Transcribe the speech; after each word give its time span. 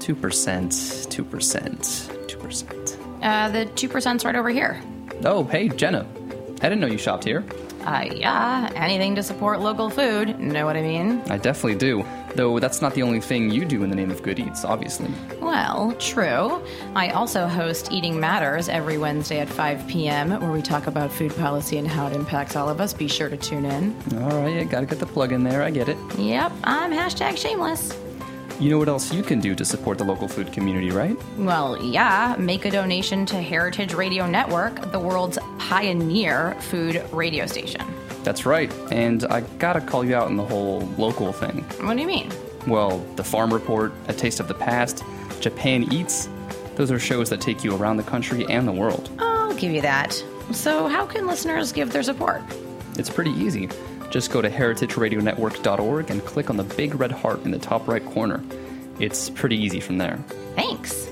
2%, 0.00 0.16
2%, 1.08 2.26
2%. 2.26 3.22
Uh, 3.22 3.48
the 3.50 3.66
2%'s 3.66 4.24
right 4.24 4.34
over 4.34 4.50
here. 4.50 4.80
Oh, 5.24 5.44
hey, 5.44 5.68
Jenna. 5.68 6.06
I 6.62 6.68
didn't 6.68 6.80
know 6.80 6.86
you 6.86 6.98
shopped 6.98 7.24
here. 7.24 7.44
Uh, 7.84 8.06
yeah, 8.14 8.70
anything 8.74 9.14
to 9.14 9.22
support 9.22 9.60
local 9.60 9.88
food. 9.88 10.38
Know 10.38 10.66
what 10.66 10.76
I 10.76 10.82
mean? 10.82 11.22
I 11.30 11.38
definitely 11.38 11.76
do. 11.76 12.04
Though 12.34 12.58
that's 12.58 12.80
not 12.82 12.94
the 12.94 13.02
only 13.02 13.20
thing 13.20 13.50
you 13.50 13.64
do 13.64 13.82
in 13.82 13.90
the 13.90 13.96
name 13.96 14.10
of 14.10 14.22
Good 14.22 14.38
Eats, 14.38 14.64
obviously. 14.64 15.10
Well, 15.40 15.92
true. 15.98 16.62
I 16.94 17.08
also 17.10 17.46
host 17.48 17.90
Eating 17.90 18.20
Matters 18.20 18.68
every 18.68 18.98
Wednesday 18.98 19.40
at 19.40 19.48
5 19.48 19.88
p.m., 19.88 20.30
where 20.40 20.52
we 20.52 20.62
talk 20.62 20.86
about 20.86 21.10
food 21.10 21.34
policy 21.36 21.78
and 21.78 21.88
how 21.88 22.06
it 22.06 22.12
impacts 22.14 22.54
all 22.54 22.68
of 22.68 22.80
us. 22.80 22.92
Be 22.92 23.08
sure 23.08 23.28
to 23.30 23.36
tune 23.36 23.64
in. 23.64 23.96
All 24.22 24.42
right, 24.42 24.68
gotta 24.68 24.86
get 24.86 24.98
the 25.00 25.06
plug 25.06 25.32
in 25.32 25.42
there. 25.42 25.62
I 25.62 25.70
get 25.70 25.88
it. 25.88 25.96
Yep, 26.18 26.52
I'm 26.64 26.92
hashtag 26.92 27.36
shameless. 27.38 27.96
You 28.60 28.68
know 28.68 28.76
what 28.76 28.88
else 28.90 29.10
you 29.10 29.22
can 29.22 29.40
do 29.40 29.54
to 29.54 29.64
support 29.64 29.96
the 29.96 30.04
local 30.04 30.28
food 30.28 30.52
community, 30.52 30.90
right? 30.90 31.16
Well, 31.38 31.82
yeah, 31.82 32.36
make 32.38 32.66
a 32.66 32.70
donation 32.70 33.24
to 33.26 33.40
Heritage 33.40 33.94
Radio 33.94 34.26
Network, 34.26 34.92
the 34.92 34.98
world's 35.00 35.38
pioneer 35.58 36.54
food 36.60 37.02
radio 37.10 37.46
station. 37.46 37.82
That's 38.22 38.44
right. 38.44 38.70
And 38.92 39.24
I 39.24 39.40
gotta 39.58 39.80
call 39.80 40.04
you 40.04 40.14
out 40.14 40.26
on 40.26 40.36
the 40.36 40.44
whole 40.44 40.80
local 40.98 41.32
thing. 41.32 41.62
What 41.80 41.94
do 41.94 42.02
you 42.02 42.06
mean? 42.06 42.30
Well, 42.66 42.98
the 43.16 43.24
Farm 43.24 43.50
Report, 43.50 43.94
A 44.08 44.12
Taste 44.12 44.40
of 44.40 44.48
the 44.48 44.54
Past, 44.54 45.02
Japan 45.40 45.90
Eats, 45.90 46.28
those 46.76 46.90
are 46.90 46.98
shows 46.98 47.30
that 47.30 47.40
take 47.40 47.64
you 47.64 47.74
around 47.74 47.96
the 47.96 48.02
country 48.02 48.44
and 48.50 48.68
the 48.68 48.72
world. 48.72 49.08
I'll 49.18 49.54
give 49.54 49.72
you 49.72 49.80
that. 49.80 50.22
So, 50.52 50.86
how 50.86 51.06
can 51.06 51.26
listeners 51.26 51.72
give 51.72 51.92
their 51.92 52.02
support? 52.02 52.42
It's 52.98 53.08
pretty 53.08 53.30
easy. 53.30 53.70
Just 54.10 54.30
go 54.30 54.42
to 54.42 54.50
heritageradionetwork.org 54.50 56.10
and 56.10 56.24
click 56.24 56.50
on 56.50 56.56
the 56.56 56.64
big 56.64 56.94
red 56.94 57.12
heart 57.12 57.44
in 57.44 57.50
the 57.50 57.58
top 57.58 57.88
right 57.88 58.04
corner. 58.04 58.42
It's 58.98 59.30
pretty 59.30 59.56
easy 59.56 59.80
from 59.80 59.98
there. 59.98 60.18
Thanks. 60.56 61.10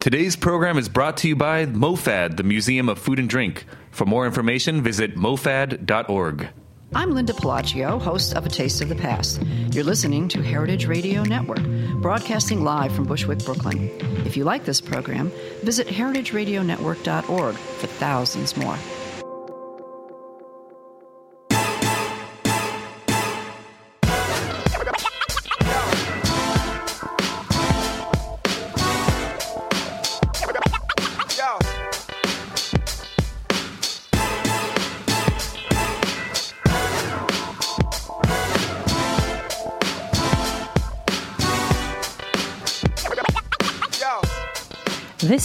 Today's 0.00 0.36
program 0.36 0.78
is 0.78 0.88
brought 0.88 1.18
to 1.18 1.28
you 1.28 1.36
by 1.36 1.66
MoFad, 1.66 2.36
the 2.36 2.44
Museum 2.44 2.88
of 2.88 2.98
Food 2.98 3.18
and 3.18 3.28
Drink. 3.28 3.66
For 3.90 4.06
more 4.06 4.26
information, 4.26 4.80
visit 4.80 5.16
mofad.org. 5.16 6.48
I'm 6.94 7.10
Linda 7.10 7.34
Pelaccio, 7.34 8.00
host 8.00 8.34
of 8.34 8.46
A 8.46 8.48
Taste 8.48 8.80
of 8.80 8.88
the 8.88 8.94
Past. 8.94 9.42
You're 9.72 9.84
listening 9.84 10.28
to 10.28 10.42
Heritage 10.42 10.86
Radio 10.86 11.22
Network, 11.22 11.62
broadcasting 12.00 12.64
live 12.64 12.94
from 12.94 13.04
Bushwick, 13.04 13.44
Brooklyn. 13.44 13.90
If 14.24 14.38
you 14.38 14.44
like 14.44 14.64
this 14.64 14.80
program, 14.80 15.30
visit 15.62 15.88
heritageradionetwork.org 15.88 17.54
for 17.56 17.86
thousands 17.86 18.56
more. 18.56 18.78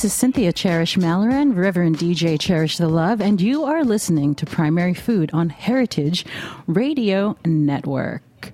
This 0.04 0.12
is 0.12 0.20
Cynthia 0.20 0.52
Cherish 0.52 0.98
Malaran, 0.98 1.56
Reverend 1.56 1.98
DJ 1.98 2.38
Cherish 2.38 2.76
the 2.76 2.90
Love, 2.90 3.22
and 3.22 3.40
you 3.40 3.64
are 3.64 3.86
listening 3.86 4.36
to 4.36 4.46
Primary 4.46 4.94
Food 4.94 5.30
on 5.32 5.48
Heritage 5.48 6.26
Radio 6.68 7.38
Network. 7.46 8.52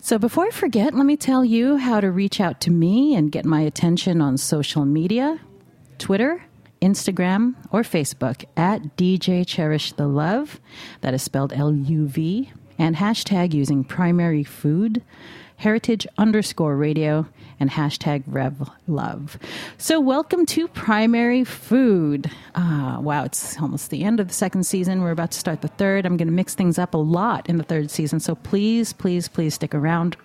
So, 0.00 0.18
before 0.18 0.46
I 0.46 0.50
forget, 0.50 0.92
let 0.92 1.06
me 1.06 1.16
tell 1.16 1.44
you 1.44 1.76
how 1.76 2.00
to 2.00 2.10
reach 2.10 2.40
out 2.40 2.60
to 2.62 2.72
me 2.72 3.14
and 3.14 3.30
get 3.30 3.44
my 3.44 3.60
attention 3.60 4.20
on 4.20 4.36
social 4.36 4.84
media 4.84 5.38
Twitter, 5.98 6.42
Instagram, 6.80 7.54
or 7.70 7.82
Facebook 7.82 8.44
at 8.56 8.96
DJ 8.96 9.46
Cherish 9.46 9.92
the 9.92 10.08
Love. 10.08 10.60
That 11.02 11.14
is 11.14 11.22
spelled 11.22 11.52
L 11.52 11.72
U 11.72 12.08
V, 12.08 12.50
and 12.76 12.96
hashtag 12.96 13.54
using 13.54 13.84
primary 13.84 14.42
food 14.42 15.00
heritage 15.58 16.08
underscore 16.18 16.76
radio 16.76 17.28
and 17.62 17.70
hashtag 17.70 18.24
rev 18.26 18.68
love. 18.88 19.38
So 19.78 20.00
welcome 20.00 20.44
to 20.46 20.66
primary 20.66 21.44
food. 21.44 22.28
Uh, 22.56 22.98
wow 23.00 23.22
it's 23.24 23.56
almost 23.60 23.90
the 23.90 24.02
end 24.02 24.18
of 24.18 24.26
the 24.26 24.34
second 24.34 24.64
season. 24.64 25.00
We're 25.00 25.12
about 25.12 25.30
to 25.30 25.38
start 25.38 25.62
the 25.62 25.68
third. 25.68 26.04
I'm 26.04 26.16
going 26.16 26.26
to 26.26 26.34
mix 26.34 26.54
things 26.56 26.76
up 26.76 26.92
a 26.92 26.98
lot 26.98 27.48
in 27.48 27.58
the 27.58 27.64
third 27.64 27.88
season 27.90 28.18
so 28.18 28.34
please 28.34 28.92
please 28.92 29.28
please 29.28 29.54
stick 29.54 29.74
around. 29.74 30.16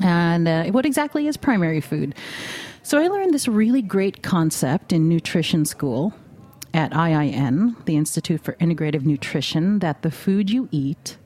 And 0.00 0.46
uh, 0.46 0.64
what 0.66 0.86
exactly 0.86 1.26
is 1.26 1.36
primary 1.36 1.80
food? 1.80 2.14
So 2.84 2.98
i 2.98 3.08
learned 3.08 3.34
this 3.34 3.48
really 3.48 3.82
great 3.82 4.22
concept 4.22 4.92
in 4.92 5.08
nutrition 5.08 5.64
school 5.64 6.14
at 6.72 6.92
IIN, 6.92 7.84
the 7.84 7.96
Institute 7.96 8.42
for 8.42 8.52
Integrative 8.54 9.04
Nutrition, 9.04 9.80
that 9.80 10.02
the 10.02 10.10
food 10.10 10.50
you 10.50 10.68
eat 10.70 11.16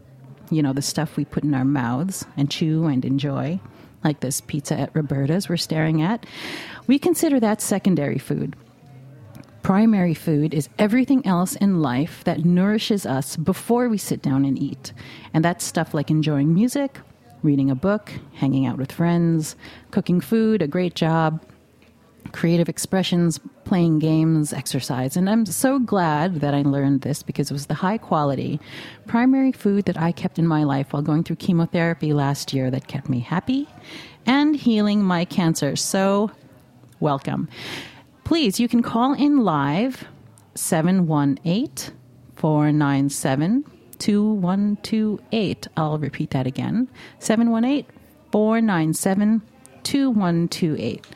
you 0.50 0.62
know, 0.62 0.72
the 0.72 0.83
stuff 0.83 1.17
we 1.17 1.25
put 1.25 1.44
in 1.44 1.55
our 1.55 1.65
mouths 1.65 2.25
and 2.37 2.50
chew 2.50 2.87
and 2.87 3.05
enjoy, 3.05 3.61
like 4.05 4.21
this 4.21 4.41
pizza 4.41 4.79
at 4.79 4.95
Roberta's 4.95 5.49
we're 5.49 5.57
staring 5.57 6.03
at, 6.03 6.25
we 6.87 6.99
consider 6.99 7.41
that 7.41 7.61
secondary 7.61 8.19
food. 8.19 8.57
Primary 9.63 10.15
food 10.15 10.55
is 10.55 10.69
everything 10.79 11.27
else 11.27 11.57
in 11.57 11.83
life 11.83 12.25
that 12.25 12.45
nourishes 12.45 13.05
us 13.05 13.37
before 13.37 13.89
we 13.89 13.99
sit 13.99 14.23
down 14.23 14.45
and 14.45 14.59
eat. 14.59 14.93
And 15.35 15.45
that's 15.45 15.65
stuff 15.65 15.93
like 15.93 16.11
enjoying 16.11 16.55
music, 16.55 16.99
reading 17.43 17.71
a 17.71 17.75
book, 17.75 18.13
hanging 18.35 18.67
out 18.67 18.79
with 18.79 18.93
friends, 18.93 19.57
cooking 19.91 20.21
food, 20.21 20.63
a 20.63 20.69
great 20.69 20.95
job, 20.95 21.43
creative 22.33 22.69
expressions, 22.69 23.39
playing 23.65 23.99
games, 23.99 24.53
exercise. 24.53 25.16
And 25.16 25.28
I'm 25.28 25.47
so 25.47 25.78
glad 25.78 26.41
that 26.41 26.55
I 26.55 26.62
learned 26.62 27.03
this 27.03 27.22
because 27.22 27.50
it 27.50 27.55
was 27.55 27.66
the 27.66 27.75
high 27.75 27.99
quality 27.99 28.61
primary 29.06 29.53
food 29.53 29.84
that 29.87 29.99
I 29.99 30.12
kept 30.12 30.38
in 30.38 30.47
my 30.47 30.65
life 30.65 30.93
while 30.93 31.03
going 31.03 31.25
through 31.25 31.37
chemotherapy 31.37 32.12
last 32.12 32.53
year 32.53 32.71
that 32.71 32.88
kept 32.88 33.09
me 33.09 33.21
happy 33.21 33.69
and 34.27 34.56
healing 34.56 35.03
my 35.03 35.25
cancer. 35.25 35.77
So, 35.77 36.31
welcome. 37.00 37.49
Please, 38.25 38.61
you 38.61 38.69
can 38.69 38.83
call 38.83 39.15
in 39.15 39.38
live 39.38 40.05
718 40.55 41.94
497 42.37 43.65
2128. 43.99 45.69
I'll 45.77 45.99
repeat 45.99 46.31
that 46.31 46.47
again 46.47 46.88
718 47.19 47.87
497 48.31 49.43
2128. 49.83 51.06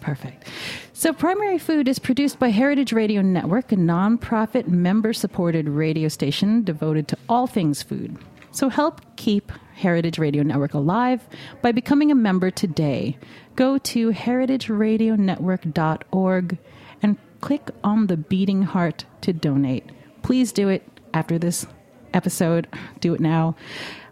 Perfect. 0.00 0.48
So, 0.92 1.12
Primary 1.12 1.58
Food 1.58 1.88
is 1.88 1.98
produced 1.98 2.38
by 2.38 2.50
Heritage 2.50 2.92
Radio 2.92 3.22
Network, 3.22 3.72
a 3.72 3.76
nonprofit 3.76 4.68
member 4.68 5.12
supported 5.12 5.68
radio 5.68 6.08
station 6.08 6.62
devoted 6.64 7.08
to 7.08 7.18
all 7.28 7.46
things 7.46 7.82
food. 7.82 8.16
So, 8.52 8.68
help 8.68 9.00
keep 9.16 9.50
Heritage 9.74 10.18
Radio 10.18 10.42
Network 10.42 10.74
alive 10.74 11.26
by 11.62 11.72
becoming 11.72 12.10
a 12.10 12.16
member 12.16 12.50
today. 12.50 13.16
Go 13.56 13.78
to 13.78 14.12
heritageradionetwork.org 14.12 16.58
and 17.02 17.16
click 17.40 17.70
on 17.84 18.06
the 18.06 18.16
beating 18.16 18.62
heart 18.62 19.04
to 19.20 19.32
donate. 19.32 19.84
Please 20.22 20.52
do 20.52 20.68
it 20.68 20.82
after 21.14 21.38
this 21.38 21.66
episode. 22.12 22.66
Do 23.00 23.14
it 23.14 23.20
now. 23.20 23.56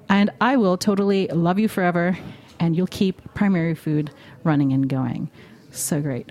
And 0.08 0.30
I 0.40 0.56
will 0.56 0.76
totally 0.76 1.26
love 1.28 1.58
you 1.58 1.68
forever, 1.68 2.16
and 2.60 2.76
you'll 2.76 2.86
keep 2.86 3.34
Primary 3.34 3.74
Food 3.74 4.12
running 4.44 4.72
and 4.72 4.88
going. 4.88 5.30
So 5.76 6.00
great. 6.00 6.30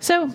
So, 0.00 0.30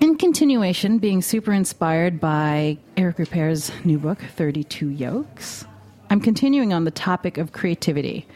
in 0.00 0.16
continuation, 0.16 0.98
being 0.98 1.22
super 1.22 1.52
inspired 1.52 2.20
by 2.20 2.78
Eric 2.96 3.18
Ripert's 3.18 3.72
new 3.84 3.98
book, 3.98 4.18
32 4.36 4.88
Yolks, 4.88 5.64
I'm 6.10 6.20
continuing 6.20 6.72
on 6.72 6.84
the 6.84 6.90
topic 6.90 7.38
of 7.38 7.52
creativity. 7.52 8.26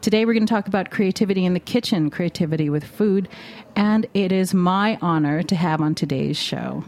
Today, 0.00 0.24
we're 0.24 0.34
going 0.34 0.46
to 0.46 0.52
talk 0.52 0.66
about 0.66 0.90
creativity 0.90 1.44
in 1.44 1.54
the 1.54 1.60
kitchen, 1.60 2.10
creativity 2.10 2.68
with 2.68 2.84
food, 2.84 3.28
and 3.76 4.06
it 4.14 4.32
is 4.32 4.52
my 4.52 4.98
honor 5.00 5.42
to 5.44 5.54
have 5.54 5.80
on 5.80 5.94
today's 5.94 6.36
show 6.36 6.84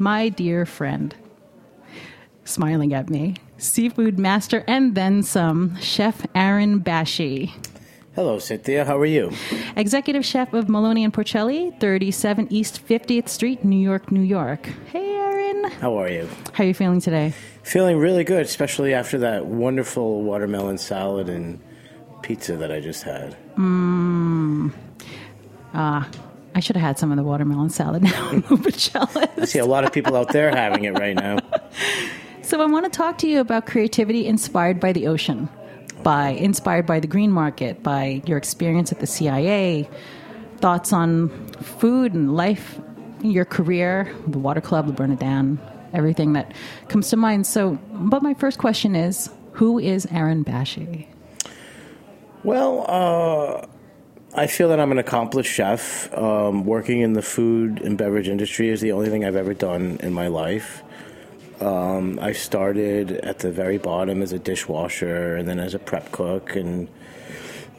my 0.00 0.28
dear 0.28 0.64
friend, 0.64 1.14
smiling 2.44 2.94
at 2.94 3.10
me, 3.10 3.34
seafood 3.56 4.18
master 4.18 4.64
and 4.68 4.94
then 4.94 5.22
some, 5.22 5.76
Chef 5.80 6.24
Aaron 6.34 6.80
Bashy. 6.80 7.52
Hello, 8.18 8.40
Cynthia. 8.40 8.84
How 8.84 8.98
are 8.98 9.06
you? 9.06 9.30
Executive 9.76 10.24
Chef 10.24 10.52
of 10.52 10.68
Maloney 10.68 11.04
and 11.04 11.12
Porcelli, 11.14 11.78
37 11.78 12.48
East 12.50 12.84
50th 12.84 13.28
Street, 13.28 13.64
New 13.64 13.78
York, 13.78 14.10
New 14.10 14.22
York. 14.22 14.66
Hey, 14.90 15.14
Aaron. 15.14 15.70
How 15.70 15.96
are 15.96 16.08
you? 16.10 16.28
How 16.52 16.64
are 16.64 16.66
you 16.66 16.74
feeling 16.74 17.00
today? 17.00 17.32
Feeling 17.62 17.96
really 17.96 18.24
good, 18.24 18.44
especially 18.44 18.92
after 18.92 19.18
that 19.18 19.46
wonderful 19.46 20.24
watermelon 20.24 20.78
salad 20.78 21.28
and 21.28 21.60
pizza 22.22 22.56
that 22.56 22.72
I 22.72 22.80
just 22.80 23.04
had. 23.04 23.36
Mmm. 23.54 24.72
Ah. 25.72 26.10
I 26.56 26.58
should 26.58 26.74
have 26.74 26.84
had 26.84 26.98
some 26.98 27.12
of 27.12 27.16
the 27.18 27.22
watermelon 27.22 27.70
salad 27.70 28.02
now. 28.02 28.30
I'm 28.30 28.44
a 28.50 28.56
bit 28.56 28.74
jealous. 28.74 29.28
I 29.36 29.44
see 29.44 29.60
a 29.60 29.64
lot 29.64 29.84
of 29.84 29.92
people 29.92 30.16
out 30.16 30.32
there 30.32 30.50
having 30.50 30.82
it 30.82 30.98
right 30.98 31.14
now. 31.14 31.38
So, 32.40 32.62
I 32.62 32.66
want 32.66 32.86
to 32.86 32.90
talk 32.90 33.18
to 33.18 33.28
you 33.28 33.40
about 33.40 33.66
creativity 33.66 34.26
inspired 34.26 34.80
by 34.80 34.94
the 34.94 35.06
ocean. 35.06 35.50
By 36.02 36.30
inspired 36.30 36.86
by 36.86 37.00
the 37.00 37.06
green 37.06 37.30
market, 37.32 37.82
by 37.82 38.22
your 38.26 38.38
experience 38.38 38.92
at 38.92 39.00
the 39.00 39.06
CIA, 39.06 39.88
thoughts 40.58 40.92
on 40.92 41.28
food 41.60 42.14
and 42.14 42.36
life, 42.36 42.80
your 43.22 43.44
career, 43.44 44.14
the 44.26 44.38
Water 44.38 44.60
Club, 44.60 44.86
the 44.86 44.92
Bernardin, 44.92 45.58
everything 45.92 46.32
that 46.34 46.52
comes 46.88 47.08
to 47.10 47.16
mind. 47.16 47.46
So, 47.46 47.78
but 47.90 48.22
my 48.22 48.34
first 48.34 48.58
question 48.58 48.94
is, 48.94 49.30
who 49.52 49.78
is 49.78 50.06
Aaron 50.10 50.44
Bashy? 50.44 51.06
Well, 52.44 52.84
uh, 52.88 53.66
I 54.34 54.46
feel 54.46 54.68
that 54.68 54.78
I'm 54.78 54.92
an 54.92 54.98
accomplished 54.98 55.52
chef. 55.52 56.12
Um, 56.16 56.64
working 56.64 57.00
in 57.00 57.14
the 57.14 57.22
food 57.22 57.82
and 57.82 57.98
beverage 57.98 58.28
industry 58.28 58.68
is 58.68 58.80
the 58.80 58.92
only 58.92 59.08
thing 59.10 59.24
I've 59.24 59.36
ever 59.36 59.54
done 59.54 59.98
in 60.02 60.12
my 60.12 60.28
life. 60.28 60.82
Um, 61.60 62.18
I 62.20 62.32
started 62.32 63.12
at 63.12 63.40
the 63.40 63.50
very 63.50 63.78
bottom 63.78 64.22
as 64.22 64.32
a 64.32 64.38
dishwasher 64.38 65.36
and 65.36 65.48
then 65.48 65.58
as 65.58 65.74
a 65.74 65.78
prep 65.78 66.12
cook. 66.12 66.54
And 66.54 66.88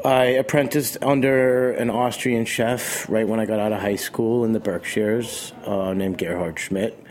I 0.04 0.26
apprenticed 0.26 0.98
under 1.02 1.72
an 1.72 1.90
Austrian 1.90 2.46
chef 2.46 3.10
right 3.10 3.28
when 3.28 3.40
I 3.40 3.46
got 3.46 3.60
out 3.60 3.72
of 3.72 3.80
high 3.80 3.96
school 3.96 4.44
in 4.44 4.54
the 4.54 4.60
Berkshires 4.60 5.54
uh, 5.66 5.94
named 5.94 6.18
Gerhard 6.18 6.60
Schmidt. 6.60 7.02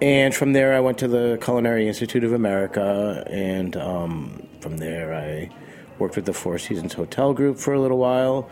And 0.00 0.34
from 0.34 0.52
there, 0.52 0.74
I 0.74 0.80
went 0.80 0.98
to 0.98 1.08
the 1.08 1.38
Culinary 1.42 1.86
Institute 1.86 2.24
of 2.24 2.32
America. 2.32 3.24
And 3.30 3.76
um, 3.76 4.48
from 4.60 4.78
there, 4.78 5.14
I 5.14 5.50
worked 5.98 6.16
with 6.16 6.24
the 6.24 6.32
Four 6.32 6.58
Seasons 6.58 6.94
Hotel 6.94 7.32
Group 7.34 7.58
for 7.58 7.74
a 7.74 7.80
little 7.80 7.98
while. 7.98 8.50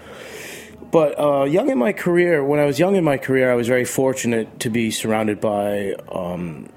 But 0.91 1.19
uh, 1.19 1.45
young 1.45 1.71
in 1.71 1.79
my 1.79 1.93
career, 1.93 2.45
when 2.45 2.61
I 2.61 2.67
was 2.67 2.79
young 2.79 2.97
in 2.97 3.05
my 3.05 3.17
career, 3.17 3.51
I 3.51 3.55
was 3.55 3.69
very 3.69 3.85
fortunate 3.85 4.61
to 4.61 4.71
be 4.71 4.91
surrounded 4.91 5.41
by 5.41 5.95
um, 6.11 6.69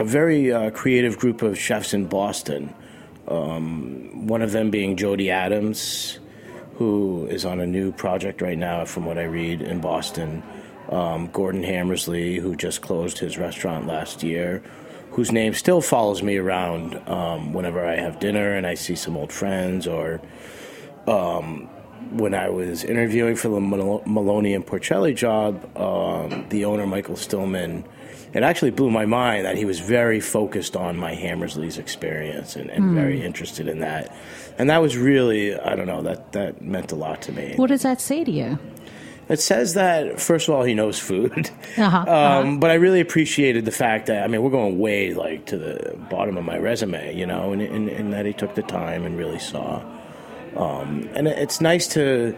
a 0.00 0.04
very 0.04 0.50
uh, 0.50 0.70
creative 0.70 1.18
group 1.18 1.42
of 1.42 1.58
chefs 1.58 1.92
in 1.92 2.06
Boston. 2.06 2.74
Um, 3.28 4.26
one 4.26 4.40
of 4.40 4.50
them 4.50 4.70
being 4.70 4.96
Jody 4.96 5.30
Adams, 5.30 6.18
who 6.76 7.26
is 7.26 7.44
on 7.44 7.60
a 7.60 7.66
new 7.66 7.92
project 7.92 8.40
right 8.40 8.56
now, 8.56 8.86
from 8.86 9.04
what 9.04 9.18
I 9.18 9.24
read, 9.24 9.60
in 9.60 9.82
Boston. 9.82 10.42
Um, 10.88 11.26
Gordon 11.26 11.62
Hamersley, 11.62 12.38
who 12.38 12.56
just 12.56 12.80
closed 12.80 13.18
his 13.18 13.36
restaurant 13.36 13.86
last 13.86 14.22
year, 14.22 14.62
whose 15.10 15.32
name 15.32 15.52
still 15.52 15.82
follows 15.82 16.22
me 16.22 16.38
around 16.38 16.96
um, 17.06 17.52
whenever 17.52 17.84
I 17.86 17.96
have 17.96 18.18
dinner 18.20 18.56
and 18.56 18.66
I 18.66 18.74
see 18.74 18.96
some 18.96 19.18
old 19.18 19.30
friends, 19.30 19.86
or 19.86 20.22
um, 21.06 21.68
when 22.10 22.32
I 22.32 22.48
was 22.48 22.84
interviewing 22.84 23.36
for 23.36 23.48
the 23.48 23.60
Maloney 23.60 24.54
and 24.54 24.66
Porcelli 24.66 25.14
job, 25.14 25.76
um, 25.76 26.46
the 26.48 26.64
owner, 26.64 26.86
Michael 26.86 27.16
Stillman, 27.16 27.84
it 28.32 28.42
actually 28.42 28.70
blew 28.70 28.90
my 28.90 29.06
mind 29.06 29.44
that 29.44 29.56
he 29.56 29.64
was 29.64 29.80
very 29.80 30.20
focused 30.20 30.76
on 30.76 30.96
my 30.96 31.14
Hamersley's 31.14 31.78
experience 31.78 32.56
and, 32.56 32.70
and 32.70 32.94
very 32.94 33.22
interested 33.22 33.66
in 33.66 33.80
that. 33.80 34.14
And 34.58 34.70
that 34.70 34.78
was 34.78 34.96
really, 34.96 35.58
I 35.58 35.74
don't 35.74 35.86
know, 35.86 36.02
that, 36.02 36.32
that 36.32 36.62
meant 36.62 36.92
a 36.92 36.94
lot 36.94 37.22
to 37.22 37.32
me. 37.32 37.54
What 37.56 37.68
does 37.68 37.82
that 37.82 38.00
say 38.00 38.24
to 38.24 38.30
you? 38.30 38.58
It 39.28 39.40
says 39.40 39.74
that 39.74 40.20
first 40.20 40.48
of 40.48 40.54
all 40.54 40.64
he 40.64 40.74
knows 40.74 40.98
food, 40.98 41.50
Uh-huh, 41.78 41.96
um, 42.00 42.06
uh-huh. 42.08 42.56
but 42.58 42.70
I 42.70 42.74
really 42.74 43.00
appreciated 43.00 43.64
the 43.64 43.70
fact 43.70 44.06
that 44.06 44.24
I 44.24 44.26
mean 44.26 44.42
we're 44.42 44.50
going 44.50 44.78
way 44.78 45.14
like 45.14 45.46
to 45.46 45.56
the 45.56 45.96
bottom 46.10 46.36
of 46.36 46.44
my 46.44 46.58
resume, 46.58 47.16
you 47.16 47.26
know, 47.26 47.52
and, 47.52 47.62
and, 47.62 47.88
and 47.88 48.12
that 48.12 48.26
he 48.26 48.32
took 48.32 48.56
the 48.56 48.62
time 48.62 49.06
and 49.06 49.16
really 49.16 49.38
saw. 49.38 49.82
Um, 50.56 51.08
and 51.14 51.28
it's 51.28 51.60
nice 51.60 51.86
to 51.88 52.36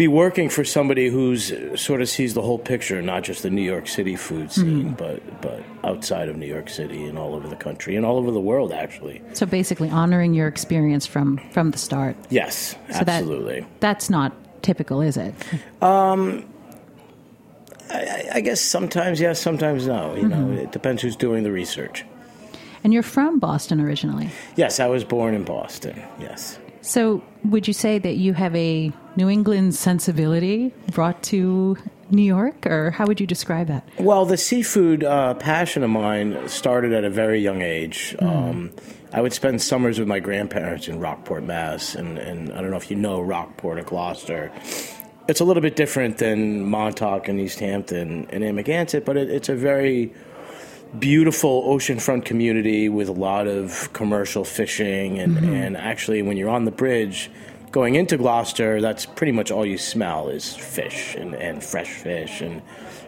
be 0.00 0.08
working 0.08 0.48
for 0.48 0.64
somebody 0.64 1.08
who's 1.10 1.52
uh, 1.52 1.76
sort 1.76 2.00
of 2.00 2.08
sees 2.08 2.32
the 2.32 2.40
whole 2.40 2.58
picture, 2.58 3.02
not 3.02 3.22
just 3.22 3.42
the 3.42 3.50
New 3.50 3.60
York 3.60 3.86
City 3.86 4.16
food 4.16 4.50
scene, 4.50 4.84
mm-hmm. 4.84 4.92
but 4.94 5.42
but 5.42 5.62
outside 5.84 6.30
of 6.30 6.36
New 6.36 6.46
York 6.46 6.70
City 6.70 7.04
and 7.04 7.18
all 7.18 7.34
over 7.34 7.46
the 7.46 7.56
country 7.56 7.96
and 7.96 8.06
all 8.06 8.16
over 8.16 8.30
the 8.30 8.40
world, 8.40 8.72
actually. 8.72 9.20
So 9.34 9.44
basically, 9.44 9.90
honoring 9.90 10.32
your 10.32 10.48
experience 10.48 11.04
from 11.04 11.36
from 11.52 11.70
the 11.70 11.76
start. 11.76 12.16
Yes, 12.30 12.76
So 12.88 13.04
that- 13.04 13.08
absolutely. 13.08 13.66
That's 13.80 14.08
not 14.08 14.32
typical, 14.62 15.02
is 15.02 15.18
it? 15.18 15.34
Um, 15.82 16.44
I, 17.90 18.28
I 18.34 18.40
guess 18.40 18.60
sometimes 18.60 19.20
yes, 19.20 19.38
sometimes 19.40 19.86
no. 19.86 20.14
You 20.14 20.28
know, 20.28 20.36
mm-hmm. 20.36 20.64
it 20.64 20.72
depends 20.72 21.02
who's 21.02 21.16
doing 21.16 21.42
the 21.42 21.52
research. 21.52 22.06
And 22.84 22.94
you're 22.94 23.02
from 23.02 23.38
Boston 23.38 23.80
originally. 23.80 24.30
Yes, 24.56 24.80
I 24.80 24.86
was 24.86 25.04
born 25.04 25.34
in 25.34 25.44
Boston. 25.44 26.02
Yes. 26.18 26.58
So, 26.80 27.22
would 27.44 27.68
you 27.68 27.74
say 27.74 27.98
that 27.98 28.16
you 28.16 28.32
have 28.32 28.56
a 28.56 28.92
New 29.16 29.28
England 29.28 29.74
sensibility 29.74 30.72
brought 30.92 31.22
to 31.24 31.76
New 32.10 32.22
York, 32.22 32.66
or 32.66 32.90
how 32.90 33.06
would 33.06 33.20
you 33.20 33.26
describe 33.26 33.68
that? 33.68 33.88
Well, 33.98 34.24
the 34.24 34.36
seafood 34.36 35.04
uh, 35.04 35.34
passion 35.34 35.82
of 35.82 35.90
mine 35.90 36.48
started 36.48 36.92
at 36.92 37.04
a 37.04 37.10
very 37.10 37.40
young 37.40 37.62
age. 37.62 38.16
Um, 38.18 38.72
I 39.12 39.20
would 39.20 39.32
spend 39.32 39.60
summers 39.60 39.98
with 39.98 40.08
my 40.08 40.20
grandparents 40.20 40.88
in 40.88 41.00
Rockport, 41.00 41.44
Mass, 41.44 41.94
and, 41.94 42.18
and 42.18 42.52
I 42.52 42.60
don't 42.60 42.70
know 42.70 42.76
if 42.76 42.90
you 42.90 42.96
know 42.96 43.20
Rockport 43.20 43.78
or 43.78 43.82
Gloucester. 43.82 44.52
It's 45.28 45.40
a 45.40 45.44
little 45.44 45.62
bit 45.62 45.76
different 45.76 46.18
than 46.18 46.64
Montauk 46.64 47.28
and 47.28 47.40
East 47.40 47.60
Hampton 47.60 48.26
and 48.30 48.44
Amagansett, 48.44 49.04
but 49.04 49.16
it, 49.16 49.30
it's 49.30 49.48
a 49.48 49.54
very 49.54 50.12
beautiful 50.98 51.62
oceanfront 51.68 52.24
community 52.24 52.88
with 52.88 53.08
a 53.08 53.12
lot 53.12 53.46
of 53.46 53.92
commercial 53.92 54.44
fishing 54.44 55.20
and, 55.20 55.38
and 55.38 55.76
actually 55.76 56.20
when 56.20 56.36
you're 56.36 56.50
on 56.50 56.64
the 56.64 56.72
bridge 56.72 57.30
going 57.72 57.94
into 57.94 58.16
Gloucester 58.16 58.80
that's 58.80 59.06
pretty 59.06 59.32
much 59.32 59.50
all 59.50 59.64
you 59.64 59.78
smell 59.78 60.28
is 60.28 60.54
fish 60.56 61.14
and, 61.14 61.34
and 61.34 61.62
fresh 61.62 61.88
fish 61.90 62.40
and 62.40 62.62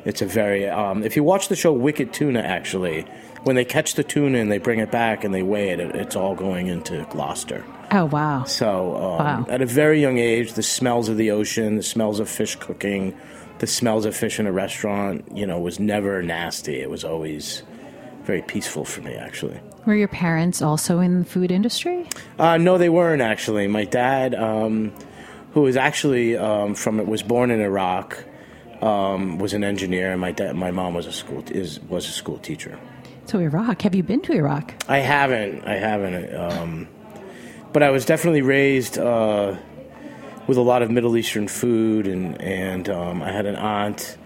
it's 0.04 0.22
a 0.22 0.26
very 0.26 0.68
um, 0.68 1.02
if 1.02 1.16
you 1.16 1.24
watch 1.24 1.48
the 1.48 1.56
show 1.56 1.72
Wicked 1.72 2.12
Tuna 2.12 2.40
actually 2.40 3.02
when 3.44 3.56
they 3.56 3.64
catch 3.64 3.94
the 3.94 4.04
tuna 4.04 4.38
and 4.38 4.52
they 4.52 4.58
bring 4.58 4.78
it 4.78 4.92
back 4.92 5.24
and 5.24 5.34
they 5.34 5.42
weigh 5.42 5.70
it, 5.70 5.80
it 5.80 5.96
it's 5.96 6.14
all 6.14 6.34
going 6.36 6.68
into 6.68 7.04
Gloucester 7.10 7.64
Oh, 7.94 8.06
wow. 8.06 8.44
so, 8.44 8.96
um, 8.96 9.18
Wow. 9.18 9.46
at 9.50 9.60
a 9.60 9.66
very 9.66 10.00
young 10.00 10.16
age, 10.16 10.54
the 10.54 10.62
smells 10.62 11.10
of 11.10 11.18
the 11.18 11.30
ocean, 11.30 11.76
the 11.76 11.82
smells 11.82 12.20
of 12.20 12.28
fish 12.30 12.56
cooking, 12.56 13.14
the 13.58 13.66
smells 13.66 14.06
of 14.06 14.16
fish 14.16 14.40
in 14.40 14.46
a 14.46 14.52
restaurant, 14.52 15.24
you 15.36 15.44
know, 15.46 15.58
was 15.58 15.78
never 15.78 16.22
nasty. 16.22 16.80
It 16.80 16.88
was 16.88 17.04
always 17.04 17.62
very 18.24 18.40
peaceful 18.40 18.86
for 18.86 19.02
me, 19.02 19.12
actually. 19.14 19.60
Were 19.84 19.94
your 19.94 20.08
parents 20.08 20.62
also 20.62 21.00
in 21.00 21.20
the 21.20 21.24
food 21.24 21.50
industry? 21.50 22.06
Uh, 22.38 22.56
no, 22.56 22.78
they 22.78 22.88
weren't 22.88 23.22
actually. 23.22 23.66
My 23.66 23.84
dad, 23.84 24.34
um, 24.34 24.92
who 25.52 25.62
was 25.62 25.76
actually 25.76 26.36
um, 26.36 26.74
from 26.74 27.04
was 27.06 27.22
born 27.22 27.50
in 27.50 27.60
Iraq, 27.60 28.24
um, 28.80 29.38
was 29.38 29.54
an 29.54 29.64
engineer, 29.64 30.12
and 30.12 30.20
my 30.20 30.30
dad, 30.32 30.54
my 30.54 30.70
mom 30.70 30.94
was 30.94 31.06
a 31.06 31.12
school 31.12 31.42
is 31.50 31.80
was 31.80 32.06
a 32.08 32.12
school 32.12 32.38
teacher. 32.38 32.78
So, 33.26 33.38
Iraq. 33.40 33.82
Have 33.82 33.94
you 33.94 34.02
been 34.02 34.20
to 34.22 34.32
Iraq? 34.32 34.74
I 34.88 34.98
haven't. 34.98 35.64
I 35.64 35.74
haven't. 35.74 36.34
Um, 36.34 36.88
but 37.72 37.82
I 37.82 37.90
was 37.90 38.04
definitely 38.04 38.42
raised 38.42 38.98
uh, 38.98 39.56
with 40.46 40.58
a 40.58 40.62
lot 40.62 40.82
of 40.82 40.90
Middle 40.90 41.16
Eastern 41.16 41.48
food, 41.48 42.06
and 42.06 42.40
and 42.40 42.88
um, 42.88 43.22
I 43.22 43.32
had 43.32 43.46
an 43.46 43.56
aunt 43.56 44.16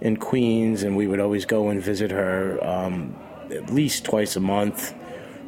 in 0.00 0.16
Queens, 0.16 0.82
and 0.82 0.96
we 0.96 1.06
would 1.06 1.20
always 1.20 1.46
go 1.46 1.68
and 1.68 1.80
visit 1.80 2.10
her 2.10 2.58
um, 2.64 3.14
at 3.50 3.70
least 3.70 4.04
twice 4.04 4.34
a 4.34 4.40
month. 4.40 4.94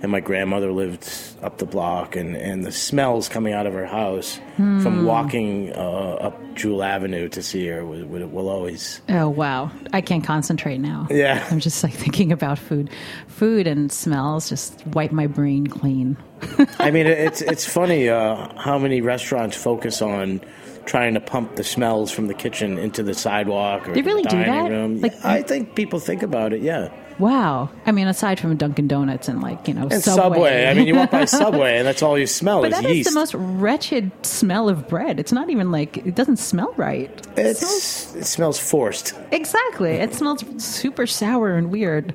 And 0.03 0.13
my 0.13 0.21
grandmother 0.21 0.73
lived 0.73 1.09
up 1.43 1.57
the 1.59 1.65
block, 1.65 2.17
and, 2.17 2.37
and 2.37 2.65
the 2.65 2.71
smells 2.73 3.29
coming 3.31 3.55
out 3.55 3.67
of 3.67 3.73
her 3.73 3.87
house 3.87 4.39
from 4.57 5.05
walking 5.07 5.73
uh, 5.73 5.79
up 5.79 6.55
Jewel 6.55 6.83
Avenue 6.83 7.29
to 7.31 7.43
see 7.43 7.67
her 7.69 7.85
will, 7.85 8.05
will, 8.07 8.27
will 8.27 8.49
always. 8.51 9.01
Oh, 9.09 9.29
wow. 9.29 9.71
I 9.95 10.03
can't 10.03 10.23
concentrate 10.25 10.79
now. 10.79 11.07
Yeah. 11.11 11.47
I'm 11.51 11.61
just 11.61 11.83
like 11.83 11.93
thinking 12.05 12.31
about 12.31 12.59
food. 12.59 12.91
Food 13.27 13.67
and 13.67 13.91
smells 13.91 14.49
just 14.51 14.87
wipe 14.89 15.13
my 15.13 15.27
brain 15.27 15.67
clean. 15.67 16.17
I 16.79 16.91
mean, 16.91 17.07
it's 17.07 17.41
it's 17.41 17.65
funny 17.67 18.09
uh, 18.11 18.55
how 18.59 18.79
many 18.79 19.01
restaurants 19.01 19.57
focus 19.57 20.03
on 20.03 20.43
trying 20.85 21.15
to 21.15 21.21
pump 21.21 21.57
the 21.57 21.65
smells 21.65 22.11
from 22.13 22.27
the 22.29 22.35
kitchen 22.35 22.77
into 22.79 23.03
the 23.03 23.15
sidewalk 23.15 23.89
or 23.89 23.95
They 23.95 24.03
the 24.03 24.07
really 24.07 24.23
do 24.25 24.37
that? 24.37 24.71
room. 24.71 25.01
Like- 25.01 25.25
I 25.25 25.43
think 25.43 25.75
people 25.75 25.99
think 26.01 26.23
about 26.23 26.53
it. 26.53 26.61
Yeah, 26.61 26.91
Wow. 27.19 27.71
I 27.87 27.93
mean, 27.93 28.09
aside 28.09 28.39
from 28.39 28.57
Dunkin' 28.57 28.89
Donuts 28.89 29.29
and 29.29 29.41
like, 29.43 29.67
you 29.69 29.75
know, 29.75 29.83
and 29.91 30.03
Subway. 30.03 30.23
Subway. 30.37 30.67
I 30.67 30.75
mean, 30.75 30.87
you 30.87 30.95
walk 30.97 31.11
by 31.11 31.25
Subway, 31.25 31.79
and 31.79 31.87
that's 31.87 32.03
all 32.03 32.19
you 32.19 32.27
smell 32.27 32.61
But 32.63 32.73
is 32.73 32.81
that 32.81 32.91
is 32.91 32.97
yeast. 32.99 33.09
the 33.11 33.15
most 33.15 33.35
wretched 33.35 34.11
smell 34.25 34.69
of 34.69 34.87
bread. 34.89 35.19
It's 35.19 35.33
not 35.33 35.49
even 35.51 35.71
like, 35.73 35.97
it 35.99 36.15
doesn't 36.15 36.37
smell 36.39 36.75
right. 36.77 37.11
It 37.37 37.57
smells- 37.57 38.17
it 38.17 38.25
smells 38.27 38.59
forced. 38.59 39.15
exactly. 39.33 39.93
It 39.93 40.15
smells 40.15 40.45
super 40.63 41.07
sour 41.07 41.55
and 41.57 41.71
weird. 41.71 42.15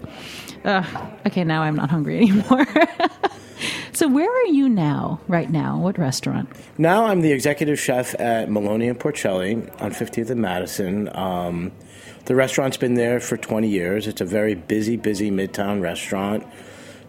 Ugh. 0.65 0.85
okay, 1.25 1.43
now 1.43 1.63
I'm 1.63 1.75
not 1.75 1.89
hungry 1.89 2.17
anymore. 2.21 2.67
so, 3.93 4.07
where 4.07 4.29
are 4.29 4.45
you 4.47 4.69
now, 4.69 5.19
right 5.27 5.49
now? 5.49 5.77
What 5.79 5.97
restaurant? 5.97 6.49
Now 6.77 7.05
I'm 7.05 7.21
the 7.21 7.31
executive 7.31 7.79
chef 7.79 8.13
at 8.19 8.49
Maloney 8.51 8.87
and 8.87 8.99
Porcelli 8.99 9.55
on 9.81 9.91
50th 9.91 10.29
and 10.29 10.41
Madison. 10.41 11.09
Um, 11.15 11.71
the 12.25 12.35
restaurant's 12.35 12.77
been 12.77 12.95
there 12.95 13.19
for 13.19 13.37
20 13.37 13.67
years. 13.67 14.07
It's 14.07 14.21
a 14.21 14.25
very 14.25 14.55
busy, 14.55 14.97
busy 14.97 15.31
midtown 15.31 15.81
restaurant 15.81 16.45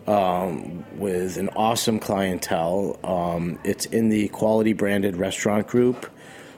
um, 0.07 0.85
with 0.99 1.37
an 1.37 1.49
awesome 1.51 1.99
clientele. 1.99 2.99
Um, 3.05 3.59
it's 3.65 3.87
in 3.87 4.09
the 4.09 4.29
quality 4.29 4.73
branded 4.73 5.17
restaurant 5.17 5.67
group, 5.67 6.07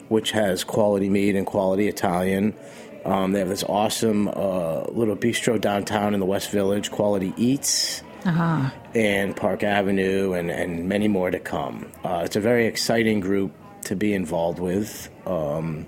which 0.08 0.30
has 0.32 0.64
quality 0.64 1.08
meat 1.08 1.36
and 1.36 1.46
quality 1.46 1.88
Italian. 1.88 2.54
Um, 3.04 3.32
they 3.32 3.40
have 3.40 3.48
this 3.48 3.64
awesome 3.64 4.28
uh, 4.28 4.84
little 4.84 5.16
bistro 5.16 5.60
downtown 5.60 6.14
in 6.14 6.20
the 6.20 6.26
West 6.26 6.50
Village, 6.50 6.90
Quality 6.90 7.34
Eats. 7.36 8.02
and 8.94 9.36
Park 9.36 9.62
Avenue, 9.62 10.32
and, 10.32 10.50
and 10.50 10.88
many 10.88 11.08
more 11.08 11.30
to 11.30 11.38
come. 11.38 11.92
Uh, 12.02 12.22
it's 12.24 12.36
a 12.36 12.40
very 12.40 12.66
exciting 12.66 13.20
group 13.20 13.52
to 13.82 13.96
be 13.96 14.14
involved 14.14 14.58
with. 14.58 15.10
Um, 15.26 15.86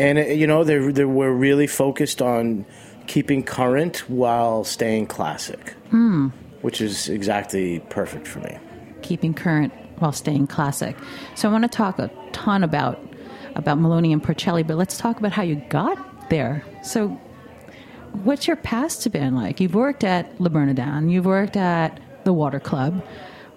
and, 0.00 0.18
uh, 0.18 0.22
you 0.22 0.46
know, 0.46 0.64
they're, 0.64 0.92
they're, 0.92 1.08
we're 1.08 1.32
really 1.32 1.66
focused 1.66 2.20
on 2.22 2.64
keeping 3.06 3.42
current 3.42 4.08
while 4.08 4.64
staying 4.64 5.06
classic, 5.06 5.74
which 6.62 6.80
is 6.80 7.08
exactly 7.08 7.80
perfect 7.90 8.26
for 8.26 8.40
me. 8.40 8.58
keeping 9.02 9.34
current 9.34 9.72
while 9.98 10.12
staying 10.12 10.46
classic. 10.46 10.96
So 11.34 11.48
I 11.48 11.52
want 11.52 11.64
to 11.64 11.76
talk 11.76 11.98
a 11.98 12.10
ton 12.32 12.62
about 12.64 12.96
about 13.56 13.78
Maloney 13.78 14.12
and 14.12 14.22
Porcelli, 14.22 14.64
but 14.66 14.76
let's 14.76 14.96
talk 14.96 15.18
about 15.18 15.32
how 15.32 15.42
you 15.42 15.56
got 15.68 15.98
there. 16.30 16.62
So, 16.84 17.08
what's 18.22 18.46
your 18.46 18.56
past 18.56 19.10
been 19.10 19.34
like? 19.34 19.60
You've 19.60 19.74
worked 19.74 20.04
at 20.04 20.40
Le 20.40 20.48
Bernardin, 20.48 21.08
you've 21.08 21.26
worked 21.26 21.56
at 21.56 21.98
the 22.24 22.32
Water 22.32 22.60
Club. 22.60 23.04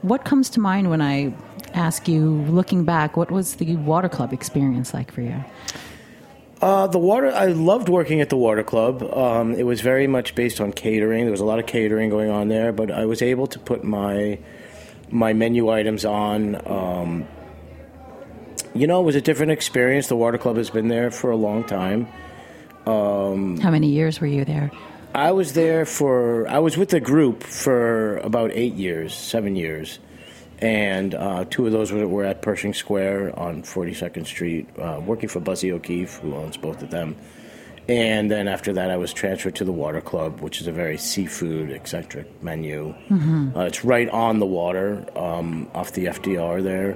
What 0.02 0.26
comes 0.26 0.50
to 0.52 0.60
mind 0.60 0.90
when 0.90 1.02
I 1.02 1.34
ask 1.74 2.08
you, 2.08 2.42
looking 2.50 2.86
back, 2.86 3.16
what 3.16 3.30
was 3.32 3.56
the 3.56 3.76
Water 3.78 4.10
Club 4.10 4.34
experience 4.34 4.94
like 4.94 5.12
for 5.12 5.22
you? 5.22 5.44
Uh, 6.64 6.88
the 6.88 6.98
water. 6.98 7.30
I 7.30 7.48
loved 7.48 7.90
working 7.90 8.22
at 8.22 8.30
the 8.30 8.38
water 8.38 8.64
club. 8.64 9.04
Um, 9.04 9.54
it 9.54 9.64
was 9.64 9.82
very 9.82 10.08
much 10.08 10.34
based 10.34 10.62
on 10.62 10.72
catering. 10.72 11.26
There 11.26 11.32
was 11.32 11.42
a 11.42 11.46
lot 11.46 11.60
of 11.60 11.66
catering 11.66 12.10
going 12.10 12.30
on 12.30 12.48
there, 12.48 12.72
but 12.72 12.90
I 12.90 13.06
was 13.06 13.22
able 13.22 13.48
to 13.48 13.60
put 13.60 13.84
my 13.84 14.40
my 15.10 15.34
menu 15.34 15.70
items 15.70 16.06
on. 16.06 16.56
Um, 16.66 17.28
you 18.74 18.88
know, 18.88 19.02
it 19.02 19.04
was 19.04 19.18
a 19.18 19.22
different 19.22 19.52
experience. 19.52 20.08
The 20.08 20.16
water 20.16 20.38
club 20.38 20.56
has 20.56 20.70
been 20.70 20.88
there 20.88 21.12
for 21.12 21.32
a 21.32 21.36
long 21.36 21.66
time. 21.66 22.08
How 22.86 23.70
many 23.70 23.90
years 23.90 24.22
were 24.22 24.28
you 24.28 24.46
there? 24.46 24.72
I 25.14 25.34
was 25.34 25.52
there 25.52 25.86
for. 25.86 26.48
I 26.48 26.60
was 26.60 26.78
with 26.78 26.92
the 26.92 27.02
group 27.02 27.44
for 27.44 28.20
about 28.20 28.52
eight 28.54 28.76
years, 28.76 29.14
seven 29.14 29.58
years, 29.58 30.00
and 30.64 31.14
uh, 31.14 31.44
two 31.50 31.66
of 31.66 31.74
those 31.74 31.92
were, 31.92 32.08
were 32.08 32.24
at 32.24 32.42
Pershing 32.42 32.74
Square 32.74 33.38
on 33.38 33.64
42nd 33.64 34.26
Street, 34.26 34.66
uh, 34.80 35.02
working 35.06 35.28
for 35.28 35.42
Buzzy 35.42 35.74
O'Keefe, 35.74 36.16
who 36.20 36.34
owns 36.36 36.56
both 36.56 36.82
of 36.82 36.90
them. 36.90 37.18
And 37.90 38.32
then 38.32 38.48
after 38.48 38.72
that, 38.72 38.90
I 38.90 38.96
was 38.96 39.12
transferred 39.12 39.56
to 39.56 39.66
the 39.66 39.74
Water 39.74 40.00
Club, 40.00 40.40
which 40.40 40.62
is 40.62 40.68
a 40.68 40.72
very 40.72 40.98
seafood 40.98 41.70
eccentric 41.70 42.42
menu. 42.42 42.96
Uh, 43.58 43.66
it's 43.66 43.84
right 43.84 44.08
on 44.08 44.40
the 44.40 44.46
water, 44.46 45.06
um, 45.20 45.70
off 45.74 45.92
the 45.92 46.06
FDR 46.06 46.64
there, 46.64 46.94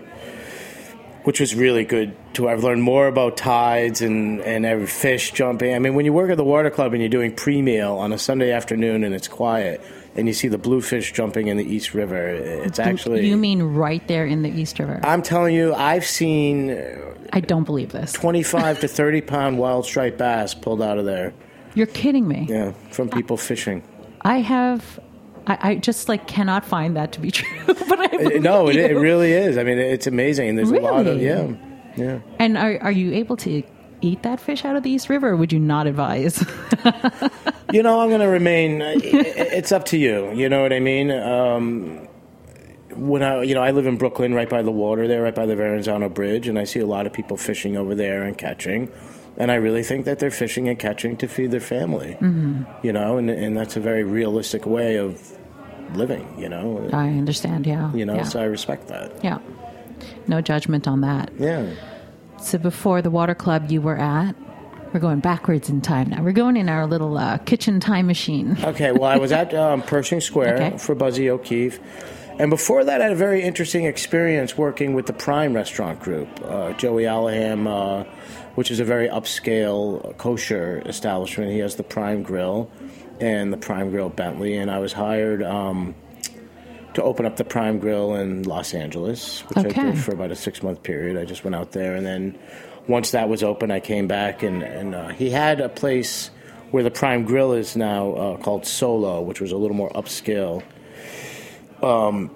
which 1.25 1.41
was 1.41 1.53
really 1.53 1.83
good. 1.83 2.15
To 2.35 2.47
I've 2.47 2.63
learned 2.63 2.83
more 2.83 3.07
about 3.07 3.35
tides 3.35 4.01
and 4.01 4.39
and 4.41 4.65
every 4.65 4.87
fish 4.87 5.31
jumping. 5.33 5.75
I 5.75 5.79
mean, 5.79 5.93
when 5.93 6.05
you 6.05 6.13
work 6.13 6.31
at 6.31 6.37
the 6.37 6.43
Water 6.45 6.69
Club 6.69 6.93
and 6.93 7.01
you're 7.01 7.09
doing 7.09 7.35
pre 7.35 7.61
meal 7.61 7.95
on 7.95 8.13
a 8.13 8.17
Sunday 8.17 8.53
afternoon 8.53 9.03
and 9.03 9.13
it's 9.13 9.27
quiet, 9.27 9.81
and 10.17 10.27
you 10.27 10.33
see 10.33 10.47
the 10.47 10.57
bluefish 10.57 11.13
jumping 11.13 11.47
in 11.47 11.57
the 11.57 11.63
East 11.65 11.93
River, 11.93 12.27
it's 12.27 12.79
actually. 12.79 13.27
You 13.27 13.37
mean 13.37 13.61
right 13.61 14.05
there 14.07 14.25
in 14.25 14.41
the 14.41 14.49
East 14.49 14.79
River? 14.79 14.99
I'm 15.03 15.21
telling 15.21 15.53
you, 15.55 15.73
I've 15.73 16.05
seen 16.05 16.71
I 17.33 17.39
don't 17.39 17.63
believe 17.63 17.91
this. 17.91 18.13
25 18.13 18.79
to 18.81 18.87
30 18.99 19.21
pound 19.21 19.57
wild 19.57 19.85
striped 19.85 20.17
bass 20.17 20.53
pulled 20.53 20.81
out 20.81 20.97
of 20.97 21.05
there. 21.05 21.33
You're 21.75 21.87
kidding 21.87 22.27
me. 22.27 22.47
Yeah, 22.49 22.73
from 22.91 23.09
people 23.09 23.37
fishing. 23.37 23.83
I 24.21 24.39
have. 24.39 24.99
I, 25.45 25.57
I 25.61 25.75
just 25.75 26.09
like 26.09 26.27
cannot 26.27 26.65
find 26.65 26.95
that 26.97 27.11
to 27.13 27.21
be 27.21 27.31
true, 27.39 27.47
but 27.67 27.99
I 27.99 28.35
Uh, 28.35 28.39
No, 28.39 28.67
it, 28.67 28.75
it 28.75 28.95
really 28.97 29.31
is. 29.31 29.57
I 29.57 29.63
mean, 29.63 29.77
it's 29.77 30.07
amazing. 30.07 30.49
And 30.49 30.57
there's 30.57 30.71
a 30.71 30.79
lot 30.79 31.07
of 31.07 31.21
yeah, 31.21 31.53
yeah. 31.95 32.19
And 32.39 32.57
are 32.57 32.77
are 32.81 32.91
you 32.91 33.13
able 33.13 33.37
to 33.37 33.63
eat 34.01 34.23
that 34.23 34.39
fish 34.39 34.63
out 34.65 34.75
of 34.75 34.83
the 34.83 34.89
East 34.89 35.09
River? 35.09 35.29
or 35.29 35.35
Would 35.35 35.51
you 35.53 35.59
not 35.59 35.87
advise? 35.87 36.43
You 37.73 37.83
know, 37.83 37.99
I'm 37.99 38.07
going 38.07 38.21
to 38.21 38.27
remain. 38.27 38.81
It's 38.81 39.73
up 39.73 39.83
to 39.87 39.97
you. 39.97 40.31
You 40.31 40.47
know 40.47 40.61
what 40.61 40.71
I 40.71 40.79
mean? 40.79 41.11
Um, 41.11 42.07
when 42.91 43.21
I, 43.23 43.43
you 43.43 43.53
know, 43.53 43.61
I 43.61 43.71
live 43.71 43.85
in 43.87 43.97
Brooklyn, 43.97 44.33
right 44.33 44.49
by 44.49 44.61
the 44.61 44.71
water 44.71 45.05
there, 45.05 45.21
right 45.23 45.35
by 45.35 45.45
the 45.45 45.55
Verrazano 45.57 46.07
Bridge, 46.07 46.47
and 46.47 46.57
I 46.57 46.63
see 46.63 46.79
a 46.79 46.85
lot 46.85 47.05
of 47.05 47.11
people 47.11 47.35
fishing 47.35 47.75
over 47.75 47.93
there 47.93 48.23
and 48.23 48.37
catching. 48.37 48.89
And 49.35 49.51
I 49.51 49.55
really 49.55 49.83
think 49.83 50.05
that 50.05 50.19
they're 50.19 50.31
fishing 50.31 50.69
and 50.69 50.79
catching 50.79 51.17
to 51.17 51.27
feed 51.27 51.51
their 51.51 51.59
family. 51.59 52.13
Mm-hmm. 52.21 52.63
You 52.83 52.93
know, 52.93 53.17
and 53.17 53.29
and 53.29 53.57
that's 53.57 53.75
a 53.75 53.81
very 53.81 54.05
realistic 54.05 54.65
way 54.65 54.95
of 54.95 55.37
living. 55.93 56.39
You 56.39 56.47
know, 56.47 56.89
I 56.93 57.09
understand. 57.09 57.67
Yeah. 57.67 57.93
you 57.93 58.05
know. 58.05 58.15
Yeah. 58.15 58.23
So 58.23 58.39
I 58.39 58.45
respect 58.45 58.87
that. 58.87 59.11
yeah. 59.25 59.39
No 60.27 60.39
judgment 60.39 60.87
on 60.87 61.01
that. 61.01 61.31
Yeah. 61.37 61.69
So 62.39 62.57
before 62.57 63.01
the 63.01 63.09
water 63.09 63.35
club 63.35 63.71
you 63.71 63.81
were 63.81 63.97
at, 63.97 64.35
we're 64.93 64.99
going 64.99 65.19
backwards 65.19 65.69
in 65.69 65.81
time 65.81 66.09
now. 66.09 66.23
We're 66.23 66.31
going 66.31 66.55
in 66.55 66.69
our 66.69 66.87
little 66.87 67.17
uh, 67.17 67.37
kitchen 67.39 67.79
time 67.79 68.07
machine. 68.07 68.57
Okay, 68.63 68.91
well, 68.91 69.03
I 69.05 69.17
was 69.17 69.31
at 69.31 69.53
um, 69.53 69.81
Pershing 69.81 70.21
Square 70.21 70.55
Okay. 70.55 70.77
for 70.77 70.95
Buzzy 70.95 71.29
O'Keefe. 71.29 71.79
And 72.39 72.49
before 72.51 72.83
that, 72.83 73.01
I 73.01 73.05
had 73.05 73.13
a 73.13 73.15
very 73.15 73.41
interesting 73.41 73.85
experience 73.85 74.57
working 74.57 74.93
with 74.93 75.07
the 75.07 75.13
Prime 75.13 75.53
Restaurant 75.53 75.99
Group. 75.99 76.29
Uh, 76.43 76.73
Joey 76.73 77.03
Allaham, 77.03 77.67
uh, 77.67 78.03
which 78.55 78.69
is 78.71 78.79
a 78.79 78.85
very 78.85 79.09
upscale 79.09 80.15
kosher 80.17 80.81
establishment. 80.85 81.51
He 81.51 81.59
has 81.59 81.75
the 81.75 81.83
Prime 81.83 82.21
Grill 82.23 82.69
and 83.19 83.51
the 83.51 83.57
Prime 83.57 83.89
Grill 83.89 84.09
Bentley. 84.09 84.55
And 84.55 84.69
I 84.69 84.77
was 84.79 84.93
hired 84.93 85.41
um, 85.41 85.95
to 86.97 87.03
open 87.03 87.27
up 87.27 87.35
the 87.35 87.45
Prime 87.45 87.77
Grill 87.77 88.15
in 88.15 88.41
Los 88.43 88.73
Angeles, 88.73 89.41
which 89.41 89.57
I 89.59 89.69
did 89.69 89.99
for 89.99 90.13
about 90.13 90.31
a 90.31 90.35
six 90.35 90.63
month 90.63 90.81
period. 90.81 91.15
I 91.15 91.25
just 91.25 91.43
went 91.43 91.55
out 91.55 91.71
there. 91.71 91.95
And 91.95 92.03
then 92.05 92.37
once 92.87 93.11
that 93.11 93.29
was 93.29 93.43
open, 93.43 93.69
I 93.69 93.79
came 93.79 94.07
back. 94.07 94.41
And, 94.41 94.63
and 94.63 94.95
uh, 94.95 95.09
he 95.09 95.29
had 95.29 95.61
a 95.61 95.69
place 95.69 96.31
where 96.71 96.81
the 96.83 96.89
Prime 96.89 97.23
Grill 97.23 97.53
is 97.53 97.75
now 97.75 98.13
uh, 98.13 98.37
called 98.37 98.65
Solo, 98.65 99.21
which 99.21 99.39
was 99.39 99.51
a 99.51 99.57
little 99.57 99.77
more 99.77 99.91
upscale. 99.91 100.63
Um, 101.83 102.31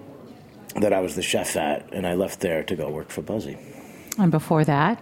that 0.75 0.93
I 0.93 1.01
was 1.01 1.15
the 1.15 1.23
chef 1.23 1.57
at, 1.57 1.91
and 1.91 2.05
I 2.07 2.13
left 2.13 2.39
there 2.39 2.63
to 2.63 2.75
go 2.75 2.89
work 2.89 3.09
for 3.09 3.21
Buzzy. 3.21 3.57
And 4.17 4.31
before 4.31 4.63
that, 4.65 5.01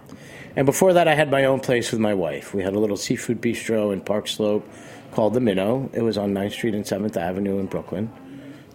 And 0.56 0.66
before 0.66 0.94
that, 0.94 1.06
I 1.06 1.14
had 1.14 1.30
my 1.30 1.44
own 1.44 1.60
place 1.60 1.92
with 1.92 2.00
my 2.00 2.14
wife. 2.14 2.54
We 2.54 2.62
had 2.62 2.74
a 2.74 2.78
little 2.80 2.96
seafood 2.96 3.40
bistro 3.40 3.92
in 3.92 4.00
Park 4.00 4.26
Slope 4.26 4.66
called 5.12 5.34
the 5.34 5.40
Minnow. 5.40 5.90
It 5.92 6.02
was 6.02 6.16
on 6.18 6.32
9th 6.32 6.52
Street 6.52 6.74
and 6.74 6.84
7th 6.84 7.16
Avenue 7.16 7.58
in 7.58 7.66
Brooklyn. 7.66 8.10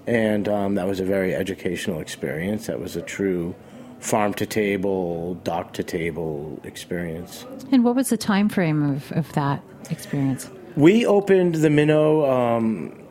And 0.08 0.48
um, 0.48 0.76
that 0.76 0.88
was 0.88 1.00
a 1.00 1.06
very 1.06 1.34
educational 1.34 2.00
experience. 2.00 2.68
That 2.68 2.80
was 2.80 2.96
a 2.96 3.02
true 3.02 3.56
farm 4.00 4.34
to 4.36 4.46
table, 4.46 5.36
dock 5.44 5.74
to 5.74 5.84
table 5.84 6.60
experience. 6.64 7.46
and 7.72 7.84
what 7.84 7.96
was 7.96 8.10
the 8.10 8.18
time 8.18 8.50
frame 8.50 8.84
of, 8.84 9.12
of 9.14 9.32
that 9.34 9.64
experience? 9.90 10.50
We 10.76 11.06
opened 11.06 11.56
the 11.56 11.70
Minnow 11.70 12.30
um, 12.30 13.02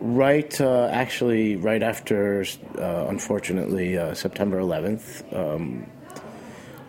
right, 0.00 0.58
uh, 0.60 0.88
actually, 0.90 1.56
right 1.56 1.82
after, 1.82 2.44
uh, 2.78 3.06
unfortunately, 3.08 3.98
uh, 3.98 4.14
September 4.14 4.58
11th. 4.58 5.36
Um, 5.36 5.86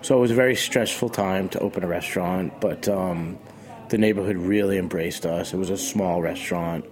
so 0.01 0.17
it 0.17 0.21
was 0.21 0.31
a 0.31 0.35
very 0.35 0.55
stressful 0.55 1.09
time 1.09 1.49
to 1.49 1.59
open 1.59 1.83
a 1.83 1.87
restaurant, 1.87 2.59
but 2.59 2.87
um, 2.87 3.37
the 3.89 3.97
neighborhood 3.97 4.37
really 4.37 4.77
embraced 4.77 5.25
us. 5.25 5.53
It 5.53 5.57
was 5.57 5.69
a 5.69 5.77
small 5.77 6.21
restaurant, 6.21 6.85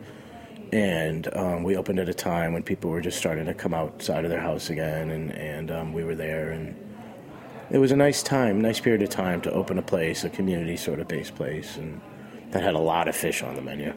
and 0.71 1.33
um, 1.35 1.63
we 1.63 1.75
opened 1.75 1.99
at 1.99 2.07
a 2.07 2.13
time 2.13 2.53
when 2.53 2.63
people 2.63 2.89
were 2.89 3.01
just 3.01 3.17
starting 3.17 3.45
to 3.45 3.53
come 3.53 3.73
outside 3.73 4.23
of 4.23 4.31
their 4.31 4.39
house 4.41 4.69
again, 4.69 5.11
and, 5.11 5.31
and 5.31 5.71
um, 5.71 5.93
we 5.93 6.03
were 6.03 6.15
there. 6.15 6.51
and 6.51 6.75
It 7.69 7.77
was 7.77 7.91
a 7.91 7.95
nice 7.95 8.23
time, 8.23 8.61
nice 8.61 8.79
period 8.79 9.01
of 9.01 9.09
time 9.09 9.41
to 9.41 9.51
open 9.51 9.77
a 9.77 9.81
place, 9.81 10.23
a 10.23 10.29
community 10.29 10.77
sort 10.77 10.99
of 10.99 11.07
based 11.07 11.35
place, 11.35 11.77
and 11.77 11.99
that 12.51 12.63
had 12.63 12.75
a 12.75 12.79
lot 12.79 13.07
of 13.07 13.15
fish 13.15 13.43
on 13.43 13.55
the 13.55 13.61
menu. 13.61 13.93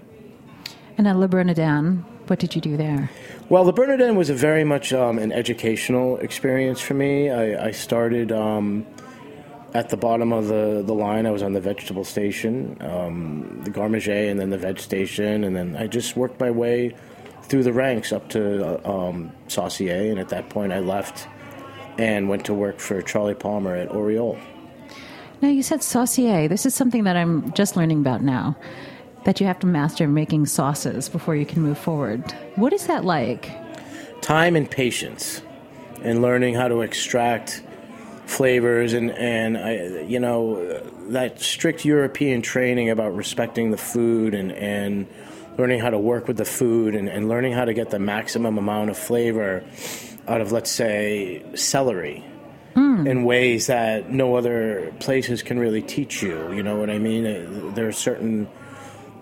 And 0.96 1.08
at 1.08 1.16
Le 1.16 1.28
Bernardin, 1.28 2.04
what 2.26 2.38
did 2.38 2.54
you 2.54 2.60
do 2.60 2.76
there? 2.76 3.10
Well, 3.48 3.64
the 3.64 3.72
Bernardin 3.72 4.16
was 4.16 4.30
a 4.30 4.34
very 4.34 4.64
much 4.64 4.92
um, 4.92 5.18
an 5.18 5.32
educational 5.32 6.16
experience 6.18 6.80
for 6.80 6.94
me. 6.94 7.30
I, 7.30 7.66
I 7.66 7.70
started 7.72 8.32
um, 8.32 8.86
at 9.74 9.88
the 9.88 9.96
bottom 9.96 10.32
of 10.32 10.48
the, 10.48 10.82
the 10.84 10.94
line. 10.94 11.26
I 11.26 11.30
was 11.30 11.42
on 11.42 11.52
the 11.52 11.60
vegetable 11.60 12.04
station, 12.04 12.76
um, 12.80 13.60
the 13.64 13.70
garde 13.70 13.92
manger, 13.92 14.12
and 14.12 14.38
then 14.38 14.50
the 14.50 14.58
veg 14.58 14.78
station, 14.78 15.44
and 15.44 15.54
then 15.54 15.76
I 15.76 15.86
just 15.86 16.16
worked 16.16 16.40
my 16.40 16.50
way 16.50 16.94
through 17.42 17.64
the 17.64 17.72
ranks 17.72 18.12
up 18.12 18.28
to 18.30 18.80
uh, 18.86 18.90
um, 19.08 19.32
saucier. 19.48 20.10
And 20.10 20.18
at 20.18 20.28
that 20.30 20.48
point, 20.48 20.72
I 20.72 20.78
left 20.78 21.28
and 21.98 22.28
went 22.28 22.44
to 22.46 22.54
work 22.54 22.78
for 22.78 23.02
Charlie 23.02 23.34
Palmer 23.34 23.74
at 23.74 23.90
Aureole. 23.90 24.38
Now, 25.42 25.48
you 25.48 25.62
said 25.62 25.82
saucier. 25.82 26.48
This 26.48 26.64
is 26.64 26.74
something 26.74 27.04
that 27.04 27.16
I'm 27.16 27.52
just 27.52 27.76
learning 27.76 28.00
about 28.00 28.22
now. 28.22 28.56
That 29.24 29.40
you 29.40 29.46
have 29.46 29.58
to 29.60 29.66
master 29.66 30.06
making 30.06 30.46
sauces 30.46 31.08
before 31.08 31.34
you 31.34 31.46
can 31.46 31.62
move 31.62 31.78
forward. 31.78 32.30
What 32.56 32.72
is 32.72 32.86
that 32.86 33.04
like? 33.04 33.50
time 34.24 34.56
and 34.56 34.70
patience 34.70 35.42
and 36.02 36.22
learning 36.22 36.54
how 36.54 36.66
to 36.66 36.80
extract 36.80 37.62
flavors 38.26 38.92
and 38.92 39.10
and 39.10 39.58
I, 39.58 40.02
you 40.02 40.18
know 40.18 40.80
that 41.08 41.40
strict 41.40 41.84
European 41.84 42.42
training 42.42 42.90
about 42.90 43.14
respecting 43.14 43.70
the 43.70 43.76
food 43.76 44.34
and 44.34 44.52
and 44.52 45.06
learning 45.58 45.80
how 45.80 45.90
to 45.90 45.98
work 45.98 46.26
with 46.26 46.36
the 46.36 46.44
food 46.44 46.94
and, 46.94 47.08
and 47.08 47.28
learning 47.28 47.52
how 47.52 47.64
to 47.64 47.74
get 47.74 47.90
the 47.90 47.98
maximum 47.98 48.58
amount 48.58 48.90
of 48.90 48.98
flavor 48.98 49.62
out 50.26 50.40
of 50.40 50.52
let's 50.52 50.70
say 50.70 51.44
celery 51.54 52.24
hmm. 52.74 53.06
in 53.06 53.24
ways 53.24 53.68
that 53.68 54.10
no 54.10 54.36
other 54.36 54.92
places 54.98 55.42
can 55.42 55.58
really 55.58 55.82
teach 55.82 56.22
you 56.22 56.52
you 56.52 56.62
know 56.62 56.76
what 56.76 56.90
I 56.90 56.98
mean? 56.98 57.74
There 57.74 57.86
are 57.86 57.92
certain 57.92 58.48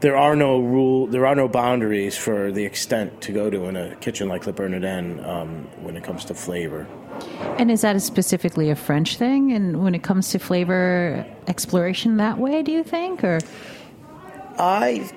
there 0.02 0.16
are 0.16 0.34
no 0.34 0.58
rule, 0.58 1.06
there 1.06 1.26
are 1.26 1.36
no 1.36 1.48
boundaries 1.48 2.16
for 2.18 2.50
the 2.50 2.64
extent 2.64 3.20
to 3.22 3.32
go 3.32 3.48
to 3.48 3.66
in 3.66 3.76
a 3.76 3.94
kitchen 3.96 4.28
like 4.28 4.44
Le 4.46 4.52
Bernardin 4.52 5.24
um, 5.24 5.68
when 5.80 5.96
it 5.96 6.02
comes 6.02 6.24
to 6.24 6.34
flavor. 6.34 6.88
And 7.56 7.70
is 7.70 7.82
that 7.82 8.02
specifically 8.02 8.68
a 8.68 8.74
French 8.74 9.16
thing? 9.16 9.52
And 9.52 9.84
when 9.84 9.94
it 9.94 10.02
comes 10.02 10.30
to 10.30 10.40
flavor 10.40 11.24
exploration 11.46 12.16
that 12.16 12.38
way, 12.38 12.62
do 12.64 12.72
you 12.72 12.82
think? 12.82 13.22
Or 13.22 13.38
I 14.58 15.08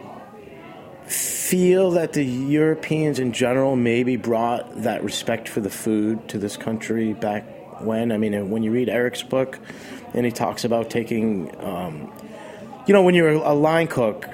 feel 1.08 1.92
that 1.92 2.14
the 2.14 2.24
Europeans 2.24 3.18
in 3.18 3.32
general 3.32 3.76
maybe 3.76 4.18
brought 4.18 4.84
that 4.84 5.04
respect 5.04 5.50
for 5.50 5.62
the 5.62 5.70
food 5.70 6.30
to 6.30 6.38
this 6.38 6.58
country 6.58 7.14
back 7.14 7.82
when. 7.82 8.12
I 8.12 8.18
mean, 8.18 8.52
when 8.52 8.62
you 8.62 8.72
read 8.72 8.88
Eric's 8.88 9.24
book, 9.24 9.60
and 10.14 10.26
he 10.26 10.32
talks 10.32 10.64
about 10.64 10.92
taking, 10.92 11.56
um, 11.60 12.14
you 12.86 12.94
know, 12.94 13.02
when 13.02 13.16
you're 13.16 13.30
a 13.30 13.54
line 13.54 13.88
cook, 13.88 14.30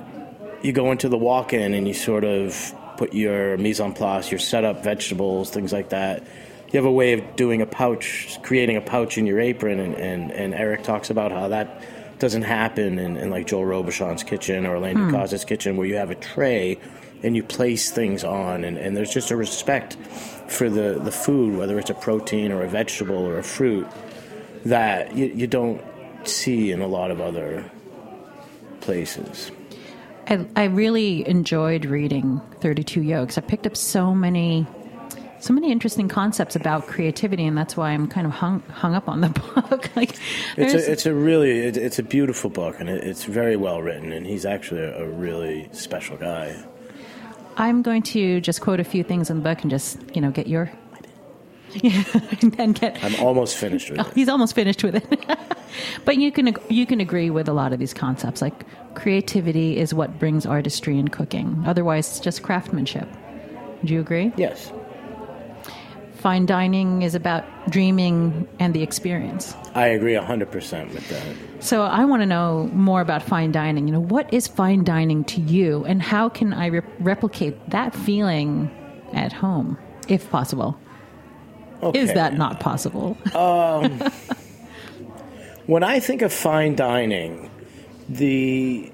you 0.62 0.72
go 0.74 0.92
into 0.92 1.10
the 1.10 1.18
walk-in 1.18 1.74
and 1.74 1.88
you 1.88 1.94
sort 1.94 2.24
of 2.24 2.74
put 2.98 3.14
your 3.14 3.58
mise 3.58 3.80
en 3.80 3.94
place, 3.94 4.32
your 4.32 4.40
setup, 4.40 4.84
vegetables, 4.84 5.50
things 5.50 5.74
like 5.74 5.90
that. 5.90 6.24
You 6.72 6.78
have 6.78 6.86
a 6.86 6.92
way 6.92 7.14
of 7.14 7.36
doing 7.36 7.62
a 7.62 7.66
pouch, 7.66 8.40
creating 8.44 8.78
a 8.78 8.82
pouch 8.82 9.18
in 9.18 9.26
your 9.26 9.40
apron, 9.40 9.80
and, 9.80 9.96
and, 9.96 10.32
and 10.32 10.54
Eric 10.54 10.84
talks 10.84 11.10
about 11.10 11.32
how 11.32 11.50
that 11.50 11.82
doesn't 12.20 12.44
happen 12.44 13.00
in, 13.00 13.18
in 13.18 13.30
like 13.30 13.48
Joel 13.48 13.66
Robuchon's 13.66 14.24
kitchen 14.24 14.66
or 14.66 14.76
Elaine 14.76 14.96
hmm. 14.96 15.36
Kitchen, 15.48 15.76
where 15.76 15.88
you 15.88 15.96
have 15.96 16.12
a 16.12 16.16
tray 16.16 16.78
and 17.24 17.36
you 17.36 17.44
place 17.44 17.92
things 17.92 18.24
on, 18.24 18.64
and, 18.64 18.78
and 18.78 18.96
there's 18.96 19.14
just 19.14 19.32
a 19.32 19.36
respect 19.36 19.96
for 20.48 20.70
the, 20.70 21.00
the 21.04 21.12
food, 21.12 21.58
whether 21.58 21.80
it's 21.80 21.90
a 21.90 21.96
protein 21.96 22.52
or 22.52 22.64
a 22.64 22.68
vegetable 22.68 23.16
or 23.16 23.38
a 23.38 23.44
fruit, 23.44 23.88
that 24.66 25.16
you, 25.16 25.26
you 25.26 25.48
don't 25.48 25.82
see 26.28 26.72
in 26.72 26.82
a 26.82 26.88
lot 26.88 27.12
of 27.12 27.20
other 27.20 27.70
places. 28.82 29.52
I, 30.28 30.46
I 30.56 30.64
really 30.66 31.28
enjoyed 31.28 31.86
reading 31.86 32.42
32 32.62 33.02
Yolks. 33.02 33.38
I 33.38 33.42
picked 33.42 33.66
up 33.66 33.76
so 33.76 34.14
many 34.14 34.68
so 35.40 35.54
many 35.54 35.72
interesting 35.72 36.08
concepts 36.08 36.56
about 36.56 36.86
creativity, 36.86 37.48
and 37.48 37.58
that's 37.58 37.76
why 37.76 37.90
I'm 37.90 38.08
kind 38.08 38.28
of 38.28 38.34
hung 38.34 38.62
hung 38.70 38.94
up 38.94 39.10
on 39.10 39.22
the 39.22 39.30
book. 39.70 39.96
like, 39.96 40.18
it's 40.56 40.74
a, 40.74 40.92
it's 40.92 41.06
a 41.06 41.14
really 41.14 41.62
it, 41.62 41.78
it's 41.78 41.98
a 42.00 42.04
beautiful 42.04 42.50
book, 42.50 42.80
and 42.80 42.90
it, 42.90 43.04
it's 43.04 43.24
very 43.24 43.56
well 43.56 43.82
written, 43.82 44.12
and 44.12 44.26
he's 44.26 44.46
actually 44.46 44.82
a, 44.82 45.04
a 45.04 45.08
really 45.08 45.68
special 45.72 46.18
guy. 46.18 46.64
I'm 47.58 47.82
going 47.82 48.04
to 48.04 48.40
just 48.40 48.62
quote 48.62 48.80
a 48.80 48.84
few 48.84 49.04
things 49.04 49.30
in 49.30 49.38
the 49.38 49.44
book 49.44 49.62
and 49.62 49.72
just 49.72 49.98
you 50.16 50.22
know 50.22 50.32
get 50.32 50.48
your 50.48 50.72
yeah, 51.74 52.04
and 52.58 52.80
get. 52.80 53.04
I'm 53.04 53.16
almost 53.24 53.58
finished 53.58 53.90
with 53.90 54.00
oh, 54.00 54.04
it. 54.08 54.14
He's 54.14 54.30
almost 54.30 54.56
finished 54.56 54.84
with 54.84 54.96
it. 54.96 55.38
but 56.06 56.18
you 56.18 56.32
can 56.32 56.56
you 56.70 56.86
can 56.86 57.00
agree 57.00 57.30
with 57.30 57.48
a 57.48 57.54
lot 57.54 57.74
of 57.74 57.80
these 57.80 57.94
concepts. 57.94 58.42
Like 58.42 58.66
creativity 58.96 59.78
is 59.78 59.94
what 59.94 60.20
brings 60.20 60.46
artistry 60.46 60.98
in 60.98 61.08
cooking. 61.10 61.64
Otherwise, 61.66 62.10
it's 62.10 62.20
just 62.20 62.44
craftsmanship. 62.44 63.08
Do 63.84 63.94
you 63.94 64.00
agree? 64.00 64.32
Yes. 64.38 64.72
Fine 66.16 66.46
dining 66.46 67.02
is 67.02 67.16
about 67.16 67.44
dreaming 67.72 68.48
and 68.60 68.76
the 68.76 68.84
experience. 68.84 69.56
I 69.74 69.88
agree 69.88 70.14
100% 70.14 70.94
with 70.94 71.10
that. 71.10 71.64
So 71.64 71.82
I 71.84 72.06
want 72.06 72.22
to 72.22 72.28
know 72.28 72.70
more 72.74 73.02
about 73.02 73.24
fine 73.24 73.52
dining. 73.52 73.88
You 73.88 73.94
know, 73.94 74.02
what 74.02 74.32
is 74.32 74.48
fine 74.48 74.84
dining 74.84 75.24
to 75.26 75.42
you 75.42 75.84
and 75.86 76.02
how 76.02 76.30
can 76.30 76.54
I 76.54 76.68
re- 76.68 76.82
replicate 77.00 77.70
that 77.72 77.96
feeling 77.96 78.70
at 79.14 79.34
home 79.34 79.78
if 80.08 80.30
possible? 80.30 80.80
Okay. 81.82 82.00
Is 82.00 82.14
that 82.14 82.38
not 82.38 82.60
possible? 82.60 83.18
um, 83.36 84.00
when 85.66 85.84
I 85.84 86.00
think 86.00 86.22
of 86.22 86.32
fine 86.32 86.76
dining, 86.76 87.51
the 88.12 88.92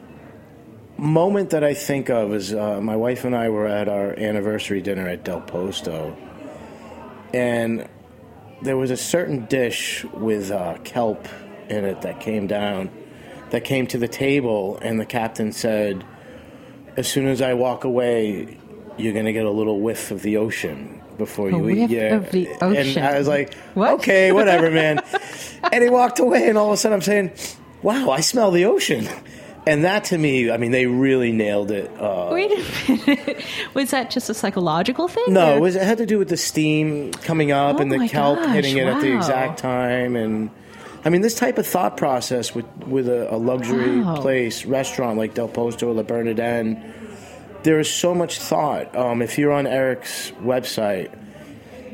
moment 0.97 1.49
that 1.49 1.63
I 1.63 1.73
think 1.73 2.09
of 2.09 2.33
is 2.33 2.53
uh, 2.53 2.79
my 2.81 2.95
wife 2.95 3.25
and 3.25 3.35
I 3.35 3.49
were 3.49 3.67
at 3.67 3.89
our 3.89 4.17
anniversary 4.17 4.81
dinner 4.81 5.07
at 5.07 5.23
Del 5.23 5.41
Posto, 5.41 6.15
and 7.33 7.87
there 8.61 8.77
was 8.77 8.91
a 8.91 8.97
certain 8.97 9.45
dish 9.45 10.03
with 10.05 10.51
uh, 10.51 10.77
kelp 10.83 11.27
in 11.67 11.83
it 11.83 12.01
that 12.01 12.19
came 12.19 12.45
down, 12.45 12.91
that 13.49 13.63
came 13.63 13.87
to 13.87 13.97
the 13.97 14.07
table, 14.07 14.77
and 14.83 14.99
the 14.99 15.05
captain 15.05 15.51
said, 15.51 16.05
"As 16.95 17.07
soon 17.07 17.27
as 17.27 17.41
I 17.41 17.55
walk 17.55 17.85
away, 17.85 18.59
you're 18.97 19.13
going 19.13 19.25
to 19.25 19.33
get 19.33 19.45
a 19.45 19.51
little 19.51 19.79
whiff 19.81 20.11
of 20.11 20.21
the 20.21 20.37
ocean." 20.37 21.01
Before 21.17 21.49
you 21.49 21.67
eat, 21.69 21.89
yeah. 21.89 22.17
Of 22.17 22.29
the 22.29 22.47
ocean. 22.61 22.95
And 22.95 22.99
I 22.99 23.17
was 23.17 23.27
like, 23.27 23.55
what? 23.73 23.93
okay, 23.93 24.31
whatever, 24.31 24.69
man. 24.69 25.01
and 25.71 25.83
he 25.83 25.89
walked 25.89 26.19
away, 26.19 26.47
and 26.47 26.59
all 26.59 26.67
of 26.67 26.73
a 26.73 26.77
sudden 26.77 26.93
I'm 26.93 27.01
saying, 27.01 27.31
wow, 27.81 28.09
I 28.09 28.21
smell 28.21 28.51
the 28.51 28.65
ocean. 28.65 29.07
And 29.67 29.83
that 29.83 30.05
to 30.05 30.17
me, 30.17 30.49
I 30.49 30.55
mean, 30.55 30.71
they 30.71 30.85
really 30.85 31.33
nailed 31.33 31.71
it. 31.71 31.91
Uh, 31.99 32.29
Wait 32.31 32.51
a 32.51 32.91
minute. 32.91 33.43
Was 33.73 33.91
that 33.91 34.09
just 34.09 34.29
a 34.29 34.33
psychological 34.33 35.09
thing? 35.09 35.25
No, 35.27 35.57
it, 35.57 35.59
was, 35.59 35.75
it, 35.75 35.81
had 35.81 35.97
to 35.97 36.05
do 36.05 36.17
with 36.17 36.29
the 36.29 36.37
steam 36.37 37.11
coming 37.11 37.51
up 37.51 37.75
oh 37.75 37.79
and 37.79 37.91
the 37.91 38.07
kelp 38.07 38.39
gosh, 38.39 38.55
hitting 38.55 38.77
it 38.77 38.85
wow. 38.85 38.95
at 38.95 39.01
the 39.01 39.13
exact 39.13 39.59
time. 39.59 40.15
And 40.15 40.51
I 41.03 41.09
mean, 41.09 41.19
this 41.19 41.35
type 41.35 41.57
of 41.57 41.67
thought 41.67 41.97
process 41.97 42.55
with, 42.55 42.65
with 42.87 43.09
a, 43.09 43.33
a 43.33 43.35
luxury 43.35 43.99
wow. 43.99 44.15
place, 44.15 44.63
restaurant 44.63 45.17
like 45.17 45.33
Del 45.33 45.49
Posto 45.49 45.89
or 45.89 45.93
Le 45.93 46.03
Bernardin, 46.03 46.81
there 47.63 47.77
is 47.77 47.91
so 47.93 48.15
much 48.15 48.39
thought. 48.39 48.95
Um, 48.95 49.21
if 49.21 49.37
you're 49.37 49.51
on 49.51 49.67
Eric's 49.67 50.31
website, 50.41 51.11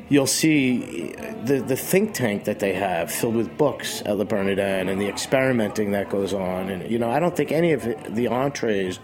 you'll 0.09 0.27
see 0.27 1.13
the, 1.45 1.63
the 1.65 1.75
think 1.75 2.13
tank 2.13 2.45
that 2.45 2.59
they 2.59 2.73
have 2.73 3.11
filled 3.11 3.35
with 3.35 3.57
books 3.57 4.01
at 4.05 4.17
Le 4.17 4.25
Bernardin 4.25 4.89
and 4.89 5.01
the 5.01 5.07
experimenting 5.07 5.91
that 5.91 6.09
goes 6.09 6.33
on. 6.33 6.69
And, 6.69 6.89
you 6.91 6.99
know, 6.99 7.09
I 7.09 7.19
don't 7.19 7.35
think 7.35 7.51
any 7.51 7.71
of 7.71 7.83
the 8.13 8.27
entrees 8.27 8.99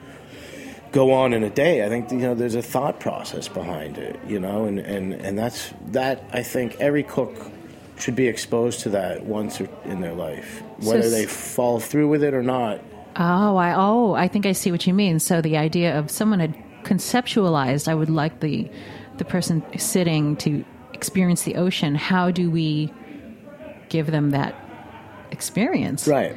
go 0.91 1.13
on 1.13 1.33
in 1.33 1.43
a 1.43 1.49
day. 1.49 1.85
I 1.85 1.89
think, 1.89 2.11
you 2.11 2.17
know, 2.17 2.35
there's 2.35 2.55
a 2.55 2.61
thought 2.61 2.99
process 2.99 3.47
behind 3.47 3.97
it, 3.97 4.19
you 4.27 4.39
know, 4.39 4.65
and, 4.65 4.79
and, 4.79 5.13
and 5.13 5.37
that's 5.37 5.73
that 5.87 6.23
I 6.31 6.43
think 6.43 6.75
every 6.79 7.03
cook 7.03 7.51
should 7.97 8.15
be 8.15 8.27
exposed 8.27 8.81
to 8.81 8.89
that 8.89 9.25
once 9.25 9.59
in 9.85 10.01
their 10.01 10.13
life, 10.13 10.63
whether 10.79 11.03
so, 11.03 11.09
they 11.09 11.25
fall 11.25 11.79
through 11.79 12.07
with 12.07 12.23
it 12.23 12.33
or 12.33 12.43
not. 12.43 12.81
Oh, 13.15 13.57
I 13.57 13.73
oh, 13.75 14.13
I 14.13 14.27
think 14.27 14.45
I 14.45 14.53
see 14.53 14.71
what 14.71 14.87
you 14.87 14.93
mean. 14.93 15.19
So 15.19 15.41
the 15.41 15.57
idea 15.57 15.97
of 15.97 16.09
someone 16.09 16.39
had 16.39 16.55
conceptualized, 16.83 17.87
I 17.87 17.95
would 17.95 18.09
like 18.09 18.39
the 18.39 18.69
the 19.17 19.25
person 19.25 19.63
sitting 19.77 20.37
to 20.37 20.63
experience 20.99 21.43
the 21.43 21.55
ocean, 21.55 21.95
how 21.95 22.29
do 22.29 22.51
we 22.51 22.91
give 23.87 24.07
them 24.11 24.31
that 24.31 24.53
experience? 25.31 26.05
Right. 26.05 26.35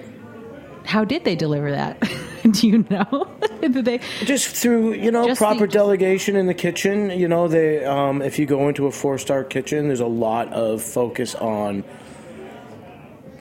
How 0.85 1.05
did 1.05 1.25
they 1.25 1.35
deliver 1.35 1.73
that? 1.73 2.01
do 2.53 2.69
you 2.69 2.87
know? 2.89 3.29
did 3.61 3.85
they 3.85 3.99
just 4.25 4.55
through 4.55 4.95
you 4.95 5.11
know 5.11 5.35
proper 5.35 5.67
the, 5.67 5.73
delegation 5.73 6.37
in 6.37 6.47
the 6.47 6.55
kitchen? 6.55 7.11
You 7.11 7.27
know, 7.27 7.49
they 7.49 7.85
um, 7.85 8.23
if 8.23 8.39
you 8.39 8.47
go 8.47 8.69
into 8.69 8.87
a 8.87 8.93
four 8.93 9.19
star 9.19 9.43
kitchen, 9.43 9.89
there's 9.89 10.01
a 10.01 10.07
lot 10.07 10.53
of 10.53 10.81
focus 10.81 11.35
on. 11.35 11.83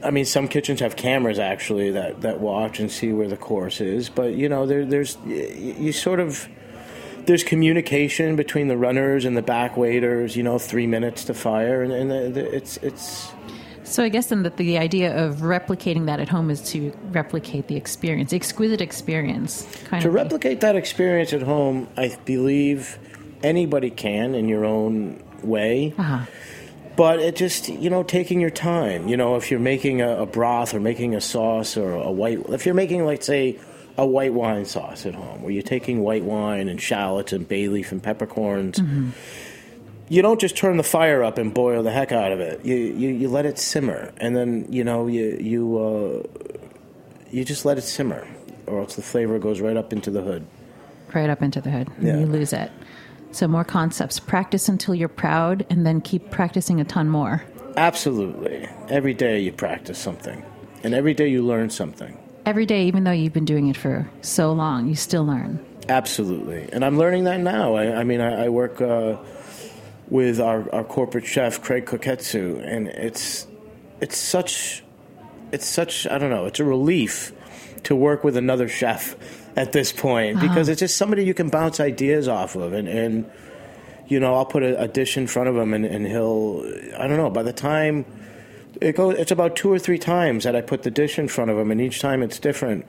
I 0.03 0.09
mean, 0.09 0.25
some 0.25 0.47
kitchens 0.47 0.79
have 0.79 0.95
cameras 0.95 1.37
actually 1.37 1.91
that, 1.91 2.21
that 2.21 2.39
watch 2.39 2.79
and 2.79 2.91
see 2.91 3.13
where 3.13 3.27
the 3.27 3.37
course 3.37 3.79
is, 3.79 4.09
but 4.09 4.33
you 4.33 4.49
know, 4.49 4.65
there, 4.65 4.83
there's 4.83 5.15
you 5.27 5.91
sort 5.91 6.19
of 6.19 6.49
there's 7.25 7.43
communication 7.43 8.35
between 8.35 8.67
the 8.67 8.77
runners 8.77 9.25
and 9.25 9.35
the 9.35 9.41
back 9.41 9.77
waiters. 9.77 10.35
You 10.35 10.43
know, 10.43 10.57
three 10.59 10.87
minutes 10.87 11.25
to 11.25 11.33
fire, 11.33 11.81
and, 11.81 11.91
and 11.91 12.11
the, 12.11 12.41
the, 12.41 12.55
it's 12.55 12.77
it's. 12.77 13.31
So 13.83 14.03
I 14.03 14.09
guess 14.09 14.27
then 14.27 14.43
that 14.43 14.55
the 14.55 14.77
idea 14.77 15.25
of 15.25 15.37
replicating 15.37 16.05
that 16.05 16.19
at 16.21 16.29
home 16.29 16.49
is 16.49 16.61
to 16.71 16.97
replicate 17.11 17.67
the 17.67 17.75
experience, 17.75 18.29
the 18.29 18.37
exquisite 18.37 18.79
experience. 18.79 19.67
Kind 19.85 20.01
to 20.03 20.07
of 20.07 20.13
replicate 20.13 20.61
that 20.61 20.75
experience 20.77 21.33
at 21.33 21.41
home, 21.41 21.89
I 21.97 22.17
believe 22.23 22.97
anybody 23.43 23.89
can 23.89 24.33
in 24.33 24.47
your 24.47 24.63
own 24.63 25.21
way. 25.43 25.93
Uh-huh. 25.97 26.25
But 26.95 27.19
it 27.19 27.35
just 27.35 27.69
you 27.69 27.89
know 27.89 28.03
taking 28.03 28.39
your 28.39 28.49
time. 28.49 29.07
You 29.07 29.17
know, 29.17 29.35
if 29.35 29.51
you're 29.51 29.59
making 29.59 30.01
a, 30.01 30.21
a 30.21 30.25
broth 30.25 30.73
or 30.73 30.79
making 30.79 31.15
a 31.15 31.21
sauce 31.21 31.75
or 31.75 31.93
a 31.93 32.11
white, 32.11 32.39
if 32.49 32.65
you're 32.65 32.75
making 32.75 33.05
like 33.05 33.23
say 33.23 33.59
a 34.01 34.05
white 34.05 34.33
wine 34.33 34.65
sauce 34.65 35.05
at 35.05 35.13
home, 35.13 35.43
where 35.43 35.51
you're 35.51 35.61
taking 35.61 35.99
white 35.99 36.23
wine 36.23 36.67
and 36.67 36.81
shallots 36.81 37.33
and 37.33 37.47
bay 37.47 37.67
leaf 37.67 37.91
and 37.91 38.01
peppercorns. 38.01 38.79
Mm-hmm. 38.79 39.11
You 40.09 40.23
don't 40.23 40.41
just 40.41 40.57
turn 40.57 40.77
the 40.77 40.83
fire 40.83 41.23
up 41.23 41.37
and 41.37 41.53
boil 41.53 41.83
the 41.83 41.91
heck 41.91 42.11
out 42.11 42.31
of 42.31 42.39
it. 42.39 42.65
You 42.65 42.75
you, 42.75 43.09
you 43.09 43.29
let 43.29 43.45
it 43.45 43.59
simmer, 43.59 44.11
and 44.17 44.35
then 44.35 44.65
you 44.69 44.83
know 44.83 45.05
you 45.05 45.37
you 45.39 45.77
uh, 45.77 46.57
you 47.29 47.45
just 47.45 47.63
let 47.63 47.77
it 47.77 47.83
simmer, 47.83 48.27
or 48.65 48.79
else 48.79 48.95
the 48.95 49.03
flavor 49.03 49.37
goes 49.37 49.61
right 49.61 49.77
up 49.77 49.93
into 49.93 50.09
the 50.09 50.21
hood. 50.21 50.47
Right 51.13 51.29
up 51.29 51.43
into 51.43 51.61
the 51.61 51.69
hood, 51.69 51.87
yeah. 52.01 52.13
and 52.13 52.21
you 52.21 52.25
lose 52.25 52.53
it. 52.53 52.71
So 53.31 53.47
more 53.47 53.63
concepts. 53.63 54.19
Practice 54.19 54.67
until 54.67 54.95
you're 54.95 55.09
proud, 55.09 55.63
and 55.69 55.85
then 55.85 56.01
keep 56.01 56.31
practicing 56.31 56.81
a 56.81 56.85
ton 56.85 57.07
more. 57.07 57.43
Absolutely. 57.77 58.67
Every 58.89 59.13
day 59.13 59.39
you 59.39 59.53
practice 59.53 59.99
something, 59.99 60.43
and 60.83 60.95
every 60.95 61.13
day 61.13 61.27
you 61.27 61.45
learn 61.45 61.69
something 61.69 62.17
every 62.45 62.65
day, 62.65 62.85
even 62.85 63.03
though 63.03 63.11
you've 63.11 63.33
been 63.33 63.45
doing 63.45 63.67
it 63.67 63.77
for 63.77 64.09
so 64.21 64.51
long, 64.51 64.87
you 64.87 64.95
still 64.95 65.25
learn. 65.25 65.63
Absolutely, 65.89 66.69
and 66.71 66.85
I'm 66.85 66.97
learning 66.97 67.25
that 67.25 67.39
now. 67.39 67.75
I, 67.75 67.97
I 67.97 68.03
mean, 68.03 68.21
I, 68.21 68.45
I 68.45 68.49
work 68.49 68.81
uh, 68.81 69.17
with 70.09 70.39
our, 70.39 70.73
our 70.73 70.83
corporate 70.83 71.25
chef 71.25 71.61
Craig 71.61 71.85
Koketsu, 71.85 72.63
and 72.65 72.87
it's 72.87 73.47
it's 73.99 74.17
such 74.17 74.83
it's 75.51 75.65
such 75.65 76.07
I 76.07 76.17
don't 76.17 76.29
know. 76.29 76.45
It's 76.45 76.59
a 76.59 76.65
relief 76.65 77.33
to 77.83 77.95
work 77.95 78.23
with 78.23 78.37
another 78.37 78.67
chef 78.67 79.15
at 79.57 79.71
this 79.71 79.91
point 79.91 80.39
because 80.39 80.69
it's 80.69 80.79
just 80.79 80.97
somebody 80.97 81.25
you 81.25 81.33
can 81.33 81.49
bounce 81.49 81.79
ideas 81.79 82.27
off 82.27 82.55
of, 82.55 82.73
and 82.73 82.87
and 82.87 83.29
you 84.07 84.19
know 84.19 84.35
I'll 84.35 84.45
put 84.45 84.63
a, 84.63 84.81
a 84.81 84.87
dish 84.87 85.17
in 85.17 85.27
front 85.27 85.49
of 85.49 85.55
him, 85.55 85.73
and, 85.73 85.85
and 85.85 86.05
he'll 86.05 86.63
I 86.97 87.07
don't 87.07 87.17
know 87.17 87.29
by 87.29 87.43
the 87.43 87.53
time 87.53 88.05
it 88.81 88.95
goes 88.95 89.15
it's 89.17 89.31
about 89.31 89.55
two 89.55 89.71
or 89.71 89.79
three 89.79 89.97
times 89.99 90.43
that 90.43 90.55
I 90.55 90.61
put 90.61 90.83
the 90.83 90.91
dish 90.91 91.17
in 91.19 91.27
front 91.27 91.51
of 91.51 91.57
him, 91.57 91.71
and 91.71 91.79
each 91.79 92.01
time 92.01 92.23
it's 92.23 92.39
different. 92.39 92.85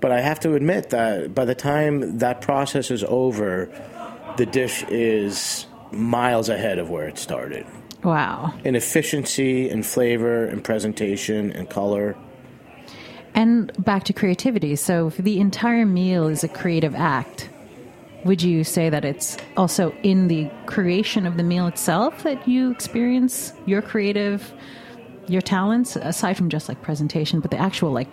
But 0.00 0.12
I 0.12 0.20
have 0.20 0.38
to 0.40 0.54
admit 0.54 0.90
that 0.90 1.34
by 1.34 1.44
the 1.44 1.54
time 1.54 2.18
that 2.18 2.40
process 2.40 2.90
is 2.90 3.02
over, 3.04 3.68
the 4.36 4.46
dish 4.46 4.84
is 4.88 5.66
miles 5.90 6.48
ahead 6.48 6.78
of 6.78 6.90
where 6.90 7.08
it 7.08 7.18
started 7.18 7.66
Wow. 8.04 8.52
in 8.64 8.76
efficiency 8.76 9.68
and 9.68 9.84
flavor 9.84 10.44
and 10.44 10.62
presentation 10.62 11.50
and 11.52 11.68
color. 11.70 12.16
And 13.34 13.72
back 13.82 14.04
to 14.04 14.12
creativity. 14.12 14.76
So, 14.76 15.08
if 15.08 15.16
the 15.16 15.38
entire 15.40 15.86
meal 15.86 16.26
is 16.26 16.42
a 16.44 16.48
creative 16.48 16.94
act, 16.94 17.48
would 18.24 18.42
you 18.42 18.64
say 18.64 18.90
that 18.90 19.04
it's 19.04 19.36
also 19.56 19.92
in 20.02 20.28
the 20.28 20.50
creation 20.66 21.26
of 21.26 21.36
the 21.36 21.42
meal 21.44 21.66
itself 21.68 22.22
that 22.24 22.48
you 22.48 22.70
experience 22.70 23.52
your 23.66 23.80
creative, 23.80 24.52
your 25.28 25.42
talents, 25.42 25.96
aside 25.96 26.36
from 26.36 26.48
just 26.48 26.68
like 26.68 26.82
presentation, 26.82 27.40
but 27.40 27.50
the 27.50 27.58
actual 27.58 27.92
like 27.92 28.08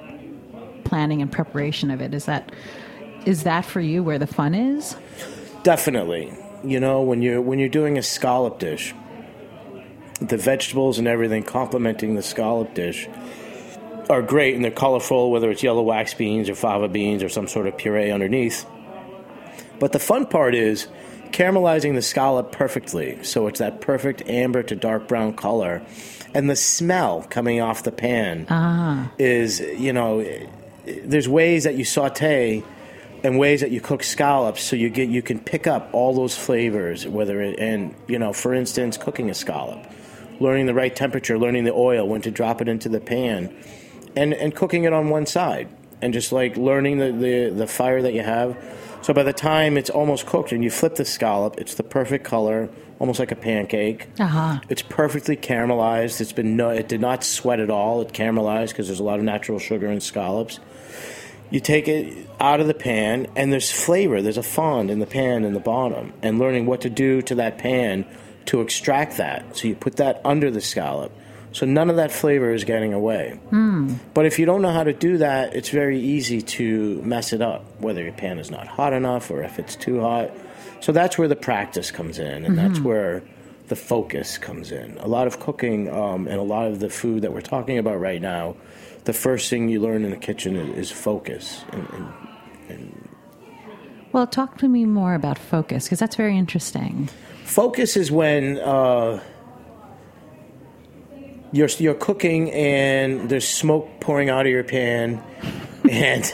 planning 0.84 1.22
and 1.22 1.32
preparation 1.32 1.92
of 1.92 2.02
it? 2.02 2.14
Is 2.14 2.26
that 2.26 2.52
is 3.26 3.44
that 3.44 3.66
for 3.66 3.82
you 3.82 4.04
where 4.04 4.20
the 4.20 4.28
fun 4.28 4.54
is? 4.54 4.96
Definitely. 5.64 6.34
You 6.64 6.80
know, 6.80 7.02
when 7.02 7.22
you're 7.22 7.42
when 7.42 7.60
you're 7.60 7.70
doing 7.70 7.98
a 7.98 8.04
scallop 8.04 8.60
dish, 8.60 8.94
the 10.22 10.38
vegetables 10.38 11.00
and 11.00 11.08
everything 11.08 11.44
complementing 11.44 12.16
the 12.16 12.24
scallop 12.24 12.74
dish 12.74 13.08
are 14.10 14.22
great 14.22 14.56
and 14.56 14.64
they're 14.64 14.72
colorful, 14.72 15.32
whether 15.32 15.50
it's 15.50 15.64
yellow 15.64 15.82
wax 15.82 16.14
beans 16.14 16.50
or 16.50 16.56
fava 16.56 16.88
beans 16.88 17.24
or 17.24 17.30
some 17.30 17.48
sort 17.48 17.68
of 17.68 17.78
puree 17.78 18.12
underneath. 18.12 18.66
But 19.80 19.92
the 19.92 20.00
fun 20.00 20.28
part 20.28 20.56
is 20.56 20.88
caramelizing 21.32 21.96
the 21.96 22.02
scallop 22.02 22.52
perfectly, 22.52 23.24
so 23.24 23.48
it's 23.48 23.60
that 23.60 23.82
perfect 23.82 24.28
amber 24.30 24.64
to 24.64 24.76
dark 24.76 25.08
brown 25.08 25.34
color, 25.34 25.82
and 26.36 26.50
the 26.50 26.56
smell 26.56 27.26
coming 27.30 27.62
off 27.62 27.84
the 27.84 27.92
pan 27.92 28.46
ah. 28.50 29.12
is, 29.18 29.60
you 29.60 29.94
know, 29.94 30.24
there's 30.86 31.28
ways 31.28 31.64
that 31.64 31.76
you 31.76 31.84
saute 31.84 32.64
and 33.24 33.40
ways 33.40 33.62
that 33.62 33.72
you 33.72 33.82
cook 33.82 34.04
scallops 34.04 34.62
so 34.62 34.76
you 34.76 34.90
get 34.90 35.10
you 35.10 35.24
can 35.24 35.40
pick 35.40 35.66
up 35.66 35.90
all 35.94 36.14
those 36.14 36.38
flavors 36.38 37.08
whether 37.08 37.42
it 37.42 37.58
and 37.58 37.96
you 38.08 38.20
know 38.20 38.32
for 38.32 38.54
instance 38.54 38.98
cooking 38.98 39.32
a 39.32 39.34
scallop 39.34 39.84
learning 40.40 40.68
the 40.68 40.76
right 40.76 40.96
temperature 40.96 41.40
learning 41.40 41.64
the 41.64 41.74
oil 41.74 42.08
when 42.08 42.22
to 42.22 42.30
drop 42.30 42.62
it 42.62 42.68
into 42.68 42.88
the 42.88 43.00
pan 43.00 43.52
and 44.16 44.34
and 44.34 44.56
cooking 44.56 44.84
it 44.84 44.94
on 44.94 45.10
one 45.10 45.26
side 45.26 45.68
and 46.02 46.14
just 46.14 46.32
like 46.32 46.56
learning 46.58 46.98
the 46.98 47.12
the, 47.12 47.50
the 47.50 47.68
fire 47.68 48.02
that 48.02 48.14
you 48.14 48.22
have. 48.22 48.58
So 49.02 49.14
by 49.14 49.24
the 49.24 49.34
time 49.34 49.78
it's 49.78 49.90
almost 49.90 50.26
cooked 50.26 50.52
and 50.52 50.64
you 50.64 50.72
flip 50.72 50.96
the 50.96 51.06
scallop 51.06 51.58
it's 51.58 51.76
the 51.76 51.84
perfect 51.84 52.26
color 52.26 52.70
almost 53.00 53.20
like 53.20 53.32
a 53.32 53.36
pancake. 53.36 54.08
Uh-huh. 54.20 54.60
it's 54.70 54.82
perfectly 54.82 55.36
caramelized. 55.36 56.22
It's 56.22 56.32
been 56.32 56.56
no 56.56 56.70
it 56.70 56.88
did 56.88 57.02
not 57.02 57.24
sweat 57.24 57.60
at 57.60 57.70
all. 57.70 58.02
It 58.02 58.14
caramelized 58.14 58.70
because 58.70 58.88
there's 58.88 59.00
a 59.00 59.04
lot 59.04 59.20
of 59.20 59.26
natural 59.26 59.60
sugar 59.60 59.88
in 59.88 60.00
scallops. 60.02 60.60
You 61.52 61.60
take 61.60 61.88
it 61.88 62.28
out 62.40 62.60
of 62.60 62.68
the 62.68 62.74
pan 62.74 63.28
and 63.36 63.54
there's 63.54 63.72
flavor. 63.72 64.22
There's 64.22 64.38
a 64.38 64.44
fond 64.44 64.90
in 64.90 65.00
the 65.00 65.06
pan 65.06 65.46
in 65.46 65.54
the 65.54 65.60
bottom 65.60 66.14
and 66.22 66.40
learning 66.40 66.66
what 66.66 66.82
to 66.82 66.90
do 66.90 67.22
to 67.24 67.36
that 67.36 67.58
pan 67.58 68.06
to 68.46 68.62
extract 68.62 69.18
that. 69.18 69.56
So 69.58 69.68
you 69.68 69.76
put 69.76 69.98
that 69.98 70.22
under 70.26 70.50
the 70.52 70.62
scallop. 70.62 71.12
So 71.52 71.66
none 71.66 71.90
of 71.90 71.96
that 71.96 72.12
flavor 72.12 72.52
is 72.52 72.66
getting 72.66 72.94
away. 72.94 73.40
But 74.14 74.26
if 74.26 74.40
you 74.40 74.46
don't 74.46 74.62
know 74.62 74.72
how 74.72 74.84
to 74.84 74.92
do 74.94 75.20
that 75.20 75.56
it's 75.56 75.70
very 75.70 76.00
easy 76.00 76.42
to 76.42 77.02
mess 77.04 77.32
it 77.32 77.42
up 77.42 77.64
whether 77.80 78.04
your 78.04 78.12
pan 78.14 78.40
is 78.40 78.52
not 78.52 78.68
hot 78.68 78.92
enough 78.94 79.32
or 79.32 79.42
if 79.44 79.58
it's 79.60 79.76
too 79.76 80.02
hot 80.02 80.32
so 80.80 80.92
that's 80.92 81.18
where 81.18 81.28
the 81.28 81.36
practice 81.36 81.92
comes 81.92 82.20
in 82.20 82.46
and 82.46 82.58
that's 82.58 82.80
where 82.80 83.24
the 83.68 83.76
focus 83.76 84.38
comes 84.38 84.72
in 84.72 84.98
a 85.00 85.08
lot 85.08 85.26
of 85.28 85.40
cooking 85.40 85.90
um, 85.92 86.28
and 86.28 86.38
a 86.38 86.44
lot 86.44 86.68
of 86.68 86.80
the 86.80 86.90
food 86.90 87.22
that 87.24 87.34
we're 87.34 87.42
talking 87.42 87.78
about 87.78 88.00
right 88.00 88.22
now 88.22 88.56
the 89.06 89.14
first 89.14 89.50
thing 89.50 89.70
you 89.70 89.80
learn 89.80 90.04
in 90.04 90.12
the 90.12 90.18
kitchen 90.18 90.56
is, 90.56 90.78
is 90.78 90.92
focus 90.92 91.64
and, 91.72 91.88
and 92.70 93.10
Well, 94.12 94.28
talk 94.28 94.58
to 94.60 94.68
me 94.68 94.86
more 94.86 95.14
about 95.14 95.38
focus 95.38 95.86
because 95.86 96.00
that's 96.00 96.16
very 96.16 96.38
interesting. 96.38 97.10
Focus 97.44 97.96
is 97.96 98.12
when 98.12 98.58
uh, 98.58 99.22
you're 101.52 101.70
you're 101.78 101.94
cooking 101.94 102.52
and 102.52 103.30
there's 103.30 103.48
smoke 103.48 103.88
pouring 104.00 104.30
out 104.30 104.46
of 104.48 104.52
your 104.52 104.64
pan, 104.64 105.24
and 105.90 106.34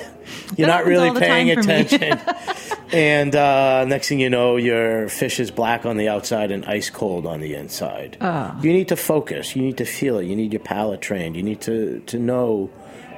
you're 0.55 0.67
not 0.67 0.85
really 0.85 1.11
paying 1.19 1.53
time 1.53 1.63
for 1.63 1.67
me. 1.67 1.81
attention. 1.81 2.77
and 2.93 3.35
uh, 3.35 3.85
next 3.85 4.09
thing 4.09 4.19
you 4.19 4.29
know, 4.29 4.57
your 4.57 5.09
fish 5.09 5.39
is 5.39 5.51
black 5.51 5.85
on 5.85 5.97
the 5.97 6.09
outside 6.09 6.51
and 6.51 6.65
ice 6.65 6.89
cold 6.89 7.25
on 7.25 7.39
the 7.39 7.55
inside. 7.55 8.17
Ah. 8.21 8.59
You 8.61 8.73
need 8.73 8.87
to 8.89 8.95
focus. 8.95 9.55
You 9.55 9.61
need 9.61 9.77
to 9.77 9.85
feel 9.85 10.17
it. 10.17 10.25
You 10.25 10.35
need 10.35 10.53
your 10.53 10.61
palate 10.61 11.01
trained. 11.01 11.35
You 11.35 11.43
need 11.43 11.61
to 11.61 12.01
to 12.07 12.19
know 12.19 12.69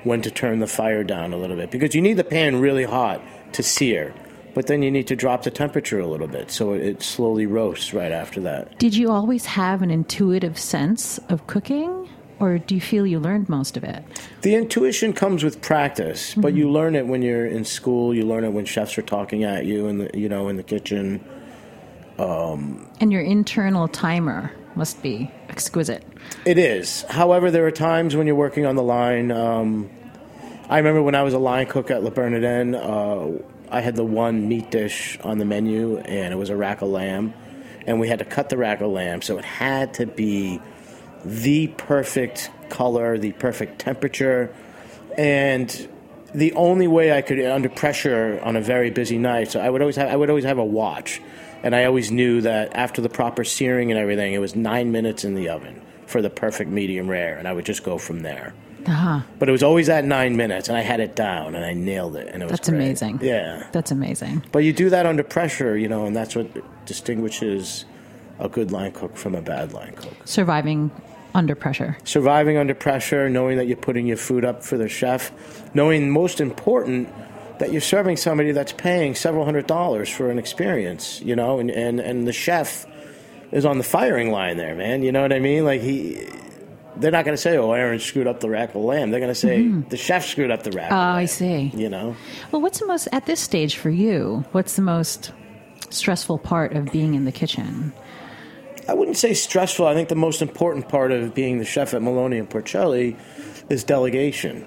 when 0.03 0.21
to 0.21 0.31
turn 0.31 0.59
the 0.59 0.67
fire 0.67 1.03
down 1.03 1.33
a 1.33 1.38
little 1.38 1.55
bit 1.55 1.71
because 1.71 1.95
you 1.95 2.01
need 2.01 2.17
the 2.17 2.23
pan 2.23 2.59
really 2.59 2.83
hot 2.83 3.21
to 3.53 3.63
sear. 3.63 4.13
But 4.53 4.67
then 4.67 4.83
you 4.83 4.91
need 4.91 5.07
to 5.07 5.15
drop 5.15 5.43
the 5.43 5.51
temperature 5.51 5.99
a 5.99 6.05
little 6.05 6.27
bit 6.27 6.51
so 6.51 6.73
it 6.73 7.01
slowly 7.01 7.47
roasts 7.47 7.93
right 7.93 8.12
after 8.12 8.39
that. 8.41 8.77
Did 8.77 8.95
you 8.95 9.09
always 9.09 9.45
have 9.45 9.81
an 9.81 9.89
intuitive 9.89 10.59
sense 10.59 11.19
of 11.29 11.47
cooking, 11.47 12.02
or 12.39 12.58
do 12.58 12.76
you 12.76 12.82
feel 12.82 13.06
you 13.06 13.19
learned 13.19 13.50
most 13.50 13.78
of 13.78 13.84
it? 13.84 14.04
The 14.41 14.56
intuition 14.56 15.13
comes 15.13 15.43
with 15.43 15.62
practice, 15.62 16.34
but 16.36 16.54
you 16.54 16.69
learn 16.69 16.96
it 16.96 17.08
when 17.08 17.22
you're 17.22 17.46
in 17.46 17.65
school. 17.65 18.13
You 18.13 18.26
learn 18.26 18.43
it 18.43 18.52
when 18.52 18.65
chefs 18.65 18.98
are 18.98 19.04
talking 19.04 19.43
at 19.43 19.65
you 19.65 19.88
and 19.88 20.10
you 20.13 20.30
know 20.30 20.50
in 20.50 20.58
the 20.58 20.63
kitchen. 20.63 21.24
And 23.00 23.12
your 23.12 23.22
internal 23.22 23.88
timer 23.88 24.52
must 24.76 25.02
be 25.04 25.32
exquisite. 25.50 26.04
It 26.46 26.58
is. 26.58 27.04
However, 27.10 27.52
there 27.52 27.65
are 27.65 27.72
times 27.72 28.15
when 28.15 28.28
you're 28.28 28.36
working 28.36 28.65
on 28.65 28.76
the 28.76 28.84
line. 28.84 29.32
Um, 29.32 29.89
I 30.69 30.78
remember 30.78 31.02
when 31.04 31.15
I 31.15 31.24
was 31.24 31.34
a 31.34 31.39
line 31.39 31.67
cook 31.67 31.91
at 31.91 32.04
Le 32.04 32.12
Bernardin, 32.12 32.76
uh, 32.76 33.32
I 33.69 33.82
had 33.82 33.96
the 33.96 34.04
one 34.04 34.48
meat 34.48 34.72
dish 34.72 35.19
on 35.24 35.38
the 35.38 35.46
menu, 35.46 35.98
and 35.98 36.34
it 36.34 36.38
was 36.38 36.50
a 36.50 36.56
rack 36.56 36.82
of 36.82 36.89
lamb, 36.89 37.34
and 37.86 38.00
we 38.00 38.08
had 38.08 38.19
to 38.19 38.26
cut 38.26 38.50
the 38.50 38.58
rack 38.58 38.82
of 38.82 38.91
lamb, 38.91 39.22
so 39.22 39.38
it 39.38 39.46
had 39.46 39.96
to 39.96 40.06
be 40.06 40.62
the 41.25 41.67
perfect 41.67 42.51
color, 42.69 43.17
the 43.17 43.31
perfect 43.33 43.79
temperature, 43.79 44.53
and 45.17 45.89
the 46.33 46.53
only 46.53 46.88
way 46.88 47.12
I 47.15 47.21
could 47.21 47.39
under 47.39 47.69
pressure 47.69 48.39
on 48.43 48.55
a 48.55 48.62
very 48.62 48.89
busy 48.89 49.17
night. 49.17 49.51
So 49.51 49.59
I 49.59 49.69
would 49.69 49.81
always 49.81 49.95
have 49.95 50.09
I 50.09 50.15
would 50.15 50.29
always 50.29 50.45
have 50.45 50.57
a 50.57 50.65
watch, 50.65 51.21
and 51.62 51.75
I 51.75 51.86
always 51.86 52.12
knew 52.12 52.41
that 52.41 52.75
after 52.75 53.01
the 53.01 53.09
proper 53.09 53.43
searing 53.43 53.91
and 53.91 53.99
everything, 53.99 54.33
it 54.33 54.39
was 54.39 54.55
nine 54.55 54.91
minutes 54.91 55.23
in 55.23 55.36
the 55.36 55.49
oven 55.49 55.81
for 56.07 56.21
the 56.21 56.29
perfect 56.29 56.69
medium 56.69 57.09
rare, 57.09 57.38
and 57.38 57.47
I 57.47 57.53
would 57.53 57.65
just 57.65 57.83
go 57.83 57.97
from 57.97 58.21
there. 58.21 58.53
Uh-huh. 58.86 59.21
But 59.39 59.47
it 59.47 59.51
was 59.53 59.63
always 59.63 59.88
at 59.88 60.03
nine 60.03 60.36
minutes, 60.36 60.67
and 60.67 60.77
I 60.77 60.81
had 60.81 60.99
it 60.99 61.15
down, 61.15 61.55
and 61.55 61.63
I 61.63 61.73
nailed 61.73 62.17
it, 62.17 62.27
and 62.27 62.43
it 62.43 62.45
was 62.45 62.51
That's 62.51 62.67
great. 62.69 62.79
amazing. 62.79 63.19
Yeah, 63.21 63.67
That's 63.71 63.91
amazing. 63.91 64.43
but 64.51 64.59
you 64.59 64.73
do 64.73 64.89
that 64.89 65.05
under 65.05 65.23
pressure, 65.23 65.77
you 65.77 65.88
know, 65.88 66.05
and 66.05 66.13
that's 66.13 66.36
what 66.36 66.47
distinguishes 66.86 67.86
a 68.39 68.49
good 68.49 68.71
line 68.71 68.91
cook 68.91 69.15
from 69.15 69.36
a 69.36 69.41
bad 69.41 69.71
line 69.71 69.93
cook. 69.95 70.15
Surviving 70.25 70.91
under 71.34 71.56
pressure. 71.56 71.98
Surviving 72.04 72.58
under 72.58 72.74
pressure, 72.74 73.30
knowing 73.30 73.58
that 73.58 73.67
you're 73.67 73.78
putting 73.78 74.08
your 74.08 74.17
food 74.17 74.46
up 74.46 74.63
for 74.63 74.78
the 74.78 74.88
chef, 74.88 75.32
knowing 75.74 76.10
most 76.10 76.39
important 76.39 77.10
that 77.60 77.72
you're 77.72 77.82
serving 77.82 78.17
somebody 78.17 78.52
that's 78.52 78.74
paying 78.74 79.15
several 79.15 79.46
hundred 79.46 79.67
dollars 79.67 80.10
for 80.10 80.30
an 80.30 80.39
experience, 80.39 81.22
you 81.22 81.36
know, 81.36 81.60
and, 81.60 81.69
and, 81.72 82.00
and 82.00 82.28
the 82.28 82.34
chef 82.34 82.86
is 83.52 83.65
on 83.65 83.78
the 83.78 83.84
firing 83.84 84.32
line 84.32 84.58
there, 84.58 84.76
man. 84.76 85.04
You 85.04 85.12
know 85.12 85.22
what 85.22 85.32
I 85.34 85.39
mean? 85.39 85.63
Like 85.63 85.82
he 85.82 86.28
they're 86.98 87.12
not 87.12 87.26
going 87.26 87.36
to 87.36 87.41
say, 87.41 87.58
"Oh, 87.58 87.72
Aaron 87.72 88.00
screwed 88.00 88.28
up 88.28 88.39
the 88.39 88.50
rack 88.50 88.76
of 88.76 88.82
lamb." 88.82 89.12
They're 89.12 89.19
going 89.19 89.32
to 89.32 89.36
say, 89.36 89.60
mm-hmm. 89.60 89.89
"The 89.89 89.98
chef 89.98 90.26
screwed 90.26 90.52
up 90.52 90.63
the 90.63 90.72
rack." 90.72 90.91
Oh, 90.91 90.96
I 90.96 91.26
see. 91.26 91.72
You 91.76 91.89
know, 91.89 92.15
Well, 92.52 92.62
what's 92.62 92.80
the 92.80 92.88
most, 92.88 93.08
at 93.12 93.26
this 93.26 93.39
stage 93.39 93.78
for 93.78 93.89
you, 93.89 94.46
what's 94.52 94.76
the 94.76 94.82
most 94.82 95.32
stressful 95.89 96.39
part 96.39 96.74
of 96.74 96.91
being 96.91 97.15
in 97.15 97.26
the 97.26 97.32
kitchen? 97.32 97.93
I 98.88 98.93
wouldn't 98.93 99.17
say 99.17 99.34
stressful. 99.34 99.88
I 99.88 99.93
think 99.93 100.10
the 100.10 100.15
most 100.15 100.41
important 100.41 100.89
part 100.89 101.12
of 101.12 101.34
being 101.34 101.58
the 101.58 101.65
chef 101.65 101.93
at 101.93 102.02
Maloney 102.02 102.38
and 102.38 102.50
Porcelli 102.50 103.17
is 103.69 103.84
delegation 103.84 104.65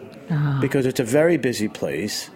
because 0.60 0.86
it's 0.86 1.00
a 1.00 1.04
very 1.04 1.36
busy 1.36 1.68
place. 1.68 2.30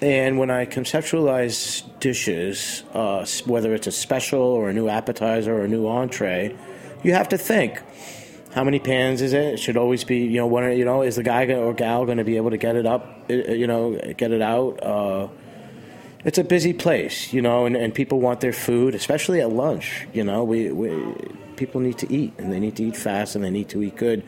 And 0.00 0.36
when 0.38 0.50
I 0.50 0.66
conceptualize 0.66 1.84
dishes, 2.00 2.82
uh, 2.92 3.24
whether 3.46 3.72
it's 3.72 3.86
a 3.86 3.92
special 3.92 4.40
or 4.40 4.68
a 4.68 4.72
new 4.72 4.88
appetizer 4.88 5.54
or 5.54 5.64
a 5.64 5.68
new 5.68 5.86
entree, 5.86 6.56
you 7.04 7.14
have 7.14 7.28
to 7.28 7.38
think 7.38 7.80
how 8.52 8.64
many 8.64 8.78
pans 8.80 9.22
is 9.22 9.32
it? 9.32 9.54
It 9.54 9.56
should 9.58 9.76
always 9.76 10.04
be, 10.04 10.18
you 10.18 10.36
know, 10.38 10.46
one, 10.46 10.76
you 10.76 10.84
know, 10.84 11.02
is 11.02 11.16
the 11.16 11.22
guy 11.22 11.46
or 11.46 11.72
gal 11.72 12.04
going 12.04 12.18
to 12.18 12.24
be 12.24 12.36
able 12.36 12.50
to 12.50 12.58
get 12.58 12.76
it 12.76 12.84
up, 12.84 13.30
you 13.30 13.66
know, 13.66 13.98
get 14.16 14.32
it 14.32 14.42
out? 14.42 14.82
Uh, 14.82 15.28
it's 16.24 16.38
a 16.38 16.44
busy 16.44 16.72
place, 16.72 17.32
you 17.32 17.42
know, 17.42 17.66
and, 17.66 17.76
and 17.76 17.94
people 17.94 18.20
want 18.20 18.40
their 18.40 18.52
food, 18.52 18.94
especially 18.94 19.40
at 19.40 19.50
lunch. 19.50 20.06
You 20.12 20.24
know, 20.24 20.44
we, 20.44 20.70
we 20.70 21.14
people 21.56 21.80
need 21.80 21.98
to 21.98 22.12
eat, 22.12 22.32
and 22.38 22.52
they 22.52 22.60
need 22.60 22.76
to 22.76 22.84
eat 22.84 22.96
fast, 22.96 23.34
and 23.34 23.44
they 23.44 23.50
need 23.50 23.68
to 23.70 23.82
eat 23.82 23.96
good. 23.96 24.22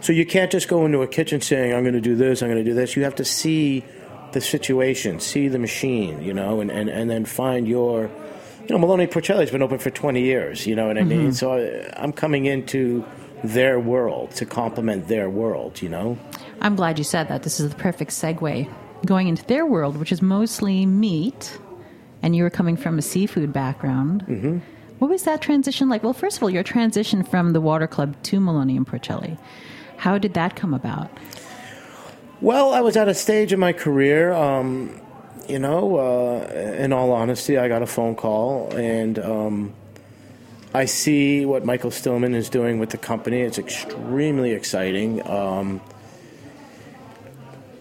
So 0.00 0.12
you 0.12 0.26
can't 0.26 0.50
just 0.50 0.68
go 0.68 0.84
into 0.86 1.02
a 1.02 1.08
kitchen 1.08 1.40
saying, 1.40 1.72
"I'm 1.72 1.82
going 1.82 1.94
to 1.94 2.00
do 2.00 2.16
this, 2.16 2.42
I'm 2.42 2.48
going 2.48 2.64
to 2.64 2.68
do 2.68 2.74
this." 2.74 2.96
You 2.96 3.04
have 3.04 3.16
to 3.16 3.24
see 3.24 3.84
the 4.32 4.40
situation, 4.40 5.20
see 5.20 5.48
the 5.48 5.58
machine, 5.58 6.22
you 6.22 6.34
know, 6.34 6.60
and, 6.60 6.70
and, 6.70 6.88
and 6.88 7.10
then 7.10 7.24
find 7.24 7.66
your, 7.66 8.02
you 8.02 8.68
know, 8.68 8.78
Maloney 8.78 9.06
Porcelli's 9.06 9.50
been 9.50 9.62
open 9.62 9.78
for 9.78 9.90
20 9.90 10.20
years, 10.20 10.66
you 10.66 10.76
know 10.76 10.86
what 10.86 10.98
I 10.98 11.04
mean? 11.04 11.28
Mm-hmm. 11.28 11.30
So 11.32 11.54
I, 11.54 12.02
I'm 12.02 12.12
coming 12.12 12.46
into 12.46 13.04
their 13.44 13.78
world 13.78 14.32
to 14.32 14.46
complement 14.46 15.08
their 15.08 15.30
world, 15.30 15.80
you 15.80 15.88
know? 15.88 16.18
I'm 16.60 16.76
glad 16.76 16.98
you 16.98 17.04
said 17.04 17.28
that. 17.28 17.42
This 17.44 17.60
is 17.60 17.70
the 17.70 17.76
perfect 17.76 18.10
segue. 18.10 18.68
Going 19.06 19.28
into 19.28 19.44
their 19.46 19.64
world, 19.64 19.96
which 19.96 20.12
is 20.12 20.20
mostly 20.20 20.84
meat, 20.86 21.58
and 22.22 22.34
you 22.34 22.42
were 22.42 22.50
coming 22.50 22.76
from 22.76 22.98
a 22.98 23.02
seafood 23.02 23.52
background. 23.52 24.24
Mm-hmm. 24.26 24.58
What 24.98 25.10
was 25.10 25.22
that 25.22 25.40
transition 25.40 25.88
like? 25.88 26.02
Well, 26.02 26.12
first 26.12 26.36
of 26.36 26.42
all, 26.42 26.50
your 26.50 26.64
transition 26.64 27.22
from 27.22 27.52
the 27.52 27.60
Water 27.60 27.86
Club 27.86 28.20
to 28.24 28.40
Maloney 28.40 28.76
and 28.76 28.86
Porcelli. 28.86 29.38
How 29.96 30.18
did 30.18 30.34
that 30.34 30.56
come 30.56 30.74
about? 30.74 31.10
Well, 32.40 32.72
I 32.72 32.80
was 32.80 32.96
at 32.96 33.08
a 33.08 33.14
stage 33.14 33.52
in 33.52 33.60
my 33.60 33.72
career. 33.72 34.32
Um, 34.32 35.00
you 35.48 35.58
know, 35.58 35.96
uh, 35.96 36.52
in 36.78 36.92
all 36.92 37.12
honesty, 37.12 37.56
I 37.56 37.68
got 37.68 37.82
a 37.82 37.86
phone 37.86 38.14
call, 38.14 38.72
and 38.76 39.18
um, 39.18 39.74
I 40.74 40.84
see 40.84 41.46
what 41.46 41.64
Michael 41.64 41.90
Stillman 41.90 42.34
is 42.34 42.48
doing 42.48 42.78
with 42.78 42.90
the 42.90 42.98
company. 42.98 43.40
It's 43.40 43.58
extremely 43.58 44.52
exciting. 44.52 45.26
Um, 45.26 45.80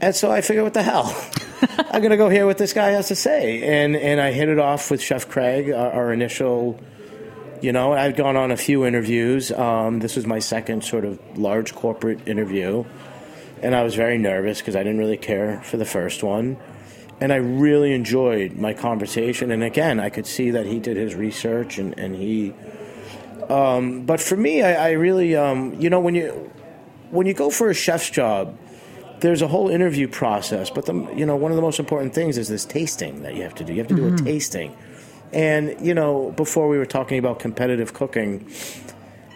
and 0.01 0.15
so 0.15 0.31
I 0.31 0.41
figured, 0.41 0.63
what 0.63 0.73
the 0.73 0.83
hell? 0.83 1.15
I'm 1.61 2.01
going 2.01 2.11
to 2.11 2.17
go 2.17 2.29
hear 2.29 2.45
what 2.45 2.57
this 2.57 2.73
guy 2.73 2.89
has 2.91 3.07
to 3.07 3.15
say. 3.15 3.83
And, 3.83 3.95
and 3.95 4.21
I 4.21 4.31
hit 4.31 4.49
it 4.49 4.59
off 4.59 4.91
with 4.91 5.01
Chef 5.01 5.27
Craig, 5.27 5.71
our, 5.71 5.91
our 5.91 6.13
initial, 6.13 6.79
you 7.61 7.71
know, 7.71 7.93
I'd 7.93 8.15
gone 8.15 8.35
on 8.35 8.51
a 8.51 8.57
few 8.57 8.85
interviews. 8.85 9.51
Um, 9.51 9.99
this 9.99 10.15
was 10.15 10.27
my 10.27 10.39
second 10.39 10.83
sort 10.83 11.03
of 11.03 11.19
large 11.37 11.73
corporate 11.73 12.27
interview. 12.27 12.85
And 13.63 13.75
I 13.75 13.81
was 13.81 13.95
very 13.95 14.19
nervous 14.19 14.59
because 14.59 14.75
I 14.75 14.83
didn't 14.83 14.99
really 14.99 15.17
care 15.17 15.61
for 15.63 15.77
the 15.77 15.85
first 15.85 16.21
one. 16.21 16.57
And 17.19 17.33
I 17.33 17.37
really 17.37 17.93
enjoyed 17.93 18.53
my 18.53 18.73
conversation. 18.73 19.49
And 19.49 19.63
again, 19.63 19.99
I 19.99 20.09
could 20.09 20.27
see 20.27 20.51
that 20.51 20.67
he 20.67 20.79
did 20.79 20.97
his 20.97 21.15
research 21.15 21.79
and, 21.79 21.97
and 21.97 22.15
he. 22.15 22.53
Um, 23.49 24.05
but 24.05 24.21
for 24.21 24.37
me, 24.37 24.61
I, 24.61 24.89
I 24.89 24.91
really, 24.91 25.35
um, 25.35 25.73
you 25.79 25.89
know, 25.89 25.99
when 25.99 26.13
you 26.13 26.51
when 27.09 27.25
you 27.25 27.33
go 27.33 27.49
for 27.49 27.69
a 27.69 27.73
chef's 27.73 28.09
job, 28.09 28.57
there's 29.19 29.41
a 29.41 29.47
whole 29.47 29.69
interview 29.69 30.07
process, 30.07 30.69
but 30.69 30.85
the 30.85 30.93
you 31.15 31.25
know 31.25 31.35
one 31.35 31.51
of 31.51 31.55
the 31.55 31.61
most 31.61 31.79
important 31.79 32.13
things 32.13 32.37
is 32.37 32.47
this 32.47 32.65
tasting 32.65 33.23
that 33.23 33.35
you 33.35 33.43
have 33.43 33.55
to 33.55 33.63
do. 33.63 33.73
You 33.73 33.79
have 33.79 33.87
to 33.87 33.95
do 33.95 34.13
a 34.13 34.17
tasting, 34.17 34.75
and 35.33 35.75
you 35.85 35.93
know 35.93 36.31
before 36.31 36.67
we 36.67 36.77
were 36.77 36.85
talking 36.85 37.19
about 37.19 37.39
competitive 37.39 37.93
cooking, 37.93 38.49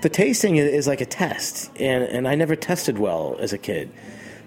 the 0.01 0.09
tasting 0.09 0.57
is, 0.57 0.71
is 0.71 0.87
like 0.87 1.01
a 1.01 1.05
test, 1.05 1.71
and 1.79 2.03
and 2.03 2.27
I 2.27 2.35
never 2.35 2.55
tested 2.55 2.97
well 2.99 3.37
as 3.39 3.53
a 3.53 3.57
kid, 3.57 3.91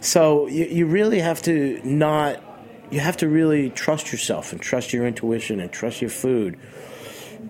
so 0.00 0.46
you, 0.46 0.66
you 0.66 0.86
really 0.86 1.20
have 1.20 1.42
to 1.42 1.80
not 1.84 2.42
you 2.90 3.00
have 3.00 3.16
to 3.18 3.28
really 3.28 3.70
trust 3.70 4.12
yourself 4.12 4.52
and 4.52 4.60
trust 4.60 4.92
your 4.92 5.06
intuition 5.06 5.60
and 5.60 5.72
trust 5.72 6.00
your 6.00 6.10
food. 6.10 6.58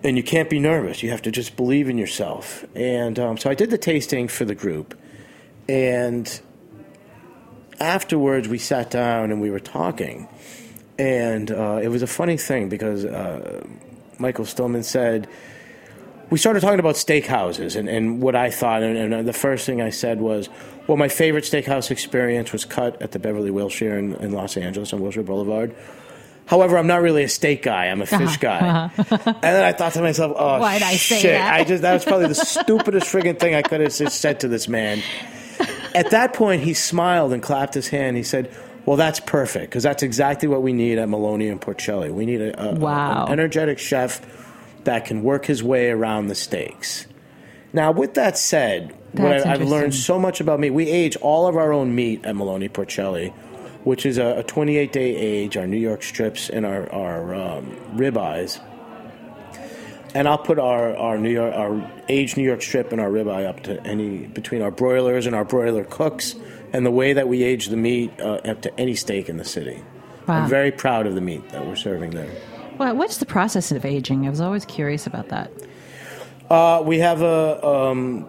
And 0.03 0.17
you 0.17 0.23
can't 0.23 0.49
be 0.49 0.59
nervous. 0.59 1.03
You 1.03 1.11
have 1.11 1.21
to 1.23 1.31
just 1.31 1.55
believe 1.55 1.87
in 1.87 1.97
yourself. 1.97 2.65
And 2.75 3.17
um, 3.17 3.37
so 3.37 3.49
I 3.49 3.53
did 3.53 3.69
the 3.69 3.77
tasting 3.77 4.27
for 4.27 4.43
the 4.43 4.55
group. 4.55 4.97
And 5.69 6.41
afterwards 7.79 8.47
we 8.47 8.57
sat 8.57 8.89
down 8.89 9.31
and 9.31 9.41
we 9.41 9.49
were 9.49 9.59
talking 9.59 10.27
and 10.97 11.51
uh, 11.51 11.79
it 11.81 11.89
was 11.89 12.01
a 12.01 12.07
funny 12.07 12.37
thing 12.37 12.69
because 12.69 13.05
uh, 13.05 13.65
michael 14.17 14.45
stillman 14.45 14.83
said 14.83 15.27
we 16.29 16.37
started 16.37 16.61
talking 16.61 16.79
about 16.79 16.95
steakhouses 16.95 17.75
and, 17.75 17.89
and 17.89 18.21
what 18.21 18.35
i 18.35 18.49
thought 18.49 18.83
and, 18.83 19.13
and 19.13 19.27
the 19.27 19.33
first 19.33 19.65
thing 19.65 19.81
i 19.81 19.89
said 19.89 20.19
was 20.19 20.49
well 20.87 20.97
my 20.97 21.09
favorite 21.09 21.43
steakhouse 21.43 21.91
experience 21.91 22.51
was 22.51 22.65
cut 22.65 23.01
at 23.01 23.11
the 23.11 23.19
beverly 23.19 23.51
wilshire 23.51 23.97
in, 23.97 24.15
in 24.15 24.31
los 24.31 24.57
angeles 24.57 24.93
on 24.93 25.01
wilshire 25.01 25.23
boulevard 25.23 25.75
However, 26.47 26.77
I'm 26.77 26.85
not 26.87 27.01
really 27.01 27.23
a 27.23 27.29
steak 27.29 27.63
guy. 27.63 27.85
I'm 27.85 28.01
a 28.01 28.05
fish 28.05 28.37
guy. 28.37 28.91
and 28.97 29.41
then 29.41 29.65
I 29.65 29.71
thought 29.73 29.93
to 29.93 30.01
myself, 30.01 30.33
"Oh, 30.37 30.59
Why'd 30.59 30.83
I 30.83 30.95
say 30.95 31.23
that? 31.23 31.53
I 31.53 31.63
just 31.63 31.81
that 31.81 31.93
was 31.93 32.05
probably 32.05 32.27
the 32.27 32.35
stupidest 32.35 33.07
frigging 33.07 33.39
thing 33.39 33.55
I 33.55 33.63
could 33.63 33.81
have 33.81 33.91
said 33.91 34.41
to 34.41 34.47
this 34.47 34.67
man." 34.67 35.01
At 35.95 36.11
that 36.11 36.33
point, 36.33 36.61
he 36.63 36.73
smiled 36.73 37.33
and 37.33 37.41
clapped 37.41 37.73
his 37.73 37.87
hand. 37.87 38.17
He 38.17 38.23
said, 38.23 38.49
"Well, 38.85 38.97
that's 38.97 39.19
perfect 39.19 39.67
because 39.71 39.83
that's 39.83 40.03
exactly 40.03 40.47
what 40.47 40.61
we 40.61 40.73
need 40.73 40.97
at 40.99 41.09
Maloney 41.09 41.47
and 41.49 41.59
Porcelli. 41.61 42.11
We 42.13 42.25
need 42.25 42.41
a, 42.41 42.69
a- 42.71 42.75
Wow. 42.75 43.25
an 43.25 43.33
energetic 43.33 43.79
chef 43.79 44.21
that 44.83 45.05
can 45.05 45.23
work 45.23 45.45
his 45.45 45.63
way 45.63 45.89
around 45.89 46.27
the 46.27 46.35
steaks." 46.35 47.07
Now, 47.73 47.91
with 47.91 48.13
that 48.13 48.37
said, 48.37 48.93
what 49.13 49.45
I, 49.45 49.53
I've 49.53 49.61
learned 49.61 49.93
so 49.95 50.17
much 50.19 50.39
about 50.39 50.59
meat. 50.61 50.69
We 50.69 50.89
age 50.89 51.17
all 51.17 51.47
of 51.47 51.57
our 51.57 51.73
own 51.73 51.93
meat 51.95 52.23
at 52.25 52.35
Maloney 52.35 52.69
Porcelli, 52.69 53.33
which 53.83 54.05
is 54.05 54.17
a, 54.17 54.37
a 54.39 54.43
28 54.43 54.93
day 54.93 55.15
age, 55.15 55.57
our 55.57 55.67
New 55.67 55.77
York 55.79 56.01
strips 56.03 56.49
and 56.49 56.65
our, 56.65 56.89
our 56.93 57.35
um, 57.35 57.75
ribeyes. 57.95 58.61
And 60.15 60.29
I'll 60.29 60.37
put 60.37 60.57
our, 60.59 60.95
our 60.95 61.17
New 61.17 61.29
York 61.29 61.53
our 61.53 61.91
aged 62.07 62.37
New 62.37 62.43
York 62.43 62.61
strip 62.61 62.93
and 62.93 63.01
our 63.01 63.09
ribeye 63.09 63.45
up 63.45 63.63
to 63.63 63.85
any 63.85 64.25
between 64.27 64.61
our 64.61 64.71
broilers 64.71 65.25
and 65.25 65.35
our 65.35 65.43
broiler 65.43 65.83
cooks, 65.83 66.35
and 66.71 66.85
the 66.85 66.91
way 66.91 67.11
that 67.11 67.27
we 67.27 67.43
age 67.43 67.67
the 67.67 67.75
meat 67.75 68.17
uh, 68.21 68.35
up 68.45 68.61
to 68.61 68.79
any 68.79 68.95
steak 68.95 69.27
in 69.27 69.35
the 69.35 69.43
city. 69.43 69.83
Wow. 70.25 70.43
I'm 70.43 70.49
very 70.49 70.71
proud 70.71 71.05
of 71.05 71.15
the 71.15 71.21
meat 71.21 71.49
that 71.49 71.67
we're 71.67 71.75
serving 71.75 72.11
there. 72.11 72.31
Well, 72.77 72.95
what's 72.95 73.17
the 73.17 73.25
process 73.25 73.73
of 73.73 73.83
aging? 73.83 74.25
I 74.25 74.29
was 74.29 74.39
always 74.39 74.63
curious 74.63 75.05
about 75.05 75.27
that. 75.29 75.51
Uh, 76.49 76.81
we 76.85 76.99
have 76.99 77.21
a 77.21 77.65
um, 77.67 78.25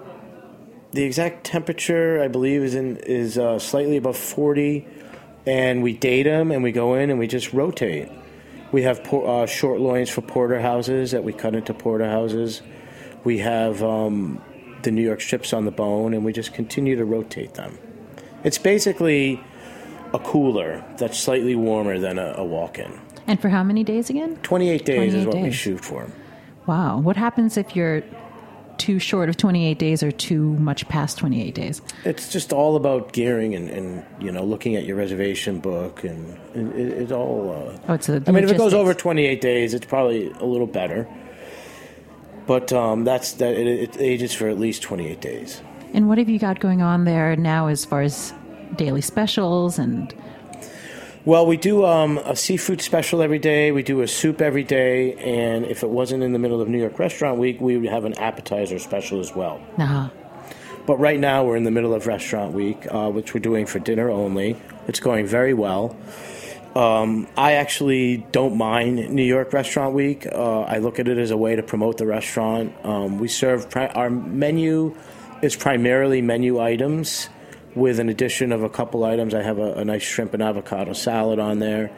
the 0.90 1.04
exact 1.04 1.44
temperature 1.44 2.20
I 2.20 2.26
believe 2.26 2.62
is 2.62 2.74
in 2.74 2.96
is 2.96 3.38
uh, 3.38 3.60
slightly 3.60 3.96
above 3.96 4.16
forty, 4.16 4.88
and 5.46 5.84
we 5.84 5.92
date 5.92 6.24
them 6.24 6.50
and 6.50 6.64
we 6.64 6.72
go 6.72 6.94
in 6.94 7.10
and 7.10 7.18
we 7.20 7.28
just 7.28 7.52
rotate. 7.52 8.10
We 8.76 8.82
have 8.82 9.02
por- 9.02 9.26
uh, 9.26 9.46
short 9.46 9.80
loins 9.80 10.10
for 10.10 10.20
porterhouses 10.20 11.12
that 11.12 11.24
we 11.24 11.32
cut 11.32 11.54
into 11.54 11.72
porterhouses. 11.72 12.60
We 13.24 13.38
have 13.38 13.82
um, 13.82 14.42
the 14.82 14.90
New 14.90 15.00
York 15.00 15.22
strips 15.22 15.54
on 15.54 15.64
the 15.64 15.70
bone, 15.70 16.12
and 16.12 16.26
we 16.26 16.34
just 16.34 16.52
continue 16.52 16.94
to 16.94 17.06
rotate 17.06 17.54
them. 17.54 17.78
It's 18.44 18.58
basically 18.58 19.42
a 20.12 20.18
cooler 20.18 20.84
that's 20.98 21.18
slightly 21.18 21.54
warmer 21.54 21.98
than 21.98 22.18
a, 22.18 22.34
a 22.36 22.44
walk-in. 22.44 22.92
And 23.26 23.40
for 23.40 23.48
how 23.48 23.64
many 23.64 23.82
days 23.82 24.10
again? 24.10 24.36
Twenty-eight 24.42 24.84
days 24.84 25.14
is 25.14 25.24
28 25.24 25.34
what 25.34 25.42
we 25.42 25.52
shoot 25.52 25.82
for. 25.82 26.10
Wow. 26.66 26.98
What 26.98 27.16
happens 27.16 27.56
if 27.56 27.74
you're 27.74 28.02
too 28.78 28.98
short 28.98 29.28
of 29.28 29.36
28 29.36 29.78
days 29.78 30.02
or 30.02 30.10
too 30.12 30.54
much 30.54 30.88
past 30.88 31.18
28 31.18 31.54
days? 31.54 31.82
It's 32.04 32.30
just 32.30 32.52
all 32.52 32.76
about 32.76 33.12
gearing 33.12 33.54
and, 33.54 33.68
and 33.70 34.04
you 34.20 34.30
know 34.32 34.44
looking 34.44 34.76
at 34.76 34.84
your 34.84 34.96
reservation 34.96 35.60
book 35.60 36.04
and 36.04 36.38
it, 36.54 36.78
it, 36.78 36.92
it's 37.02 37.12
all. 37.12 37.50
Uh, 37.50 37.78
Oh, 37.88 37.94
it's 37.94 38.08
I 38.08 38.18
mean, 38.18 38.44
if 38.44 38.50
it 38.50 38.58
goes 38.58 38.74
over 38.74 38.94
28 38.94 39.40
days, 39.40 39.74
it's 39.74 39.86
probably 39.86 40.30
a 40.30 40.44
little 40.44 40.66
better. 40.66 41.08
But 42.46 42.72
um, 42.72 43.04
that's 43.04 43.32
that. 43.34 43.54
It, 43.54 43.66
it 43.66 44.00
ages 44.00 44.32
for 44.32 44.48
at 44.48 44.58
least 44.58 44.82
28 44.82 45.20
days. 45.20 45.60
And 45.94 46.08
what 46.08 46.18
have 46.18 46.28
you 46.28 46.38
got 46.38 46.60
going 46.60 46.82
on 46.82 47.04
there 47.04 47.36
now 47.36 47.66
as 47.68 47.84
far 47.84 48.02
as 48.02 48.32
daily 48.76 49.00
specials 49.00 49.78
and 49.78 50.14
Well, 51.26 51.44
we 51.44 51.56
do 51.56 51.84
um, 51.84 52.18
a 52.18 52.36
seafood 52.36 52.80
special 52.80 53.20
every 53.20 53.40
day. 53.40 53.72
We 53.72 53.82
do 53.82 54.00
a 54.00 54.06
soup 54.06 54.40
every 54.40 54.62
day, 54.62 55.14
and 55.14 55.64
if 55.66 55.82
it 55.82 55.90
wasn't 55.90 56.22
in 56.22 56.32
the 56.32 56.38
middle 56.38 56.60
of 56.60 56.68
New 56.68 56.78
York 56.78 57.00
Restaurant 57.00 57.36
Week, 57.40 57.60
we 57.60 57.76
would 57.76 57.90
have 57.90 58.04
an 58.04 58.14
appetizer 58.16 58.78
special 58.78 59.18
as 59.18 59.34
well. 59.34 59.60
nah, 59.76 60.10
But 60.86 61.00
right 61.00 61.18
now 61.18 61.44
we're 61.44 61.56
in 61.56 61.64
the 61.64 61.72
middle 61.72 61.92
of 61.94 62.06
Restaurant 62.06 62.52
Week, 62.52 62.86
uh, 62.92 63.10
which 63.10 63.34
we're 63.34 63.40
doing 63.40 63.66
for 63.66 63.80
dinner 63.80 64.08
only. 64.08 64.56
It's 64.86 65.00
going 65.00 65.26
very 65.26 65.52
well. 65.52 65.96
Um, 66.76 67.26
I 67.36 67.54
actually 67.54 68.18
don't 68.30 68.56
mind 68.56 69.10
New 69.10 69.24
York 69.24 69.52
Restaurant 69.52 69.94
Week. 69.94 70.28
Uh, 70.30 70.60
I 70.60 70.78
look 70.78 71.00
at 71.00 71.08
it 71.08 71.18
as 71.18 71.32
a 71.32 71.36
way 71.36 71.56
to 71.56 71.62
promote 71.64 71.96
the 71.98 72.06
restaurant. 72.06 72.72
Um, 72.84 73.18
we 73.18 73.26
serve 73.26 73.68
pri- 73.68 73.88
our 73.88 74.10
menu 74.10 74.94
is 75.42 75.56
primarily 75.56 76.22
menu 76.22 76.60
items, 76.60 77.28
with 77.76 78.00
an 78.00 78.08
addition 78.08 78.50
of 78.52 78.62
a 78.62 78.68
couple 78.68 79.04
items. 79.04 79.34
I 79.34 79.42
have 79.42 79.58
a, 79.58 79.74
a 79.74 79.84
nice 79.84 80.02
shrimp 80.02 80.34
and 80.34 80.42
avocado 80.42 80.94
salad 80.94 81.38
on 81.38 81.60
there. 81.60 81.92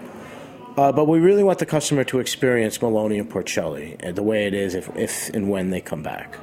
Uh, 0.77 0.93
but 0.93 1.07
we 1.09 1.19
really 1.19 1.43
want 1.43 1.59
the 1.59 1.67
customer 1.67 2.05
to 2.05 2.21
experience 2.21 2.81
Maloney 2.83 3.19
and 3.19 3.29
Porcelli 3.31 4.15
the 4.15 4.23
way 4.23 4.47
it 4.47 4.55
is 4.55 4.75
if, 4.75 4.95
if 4.97 5.29
and 5.31 5.49
when 5.51 5.71
they 5.71 5.81
come 5.81 6.03
back. 6.03 6.37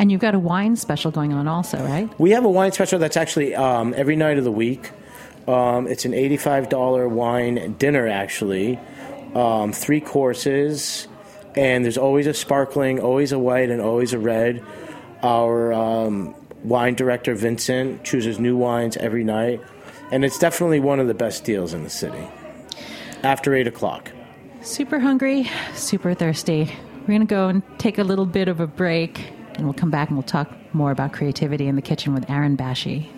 and 0.00 0.10
you've 0.10 0.20
got 0.20 0.34
a 0.34 0.38
wine 0.38 0.76
special 0.76 1.10
going 1.10 1.32
on 1.34 1.46
also, 1.46 1.76
right? 1.84 2.08
We 2.18 2.30
have 2.30 2.46
a 2.46 2.48
wine 2.48 2.72
special 2.72 2.98
that's 2.98 3.18
actually 3.18 3.54
um, 3.54 3.92
every 3.96 4.16
night 4.16 4.38
of 4.38 4.44
the 4.44 4.52
week. 4.52 4.90
Um, 5.46 5.86
it's 5.86 6.06
an 6.06 6.14
eighty-five 6.14 6.70
dollar 6.70 7.06
wine 7.06 7.74
dinner, 7.74 8.06
actually, 8.06 8.78
um, 9.34 9.72
three 9.72 10.00
courses, 10.00 11.06
and 11.54 11.84
there's 11.84 11.98
always 11.98 12.26
a 12.26 12.32
sparkling, 12.34 12.98
always 12.98 13.30
a 13.32 13.38
white, 13.38 13.68
and 13.70 13.82
always 13.82 14.14
a 14.14 14.18
red. 14.18 14.64
Our 15.22 15.72
um, 15.74 16.34
wine 16.64 16.94
director 16.94 17.34
Vincent 17.34 18.04
chooses 18.04 18.38
new 18.38 18.56
wines 18.56 18.96
every 18.96 19.24
night, 19.24 19.60
and 20.12 20.24
it's 20.24 20.38
definitely 20.38 20.80
one 20.80 21.00
of 21.00 21.06
the 21.06 21.14
best 21.14 21.44
deals 21.44 21.74
in 21.74 21.84
the 21.84 21.90
city. 21.90 22.26
After 23.22 23.54
eight 23.54 23.66
o'clock. 23.66 24.10
Super 24.62 24.98
hungry, 24.98 25.48
super 25.74 26.14
thirsty. 26.14 26.70
We're 27.02 27.06
going 27.06 27.20
to 27.20 27.26
go 27.26 27.48
and 27.48 27.62
take 27.78 27.98
a 27.98 28.04
little 28.04 28.26
bit 28.26 28.48
of 28.48 28.60
a 28.60 28.66
break, 28.66 29.32
and 29.54 29.64
we'll 29.64 29.74
come 29.74 29.90
back 29.90 30.08
and 30.08 30.18
we'll 30.18 30.22
talk 30.22 30.50
more 30.74 30.90
about 30.90 31.12
creativity 31.12 31.66
in 31.66 31.76
the 31.76 31.82
kitchen 31.82 32.14
with 32.14 32.28
Aaron 32.30 32.56
Bashy. 32.56 33.08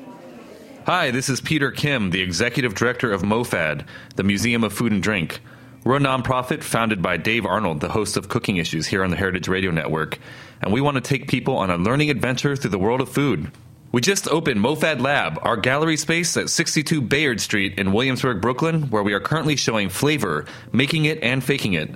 Hi, 0.87 1.11
this 1.11 1.29
is 1.29 1.41
Peter 1.41 1.71
Kim, 1.71 2.11
the 2.11 2.23
executive 2.23 2.75
director 2.75 3.13
of 3.13 3.23
MoFad, 3.23 3.87
the 4.17 4.25
Museum 4.25 4.65
of 4.65 4.73
Food 4.73 4.93
and 4.93 5.03
Drink. 5.03 5.41
We're 5.85 5.97
a 5.97 6.01
nonprofit 6.01 6.62
founded 6.62 7.03
by 7.03 7.16
Dave 7.16 7.45
Arnold, 7.45 7.81
the 7.81 7.88
host 7.88 8.16
of 8.16 8.29
Cooking 8.29 8.57
Issues 8.57 8.87
here 8.87 9.03
on 9.03 9.11
the 9.11 9.16
Heritage 9.16 9.49
Radio 9.49 9.73
Network, 9.73 10.21
and 10.61 10.73
we 10.73 10.81
want 10.81 10.95
to 10.95 11.01
take 11.01 11.27
people 11.27 11.57
on 11.57 11.71
a 11.71 11.77
learning 11.77 12.09
adventure 12.09 12.55
through 12.55 12.71
the 12.71 12.79
world 12.79 13.01
of 13.01 13.09
food. 13.09 13.51
We 13.90 14.01
just 14.01 14.29
opened 14.29 14.61
MoFad 14.61 15.01
Lab, 15.01 15.40
our 15.42 15.57
gallery 15.57 15.97
space 15.97 16.37
at 16.37 16.51
62 16.51 17.01
Bayard 17.01 17.40
Street 17.40 17.81
in 17.81 17.92
Williamsburg, 17.92 18.40
Brooklyn, 18.40 18.90
where 18.90 19.03
we 19.03 19.12
are 19.12 19.18
currently 19.18 19.57
showing 19.57 19.88
flavor, 19.88 20.47
making 20.71 21.07
it, 21.07 21.21
and 21.21 21.42
faking 21.42 21.73
it. 21.73 21.90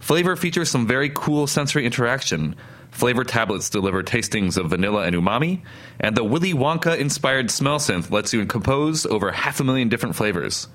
Flavor 0.00 0.34
features 0.34 0.68
some 0.68 0.88
very 0.88 1.08
cool 1.08 1.46
sensory 1.46 1.86
interaction. 1.86 2.56
Flavor 2.90 3.22
tablets 3.22 3.70
deliver 3.70 4.02
tastings 4.02 4.58
of 4.58 4.70
vanilla 4.70 5.04
and 5.04 5.14
umami, 5.14 5.62
and 6.00 6.16
the 6.16 6.24
Willy 6.24 6.54
Wonka 6.54 6.98
inspired 6.98 7.52
smell 7.52 7.78
synth 7.78 8.10
lets 8.10 8.32
you 8.32 8.44
compose 8.46 9.06
over 9.06 9.30
half 9.30 9.60
a 9.60 9.64
million 9.64 9.88
different 9.88 10.16
flavors. 10.16 10.66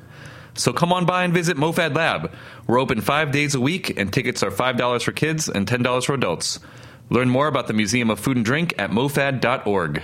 So 0.56 0.72
come 0.74 0.94
on 0.94 1.06
by 1.06 1.24
and 1.24 1.34
visit 1.34 1.58
MoFad 1.58 1.96
Lab. 1.96 2.32
We're 2.68 2.80
open 2.80 3.02
five 3.02 3.32
days 3.32 3.56
a 3.56 3.60
week, 3.60 3.98
and 3.98 4.12
tickets 4.13 4.44
are 4.44 4.52
$5 4.52 5.04
for 5.04 5.12
kids 5.12 5.50
and 5.50 5.68
$10 5.68 6.06
for 6.06 6.13
adults. 6.13 6.60
Learn 7.10 7.30
more 7.30 7.48
about 7.48 7.68
the 7.68 7.74
Museum 7.74 8.10
of 8.10 8.20
Food 8.20 8.38
and 8.38 8.46
Drink 8.46 8.74
at 8.78 8.92
mofad.org. 8.92 10.04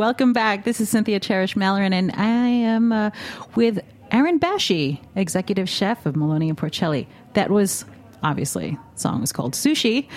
welcome 0.00 0.32
back. 0.32 0.64
This 0.64 0.80
is 0.80 0.88
Cynthia 0.88 1.20
Cherish 1.20 1.56
Malaran, 1.56 1.92
and 1.92 2.10
I 2.12 2.48
am 2.48 2.90
uh, 2.90 3.10
with 3.54 3.80
Aaron 4.10 4.40
Bashy, 4.40 4.98
executive 5.14 5.68
chef 5.68 6.06
of 6.06 6.16
Maloney 6.16 6.48
and 6.48 6.56
Porcelli. 6.56 7.06
That 7.34 7.50
was 7.50 7.84
obviously 8.22 8.78
the 8.94 8.98
song 8.98 9.20
was 9.20 9.30
called 9.30 9.52
Sushi 9.52 10.08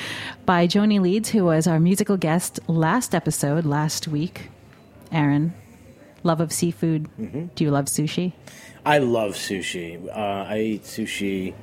by 0.45 0.67
Joni 0.67 1.01
Leeds, 1.01 1.27
who 1.27 1.43
was 1.43 1.67
our 1.67 1.81
musical 1.81 2.15
guest 2.15 2.61
last 2.67 3.13
episode 3.13 3.65
last 3.65 4.07
week. 4.07 4.49
Aaron, 5.11 5.53
love 6.23 6.39
of 6.39 6.53
seafood. 6.53 7.09
Do 7.53 7.63
you 7.65 7.69
love 7.69 7.87
sushi? 7.87 8.31
I 8.85 8.99
love 8.99 9.33
sushi. 9.33 10.01
Uh, 10.07 10.45
I 10.47 10.59
eat 10.59 10.83
sushi. 10.83 11.53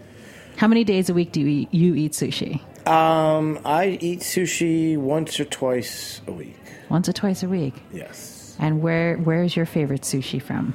How 0.59 0.69
many 0.69 0.85
days 0.85 1.09
a 1.09 1.15
week 1.15 1.33
do 1.33 1.41
you 1.41 1.47
eat, 1.47 1.73
you 1.73 1.95
eat 1.95 2.13
sushi? 2.13 2.61
Um, 2.87 3.61
I 3.65 3.99
eat 4.03 4.21
sushi 4.21 4.99
once 4.99 5.41
or 5.41 5.47
twice 5.47 6.21
a 6.27 6.33
week. 6.33 6.60
Once 6.91 7.09
or 7.09 7.13
twice 7.13 7.43
a 7.43 7.49
week. 7.49 7.75
Yes. 7.93 8.57
And 8.59 8.83
where 8.83 9.17
where 9.17 9.43
is 9.43 9.57
your 9.57 9.65
favorite 9.67 10.03
sushi 10.03 10.43
from? 10.43 10.75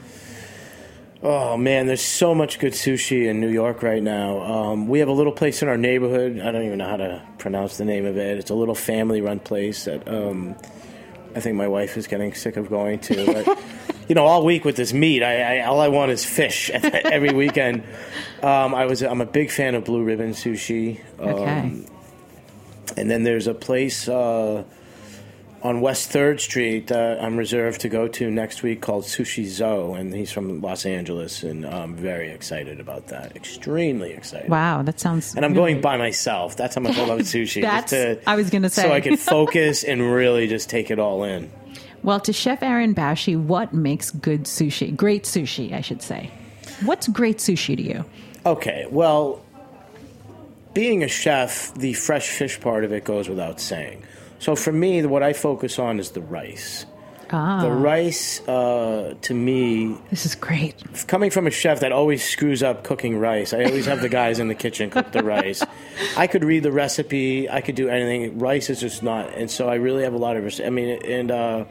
Oh 1.22 1.58
man, 1.58 1.88
there's 1.88 2.04
so 2.04 2.34
much 2.36 2.60
good 2.60 2.74
sushi 2.74 3.28
in 3.28 3.40
New 3.40 3.50
York 3.50 3.82
right 3.84 4.02
now. 4.02 4.42
Um, 4.42 4.88
we 4.88 5.00
have 5.00 5.08
a 5.08 5.12
little 5.14 5.32
place 5.32 5.62
in 5.62 5.68
our 5.68 5.78
neighborhood. 5.78 6.40
I 6.40 6.52
don't 6.52 6.64
even 6.66 6.78
know 6.78 6.88
how 6.90 6.98
to 6.98 7.22
pronounce 7.38 7.78
the 7.78 7.86
name 7.86 8.06
of 8.06 8.18
it. 8.18 8.38
It's 8.38 8.52
a 8.52 8.56
little 8.56 8.76
family-run 8.76 9.40
place 9.40 9.86
that 9.86 10.08
um, 10.08 10.56
I 11.36 11.40
think 11.40 11.56
my 11.56 11.68
wife 11.68 11.98
is 11.98 12.06
getting 12.08 12.34
sick 12.34 12.58
of 12.58 12.70
going 12.70 13.00
to. 13.00 13.26
But, 13.46 14.10
you 14.10 14.14
know, 14.14 14.26
all 14.26 14.46
week 14.46 14.66
with 14.66 14.76
this 14.76 14.94
meat, 14.94 15.24
I, 15.24 15.58
I 15.62 15.66
all 15.66 15.80
I 15.80 15.88
want 15.88 16.12
is 16.12 16.24
fish 16.24 16.70
every 16.74 17.34
weekend. 17.34 17.84
Um, 18.44 18.76
I 18.76 18.86
was 18.86 19.02
I'm 19.02 19.20
a 19.22 19.26
big 19.26 19.50
fan 19.50 19.74
of 19.74 19.84
Blue 19.86 20.04
Ribbon 20.04 20.32
Sushi. 20.32 21.00
Um, 21.20 21.30
Okay. 21.30 21.86
And 22.98 23.10
then 23.10 23.24
there's 23.24 23.48
a 23.48 23.56
place 23.56 24.08
uh, 24.08 24.64
on 25.66 25.82
West 25.82 26.12
Third 26.12 26.40
Street 26.40 26.88
that 26.88 27.20
I'm 27.24 27.38
reserved 27.38 27.82
to 27.82 27.90
go 27.90 28.08
to 28.08 28.30
next 28.30 28.62
week 28.62 28.82
called 28.82 29.04
Sushi 29.06 29.46
Zo, 29.48 29.96
and 29.96 30.14
he's 30.14 30.32
from 30.32 30.62
Los 30.62 30.86
Angeles, 30.86 31.42
and 31.42 31.66
I'm 31.66 31.96
very 31.96 32.30
excited 32.30 32.80
about 32.80 33.08
that. 33.08 33.36
Extremely 33.36 34.12
excited. 34.12 34.48
wow, 34.48 34.84
that 34.84 35.00
sounds. 35.00 35.34
And 35.36 35.44
I'm 35.44 35.54
really- 35.54 35.72
going 35.74 35.82
by 35.82 35.98
myself. 35.98 36.56
That's 36.56 36.76
how 36.76 36.82
much 36.82 36.98
I 37.00 37.06
love 37.08 37.20
sushi. 37.34 37.64
That's- 37.64 37.90
just 37.90 38.22
to, 38.24 38.30
I 38.30 38.36
was 38.36 38.52
gonna 38.52 38.70
say. 38.70 38.84
so 38.84 38.92
I 38.94 39.02
can 39.02 39.18
focus 39.36 39.84
and 39.84 40.02
really 40.14 40.48
just 40.48 40.70
take 40.70 40.92
it 40.92 41.00
all 41.00 41.24
in. 41.24 41.52
Well, 42.04 42.20
to 42.20 42.32
Chef 42.34 42.62
Aaron 42.62 42.94
Bashy, 42.94 43.36
what 43.36 43.74
makes 43.74 44.12
good 44.12 44.44
sushi? 44.44 44.96
Great 44.96 45.24
sushi, 45.24 45.74
I 45.74 45.82
should 45.82 46.04
say. 46.04 46.30
What's 46.84 47.08
great 47.08 47.38
sushi 47.40 47.76
to 47.76 47.82
you? 47.82 48.06
Okay, 48.46 48.86
well, 48.92 49.42
being 50.76 51.02
a 51.04 51.08
chef, 51.08 51.74
the 51.74 51.94
fresh 51.94 52.28
fish 52.30 52.60
part 52.62 52.84
of 52.84 52.94
it 52.94 53.04
goes 53.04 53.28
without 53.28 53.60
saying. 53.60 54.04
So 54.46 54.56
for 54.56 54.72
me, 54.72 55.04
what 55.04 55.24
I 55.24 55.34
focus 55.34 55.80
on 55.80 55.98
is 56.00 56.12
the 56.12 56.22
rice. 56.22 56.86
Ah, 57.32 57.62
The 57.64 57.72
rice, 57.72 58.48
uh, 58.48 59.16
to 59.24 59.34
me, 59.34 59.98
this 60.12 60.24
is 60.28 60.36
great. 60.36 60.76
coming 61.08 61.32
from 61.32 61.48
a 61.48 61.50
chef 61.50 61.80
that 61.80 61.92
always 61.92 62.24
screws 62.24 62.62
up 62.62 62.84
cooking 62.84 63.18
rice, 63.18 63.54
I 63.54 63.64
always 63.64 63.88
have 63.88 64.02
the 64.02 64.10
guys 64.22 64.38
in 64.38 64.48
the 64.48 64.54
kitchen 64.54 64.92
cook 64.92 65.12
the 65.12 65.24
rice. 65.24 65.64
I 66.16 66.28
could 66.28 66.44
read 66.44 66.62
the 66.62 66.72
recipe, 66.72 67.50
I 67.50 67.62
could 67.62 67.74
do 67.74 67.90
anything. 67.90 68.38
Rice 68.38 68.70
is 68.70 68.80
just 68.82 69.02
not, 69.02 69.34
and 69.34 69.50
so 69.50 69.68
I 69.68 69.76
really 69.86 70.04
have 70.04 70.14
a 70.14 70.20
lot 70.20 70.38
of. 70.38 70.62
I 70.64 70.70
mean, 70.70 71.02
and 71.04 71.32
uh, 71.32 71.66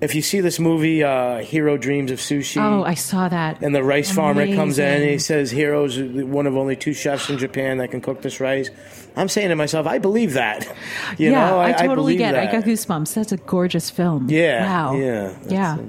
if 0.00 0.14
you 0.14 0.22
see 0.22 0.40
this 0.40 0.58
movie, 0.58 1.04
uh, 1.04 1.42
Jiro 1.42 1.76
Dreams 1.76 2.10
of 2.10 2.20
Sushi. 2.20 2.56
Oh, 2.56 2.84
I 2.84 2.94
saw 2.94 3.28
that. 3.28 3.60
and 3.60 3.74
the 3.74 3.82
rice 3.84 4.10
farmer 4.10 4.46
comes 4.54 4.78
in 4.78 4.86
and 4.86 5.02
he 5.02 5.08
Amazing. 5.10 5.18
says, 5.18 5.52
"Jiro's 5.52 6.24
one 6.24 6.46
of 6.46 6.56
only 6.56 6.76
two 6.76 6.94
chefs 6.94 7.28
in 7.28 7.36
Japan 7.36 7.76
that 7.78 7.90
can 7.90 8.00
cook 8.00 8.22
this 8.22 8.40
rice." 8.40 8.70
I'm 9.16 9.28
saying 9.28 9.48
to 9.48 9.56
myself, 9.56 9.86
I 9.86 9.98
believe 9.98 10.34
that. 10.34 10.66
You 11.18 11.30
yeah, 11.30 11.48
know, 11.50 11.60
I, 11.60 11.72
totally 11.72 11.94
believe 11.96 12.18
get 12.18 12.34
it. 12.34 12.38
I 12.38 12.46
that. 12.46 12.52
got 12.52 12.64
goosebumps. 12.64 13.14
That's 13.14 13.32
a 13.32 13.36
gorgeous 13.38 13.88
film. 13.90 14.28
Yeah, 14.28 14.64
Wow. 14.66 14.96
yeah, 14.96 15.36
Yeah. 15.48 15.78
it. 15.78 15.84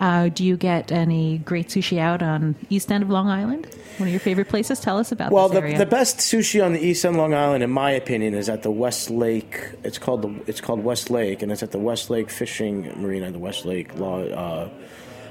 Uh, 0.00 0.28
do 0.30 0.44
you 0.44 0.56
get 0.56 0.90
any 0.90 1.38
great 1.38 1.68
sushi 1.68 1.98
out 1.98 2.22
on 2.22 2.56
East 2.70 2.90
End 2.90 3.02
of 3.04 3.10
Long 3.10 3.28
Island? 3.28 3.66
One 3.98 4.08
of 4.08 4.12
your 4.12 4.18
favorite 4.20 4.48
places? 4.48 4.80
Tell 4.80 4.98
us 4.98 5.12
about 5.12 5.30
Well, 5.30 5.48
this 5.48 5.72
the, 5.72 5.78
the 5.78 5.86
best 5.86 6.18
sushi 6.18 6.64
on 6.64 6.72
the 6.72 6.80
East 6.80 7.04
End 7.04 7.14
of 7.16 7.20
Long 7.20 7.34
Island, 7.34 7.62
in 7.62 7.70
my 7.70 7.90
opinion, 7.92 8.34
is 8.34 8.48
at 8.48 8.62
the 8.62 8.70
West 8.70 9.10
Lake. 9.10 9.60
It's 9.84 9.98
called 9.98 10.22
the 10.22 10.34
it's 10.48 10.60
called 10.60 10.82
West 10.82 11.10
Lake, 11.10 11.42
and 11.42 11.52
it's 11.52 11.62
at 11.62 11.70
the 11.70 11.78
West 11.78 12.08
Lake 12.10 12.30
Fishing 12.30 12.90
Marina, 13.00 13.30
the 13.30 13.38
West 13.38 13.64
Lake 13.64 13.96
Law, 13.98 14.22
uh, 14.24 14.68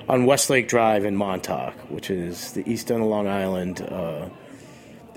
on 0.07 0.25
West 0.25 0.49
Lake 0.49 0.67
Drive 0.69 1.03
in 1.03 1.15
Montauk, 1.17 1.73
which 1.89 2.09
is 2.09 2.53
the 2.53 2.63
East 2.69 2.91
End 2.91 3.01
of 3.01 3.07
Long 3.09 3.27
Island. 3.27 3.81
Uh, 3.81 4.29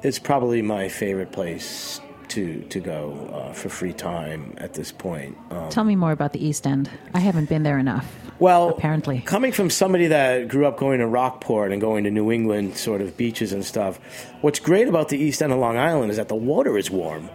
it's 0.03 0.19
probably 0.19 0.63
my 0.63 0.89
favorite 0.89 1.31
place 1.33 2.01
to 2.29 2.63
to 2.71 2.81
go 2.81 3.13
uh, 3.33 3.53
for 3.53 3.69
free 3.69 3.93
time 3.93 4.55
at 4.59 4.75
this 4.75 4.93
point. 4.93 5.37
Um, 5.51 5.69
Tell 5.71 5.85
me 5.85 5.97
more 5.97 6.13
about 6.13 6.33
the 6.33 6.45
East 6.45 6.67
End. 6.67 6.91
I 7.13 7.21
haven't 7.21 7.49
been 7.49 7.63
there 7.63 7.79
enough. 7.79 8.07
well, 8.39 8.69
apparently. 8.71 9.21
coming 9.21 9.53
from 9.53 9.71
somebody 9.71 10.09
that 10.09 10.49
grew 10.49 10.67
up 10.67 10.77
going 10.77 10.99
to 11.01 11.07
Rockport 11.07 11.73
and 11.73 11.81
going 11.81 12.05
to 12.05 12.11
New 12.11 12.31
England 12.33 12.77
sort 12.77 13.01
of 13.01 13.17
beaches 13.17 13.53
and 13.53 13.65
stuff, 13.65 13.99
what's 14.41 14.59
great 14.61 14.89
about 14.89 15.09
the 15.09 15.19
East 15.19 15.43
End 15.43 15.53
of 15.53 15.59
Long 15.59 15.77
Island 15.77 16.11
is 16.11 16.17
that 16.17 16.29
the 16.29 16.35
water 16.35 16.77
is 16.77 16.91
warm. 16.91 17.29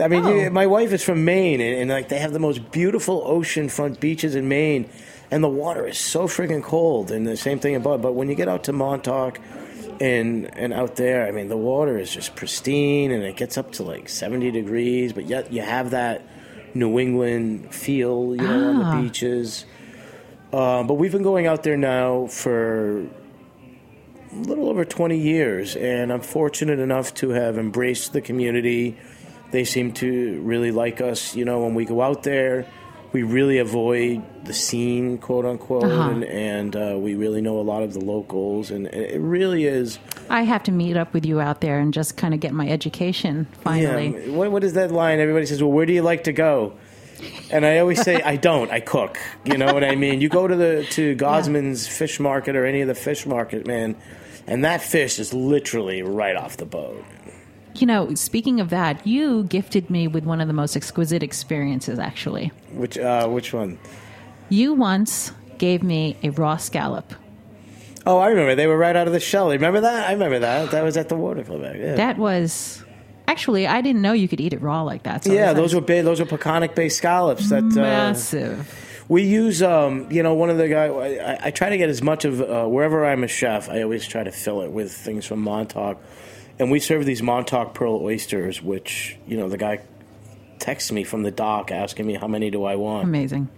I 0.00 0.06
mean, 0.08 0.24
Oh. 0.24 0.34
you- 0.34 0.50
my 0.50 0.66
wife 0.66 0.92
is 0.92 1.02
from 1.02 1.24
Maine, 1.24 1.60
and, 1.60 1.74
and 1.80 1.90
like 1.90 2.08
they 2.08 2.18
have 2.18 2.32
the 2.32 2.38
most 2.38 2.70
beautiful 2.70 3.22
oceanfront 3.22 3.98
beaches 4.00 4.34
in 4.36 4.48
Maine, 4.48 4.88
and 5.30 5.42
the 5.42 5.48
water 5.48 5.86
is 5.88 5.98
so 5.98 6.28
freaking 6.28 6.62
cold. 6.62 7.10
And 7.10 7.26
the 7.26 7.36
same 7.36 7.58
thing 7.58 7.74
about, 7.74 8.00
but 8.02 8.12
when 8.14 8.28
you 8.28 8.34
get 8.36 8.48
out 8.48 8.64
to 8.64 8.72
Montauk 8.72 9.40
and 10.00 10.46
and 10.56 10.72
out 10.72 10.96
there, 10.96 11.26
I 11.26 11.30
mean, 11.32 11.48
the 11.48 11.56
water 11.56 11.98
is 11.98 12.12
just 12.12 12.34
pristine, 12.36 13.10
and 13.10 13.22
it 13.22 13.36
gets 13.36 13.56
up 13.58 13.72
to 13.72 13.82
like 13.82 14.08
seventy 14.08 14.50
degrees, 14.50 15.12
but 15.12 15.24
yet 15.26 15.52
you 15.52 15.62
have 15.62 15.90
that 15.90 16.22
New 16.74 16.98
England 16.98 17.74
feel, 17.74 18.34
you 18.36 18.42
know, 18.46 18.68
on 18.70 18.82
Ah. 18.82 18.96
the 18.96 19.02
beaches. 19.02 19.64
Um, 20.52 20.86
but 20.86 20.94
we've 20.94 21.12
been 21.12 21.22
going 21.22 21.46
out 21.46 21.62
there 21.62 21.76
now 21.76 22.26
for 22.26 23.00
a 24.32 24.36
little 24.36 24.68
over 24.68 24.84
20 24.84 25.16
years, 25.18 25.76
and 25.76 26.12
I'm 26.12 26.20
fortunate 26.20 26.78
enough 26.78 27.12
to 27.14 27.30
have 27.30 27.58
embraced 27.58 28.12
the 28.12 28.20
community, 28.20 28.96
They 29.50 29.64
seem 29.64 29.92
to 29.92 30.40
really 30.42 30.70
like 30.70 31.00
us. 31.00 31.34
You 31.34 31.46
know, 31.46 31.60
when 31.64 31.74
we 31.74 31.86
go 31.86 32.02
out 32.02 32.22
there, 32.22 32.66
we 33.12 33.22
really 33.22 33.58
avoid 33.58 34.22
the 34.44 34.52
scene, 34.52 35.18
quote 35.18 35.44
unquote, 35.44 35.84
Uh-huh. 35.84 36.10
and, 36.10 36.24
and 36.24 36.76
uh, 36.76 36.96
we 36.98 37.14
really 37.14 37.40
know 37.40 37.58
a 37.58 37.62
lot 37.62 37.82
of 37.82 37.94
the 37.94 38.00
locals, 38.00 38.70
and 38.70 38.86
it 38.88 39.20
really 39.20 39.64
is. 39.64 39.98
I 40.28 40.42
have 40.42 40.62
to 40.64 40.72
meet 40.72 40.96
up 40.96 41.12
with 41.14 41.24
you 41.24 41.40
out 41.40 41.60
there 41.60 41.78
and 41.78 41.92
just 41.94 42.16
kind 42.16 42.34
of 42.34 42.40
get 42.40 42.52
my 42.52 42.68
education 42.68 43.46
finally. 43.62 44.08
Yeah. 44.26 44.32
What, 44.32 44.50
what 44.52 44.64
is 44.64 44.74
that 44.74 44.90
line? 44.90 45.20
Everybody 45.20 45.46
says, 45.46 45.62
"Well, 45.62 45.72
where 45.72 45.86
do 45.86 45.92
you 45.92 46.02
like 46.02 46.24
to 46.24 46.32
go?" 46.32 46.74
And 47.50 47.64
I 47.66 47.78
always 47.78 48.00
say, 48.02 48.20
"I 48.22 48.36
don't. 48.36 48.70
I 48.70 48.80
cook." 48.80 49.18
You 49.44 49.56
know 49.58 49.72
what 49.72 49.82
I 49.84 49.96
mean? 49.96 50.20
You 50.20 50.28
go 50.28 50.46
to 50.46 50.54
the 50.54 50.86
to 50.90 51.16
Gosman's 51.24 51.88
fish 51.88 52.20
market 52.20 52.56
or 52.56 52.64
any 52.66 52.82
of 52.82 52.88
the 52.88 52.94
fish 52.94 53.24
market, 53.26 53.66
man, 53.66 53.96
and 54.46 54.64
that 54.64 54.82
fish 54.82 55.18
is 55.18 55.32
literally 55.34 56.02
right 56.02 56.36
off 56.36 56.58
the 56.58 56.66
boat. 56.66 57.04
You 57.80 57.86
know, 57.86 58.14
speaking 58.14 58.60
of 58.60 58.70
that, 58.70 59.06
you 59.06 59.44
gifted 59.44 59.88
me 59.88 60.08
with 60.08 60.24
one 60.24 60.40
of 60.40 60.48
the 60.48 60.54
most 60.54 60.76
exquisite 60.76 61.22
experiences, 61.22 61.98
actually. 61.98 62.52
Which 62.72 62.98
uh, 62.98 63.28
which 63.28 63.52
one? 63.52 63.78
You 64.48 64.74
once 64.74 65.32
gave 65.58 65.82
me 65.82 66.16
a 66.22 66.30
raw 66.30 66.56
scallop. 66.56 67.14
Oh, 68.06 68.18
I 68.18 68.28
remember. 68.28 68.54
They 68.54 68.66
were 68.66 68.78
right 68.78 68.96
out 68.96 69.06
of 69.06 69.12
the 69.12 69.20
shell. 69.20 69.50
Remember 69.50 69.82
that? 69.82 70.08
I 70.08 70.12
remember 70.12 70.38
that. 70.38 70.70
That 70.70 70.82
was 70.82 70.96
at 70.96 71.08
the 71.08 71.16
water 71.16 71.44
club. 71.44 71.62
Yeah. 71.76 71.94
That 71.94 72.16
was. 72.18 72.82
Actually, 73.26 73.66
I 73.66 73.82
didn't 73.82 74.00
know 74.00 74.14
you 74.14 74.26
could 74.26 74.40
eat 74.40 74.54
it 74.54 74.62
raw 74.62 74.82
like 74.82 75.02
that. 75.02 75.24
So 75.24 75.32
yeah, 75.32 75.52
those 75.52 75.74
were 75.74 75.82
big, 75.82 76.04
those 76.04 76.18
were 76.18 76.24
Peconic 76.24 76.74
Bay 76.74 76.88
scallops. 76.88 77.50
That 77.50 77.64
uh, 77.64 77.76
massive. 77.76 79.04
we 79.08 79.24
use. 79.24 79.62
Um, 79.62 80.10
you 80.10 80.22
know, 80.22 80.32
one 80.32 80.48
of 80.48 80.56
the 80.56 80.68
guys. 80.68 80.90
I, 80.90 81.48
I 81.48 81.50
try 81.50 81.68
to 81.68 81.76
get 81.76 81.90
as 81.90 82.00
much 82.02 82.24
of 82.24 82.40
uh, 82.40 82.64
wherever 82.66 83.04
I'm 83.04 83.22
a 83.24 83.28
chef. 83.28 83.68
I 83.68 83.82
always 83.82 84.06
try 84.06 84.24
to 84.24 84.32
fill 84.32 84.62
it 84.62 84.70
with 84.70 84.90
things 84.90 85.26
from 85.26 85.40
Montauk, 85.40 86.02
and 86.58 86.70
we 86.70 86.80
serve 86.80 87.04
these 87.06 87.22
Montauk 87.22 87.74
pearl 87.74 88.00
oysters. 88.02 88.62
Which 88.62 89.16
you 89.26 89.36
know, 89.36 89.48
the 89.48 89.58
guy 89.58 89.80
texts 90.58 90.90
me 90.92 91.04
from 91.04 91.22
the 91.22 91.30
dock 91.30 91.70
asking 91.70 92.06
me 92.06 92.14
how 92.14 92.26
many 92.26 92.50
do 92.50 92.64
I 92.64 92.76
want, 92.76 93.04
Amazing. 93.04 93.48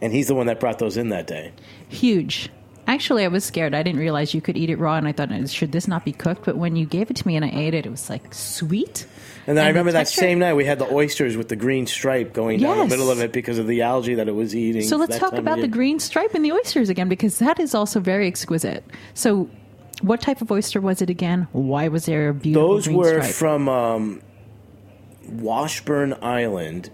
and 0.00 0.12
he's 0.12 0.28
the 0.28 0.34
one 0.34 0.46
that 0.46 0.58
brought 0.60 0.78
those 0.78 0.96
in 0.96 1.10
that 1.10 1.26
day. 1.26 1.52
Huge. 1.88 2.48
Actually, 2.86 3.24
I 3.24 3.28
was 3.28 3.44
scared. 3.44 3.72
I 3.72 3.84
didn't 3.84 4.00
realize 4.00 4.34
you 4.34 4.40
could 4.40 4.56
eat 4.56 4.68
it 4.68 4.76
raw, 4.76 4.96
and 4.96 5.06
I 5.06 5.12
thought, 5.12 5.28
should 5.48 5.70
this 5.70 5.86
not 5.86 6.04
be 6.04 6.12
cooked? 6.12 6.44
But 6.44 6.56
when 6.56 6.74
you 6.74 6.86
gave 6.86 7.08
it 7.08 7.16
to 7.18 7.26
me 7.26 7.36
and 7.36 7.44
I 7.44 7.50
ate 7.50 7.72
it, 7.74 7.86
it 7.86 7.90
was 7.90 8.10
like 8.10 8.34
sweet. 8.34 9.06
And 9.46 9.56
then 9.56 9.64
I 9.64 9.68
And 9.68 9.76
the 9.76 9.80
remember 9.80 9.92
that 9.92 10.08
same 10.08 10.40
night 10.40 10.54
we 10.54 10.64
had 10.64 10.80
the 10.80 10.92
oysters 10.92 11.36
with 11.36 11.48
the 11.48 11.54
green 11.56 11.86
stripe 11.86 12.32
going 12.32 12.58
down 12.58 12.78
Yes. 12.78 12.90
the 12.90 12.96
middle 12.96 13.10
of 13.10 13.20
it 13.20 13.32
because 13.32 13.58
of 13.58 13.68
the 13.68 13.82
algae 13.82 14.14
that 14.16 14.26
it 14.28 14.34
was 14.34 14.56
eating. 14.56 14.82
So 14.82 14.96
let's 14.96 15.18
talk 15.18 15.34
about 15.34 15.60
the 15.60 15.68
green 15.68 16.00
stripe 16.00 16.34
and 16.34 16.44
the 16.44 16.50
oysters 16.52 16.88
again, 16.88 17.08
because 17.08 17.38
that 17.38 17.60
is 17.60 17.74
also 17.76 18.00
very 18.00 18.26
exquisite. 18.26 18.82
So, 19.14 19.48
what 20.00 20.20
type 20.20 20.40
of 20.40 20.50
oyster 20.50 20.80
was 20.80 21.02
it 21.02 21.10
again? 21.10 21.48
Why 21.52 21.88
was 21.88 22.06
there 22.06 22.28
a 22.30 22.34
beautiful 22.34 22.68
Those 22.68 22.86
green 22.86 22.96
were 22.96 23.22
stripe? 23.22 23.34
from 23.34 23.68
um, 23.68 24.22
Washburn 25.28 26.16
Island, 26.22 26.90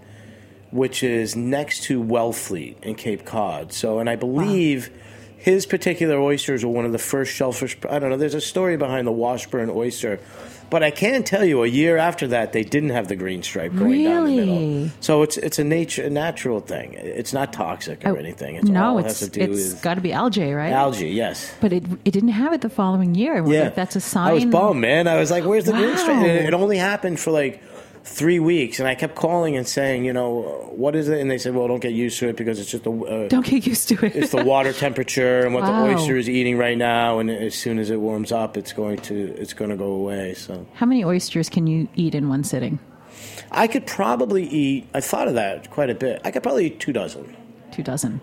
which 0.71 1.03
is 1.03 1.35
next 1.35 1.83
to 1.83 2.01
Wellfleet 2.01 2.81
in 2.83 2.95
Cape 2.95 3.25
Cod. 3.25 3.73
So, 3.73 3.99
and 3.99 4.09
I 4.09 4.15
believe 4.15 4.89
his 5.37 5.65
particular 5.65 6.19
oysters 6.19 6.65
were 6.65 6.71
one 6.71 6.85
of 6.85 6.91
the 6.91 6.97
first 6.97 7.33
shellfish. 7.33 7.77
I 7.89 7.99
don't 7.99 8.09
know. 8.09 8.17
There's 8.17 8.33
a 8.33 8.41
story 8.41 8.77
behind 8.77 9.07
the 9.07 9.11
Washburn 9.11 9.69
oyster. 9.69 10.19
But 10.69 10.83
I 10.83 10.91
can 10.91 11.23
tell 11.23 11.45
you, 11.45 11.63
a 11.63 11.67
year 11.67 11.97
after 11.97 12.27
that, 12.27 12.51
they 12.51 12.63
didn't 12.63 12.89
have 12.89 13.07
the 13.07 13.15
green 13.15 13.41
stripe 13.41 13.73
going 13.75 14.03
down 14.03 14.25
the 14.25 14.35
middle. 14.35 14.55
Really? 14.59 14.91
So 14.99 15.21
it's 15.23 15.37
it's 15.37 15.59
a 15.59 15.63
nature, 15.63 16.03
a 16.03 16.09
natural 16.09 16.59
thing. 16.59 16.93
It's 16.93 17.31
not 17.33 17.53
toxic 17.53 18.03
or 18.05 18.09
Oh, 18.09 18.15
anything. 18.15 18.55
It's 18.55 18.67
no, 18.69 18.83
all 18.83 18.97
it 18.97 19.05
it's 19.05 19.19
has 19.21 19.29
to 19.29 19.39
do 19.39 19.51
it's 19.51 19.73
with 19.73 19.81
got 19.81 19.93
to 19.95 20.01
be 20.01 20.11
algae, 20.13 20.51
right? 20.53 20.71
algae. 20.73 21.09
Yes. 21.09 21.53
But 21.61 21.71
it 21.73 21.83
it 22.03 22.11
didn't 22.11 22.29
have 22.29 22.53
it 22.53 22.61
the 22.61 22.69
following 22.69 23.15
year. 23.15 23.45
Yeah, 23.47 23.69
that's 23.69 23.95
a 23.95 24.01
sign. 24.01 24.27
I 24.29 24.33
was 24.33 24.45
bummed, 24.45 24.81
man. 24.81 25.07
I 25.07 25.17
was 25.17 25.31
like, 25.31 25.45
"Where's 25.45 25.65
the 25.65 25.71
green 25.73 25.95
stripe?" 25.97 26.17
Wow. 26.17 26.25
And 26.25 26.47
It 26.47 26.53
only 26.53 26.77
happened 26.77 27.19
for 27.19 27.31
like 27.31 27.61
three 28.07 28.39
weeks, 28.39 28.79
and 28.79 28.87
I 28.87 28.95
kept 28.95 29.15
calling 29.15 29.55
and 29.57 29.67
saying, 29.67 30.05
"You 30.05 30.13
know, 30.13 30.69
what 30.71 30.95
is 30.95 31.07
it?" 31.09 31.19
And 31.19 31.29
they 31.29 31.37
said, 31.37 31.53
"Well, 31.53 31.67
don't 31.67 31.81
get 31.81 31.93
used 31.93 32.17
to 32.19 32.29
it 32.29 32.35
because 32.37 32.59
it's 32.59 32.71
just 32.71 32.83
the 32.83 32.91
uh, 32.91 33.27
Don't 33.27 33.45
get 33.45 33.65
used 33.67 33.87
to 33.89 34.05
it. 34.05 34.15
it's 34.15 34.31
the 34.31 34.43
water 34.43 34.73
temperature 34.73 35.41
and 35.45 35.53
what 35.53 35.63
Wow. 35.63 35.85
the 35.85 35.93
oyster 35.93 36.17
is 36.17 36.29
eating 36.29 36.57
right 36.57 36.77
now, 36.77 37.19
and 37.19 37.29
as 37.29 37.53
soon 37.55 37.77
as 37.79 37.89
it 37.89 37.99
warms 37.99 38.31
up, 38.31 38.57
it's 38.57 38.73
going 38.73 38.97
to 39.09 39.15
it's 39.39 39.53
going 39.53 39.69
to 39.71 39.77
go 39.77 39.91
away." 39.91 40.33
So 40.33 40.65
How 40.75 40.85
many 40.85 41.03
oysters 41.03 41.49
can 41.49 41.67
you 41.67 41.87
eat 41.95 42.15
in 42.15 42.29
one 42.29 42.43
sitting? 42.43 42.79
I 43.51 43.67
could 43.67 43.85
probably 43.85 44.43
eat. 44.45 44.87
I 44.93 45.01
thought 45.01 45.27
of 45.27 45.35
that 45.35 45.69
quite 45.71 45.89
a 45.89 45.95
bit. 45.95 46.21
I 46.25 46.31
could 46.31 46.43
probably 46.43 46.65
eat 46.67 46.79
two 46.79 46.93
dozen, 46.93 47.35
Two 47.71 47.83
dozen. 47.83 48.19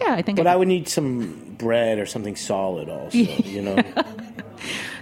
Yeah, 0.00 0.14
I 0.14 0.22
think. 0.22 0.36
but 0.38 0.46
I 0.46 0.52
I 0.54 0.56
would 0.56 0.68
need 0.68 0.88
some 0.88 1.54
bread 1.56 1.98
or 1.98 2.06
something 2.06 2.36
solid, 2.36 2.88
also. 2.88 3.16
You 3.54 3.62
know. 3.62 3.76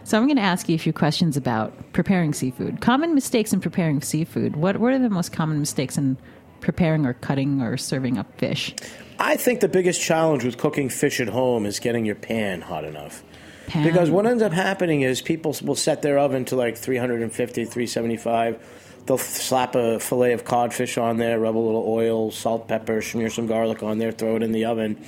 So 0.04 0.18
I'm 0.18 0.26
going 0.26 0.36
to 0.36 0.42
ask 0.42 0.68
you 0.68 0.74
a 0.74 0.78
few 0.78 0.92
questions 0.92 1.36
about 1.36 1.92
preparing 1.92 2.34
seafood. 2.34 2.80
Common 2.80 3.14
mistakes 3.14 3.52
in 3.52 3.60
preparing 3.60 4.00
seafood. 4.00 4.56
What 4.56 4.78
what 4.78 4.92
are 4.92 4.98
the 4.98 5.10
most 5.10 5.32
common 5.32 5.60
mistakes 5.60 5.96
in 5.96 6.16
preparing 6.60 7.06
or 7.06 7.14
cutting 7.14 7.62
or 7.62 7.76
serving 7.76 8.18
up 8.18 8.38
fish? 8.38 8.74
I 9.18 9.36
think 9.36 9.60
the 9.60 9.68
biggest 9.68 10.00
challenge 10.00 10.44
with 10.44 10.58
cooking 10.58 10.88
fish 10.88 11.20
at 11.20 11.28
home 11.28 11.66
is 11.66 11.78
getting 11.78 12.04
your 12.04 12.14
pan 12.14 12.62
hot 12.62 12.84
enough. 12.84 13.22
Pan. 13.68 13.84
Because 13.84 14.10
what 14.10 14.26
ends 14.26 14.42
up 14.42 14.52
happening 14.52 15.02
is 15.02 15.22
people 15.22 15.54
will 15.62 15.76
set 15.76 16.02
their 16.02 16.18
oven 16.18 16.44
to 16.46 16.56
like 16.56 16.76
350, 16.76 17.64
375. 17.64 19.02
They'll 19.06 19.18
slap 19.18 19.74
a 19.74 19.98
fillet 19.98 20.32
of 20.32 20.44
codfish 20.44 20.96
on 20.96 21.16
there, 21.18 21.38
rub 21.38 21.56
a 21.56 21.58
little 21.58 21.84
oil, 21.86 22.30
salt, 22.30 22.68
pepper, 22.68 23.02
smear 23.02 23.30
some 23.30 23.46
garlic 23.46 23.82
on 23.82 23.98
there, 23.98 24.12
throw 24.12 24.36
it 24.36 24.42
in 24.42 24.52
the 24.52 24.64
oven. 24.64 25.04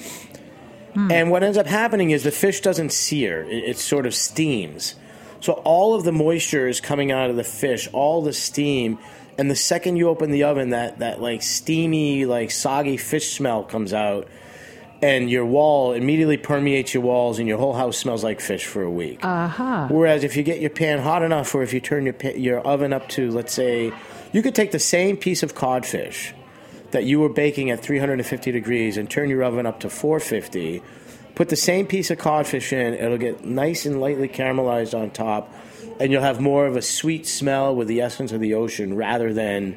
Hmm. 0.95 1.11
And 1.11 1.31
what 1.31 1.43
ends 1.43 1.59
up 1.59 1.67
happening 1.67 2.11
is 2.11 2.23
the 2.23 2.31
fish 2.31 2.61
doesn't 2.61 2.93
sear, 2.93 3.43
it, 3.43 3.65
it 3.65 3.79
sort 3.79 4.07
of 4.07 4.15
steams. 4.15 4.95
So 5.41 5.53
all 5.53 5.95
of 5.95 6.05
the 6.05 6.13
moisture 6.13 6.67
is 6.69 6.81
coming 6.81 7.13
out 7.13 7.29
of 7.29 7.37
the 7.37 7.45
fish, 7.45 7.89
all 7.93 8.23
the 8.23 8.33
steam. 8.33 8.99
And 9.37 9.51
the 9.51 9.57
second 9.57 9.97
you 9.97 10.09
open 10.09 10.31
the 10.31 10.45
oven, 10.45 10.71
that, 10.71 11.01
that 11.01 11.21
like 11.21 11.43
steamy, 11.43 12.25
like 12.25 12.51
soggy 12.51 12.97
fish 12.97 13.35
smell 13.37 13.65
comes 13.65 13.93
out. 13.93 14.29
And 15.03 15.29
your 15.29 15.45
wall 15.45 15.93
immediately 15.93 16.39
permeates 16.39 16.95
your 16.95 17.03
walls, 17.03 17.39
and 17.39 17.47
your 17.47 17.59
whole 17.59 17.75
house 17.75 17.99
smells 17.99 18.25
like 18.25 18.41
fish 18.41 18.65
for 18.65 18.83
a 18.83 18.91
week. 18.91 19.23
Aha. 19.23 19.89
Whereas 19.91 20.25
if 20.25 20.35
you 20.35 20.43
get 20.43 20.61
your 20.61 20.71
pan 20.71 20.99
hot 20.99 21.23
enough, 21.23 21.55
or 21.55 21.63
if 21.63 21.75
you 21.75 21.81
turn 21.81 22.07
your 22.07 22.15
your 22.35 22.61
oven 22.61 22.95
up 22.95 23.07
to, 23.11 23.31
let's 23.31 23.53
say, 23.53 23.93
you 24.33 24.41
could 24.41 24.55
take 24.55 24.71
the 24.71 24.79
same 24.79 25.19
piece 25.19 25.43
of 25.43 25.55
codfish 25.55 26.33
that 26.95 27.05
you 27.05 27.21
were 27.21 27.29
baking 27.29 27.71
at 27.71 27.81
350 27.81 28.53
degrees 28.53 28.97
and 28.97 29.11
turn 29.11 29.29
your 29.29 29.43
oven 29.43 29.67
up 29.67 29.81
to 29.81 29.91
450. 29.91 30.83
Put 31.35 31.49
the 31.49 31.57
same 31.57 31.87
piece 31.87 32.11
of 32.11 32.19
codfish 32.19 32.73
in; 32.73 32.95
it'll 32.95 33.19
get 33.19 33.45
nice 33.45 33.85
and 33.85 34.01
lightly 34.01 34.29
caramelized 34.29 34.99
on 34.99 35.11
top, 35.11 35.53
and 35.99 36.13
you'll 36.13 36.23
have 36.23 36.41
more 36.41 36.67
of 36.67 36.77
a 36.77 36.83
sweet 36.83 37.27
smell 37.27 37.75
with 37.75 37.89
the 37.89 38.01
essence 38.01 38.31
of 38.31 38.41
the 38.41 38.55
ocean 38.55 38.95
rather 38.95 39.33
than 39.33 39.77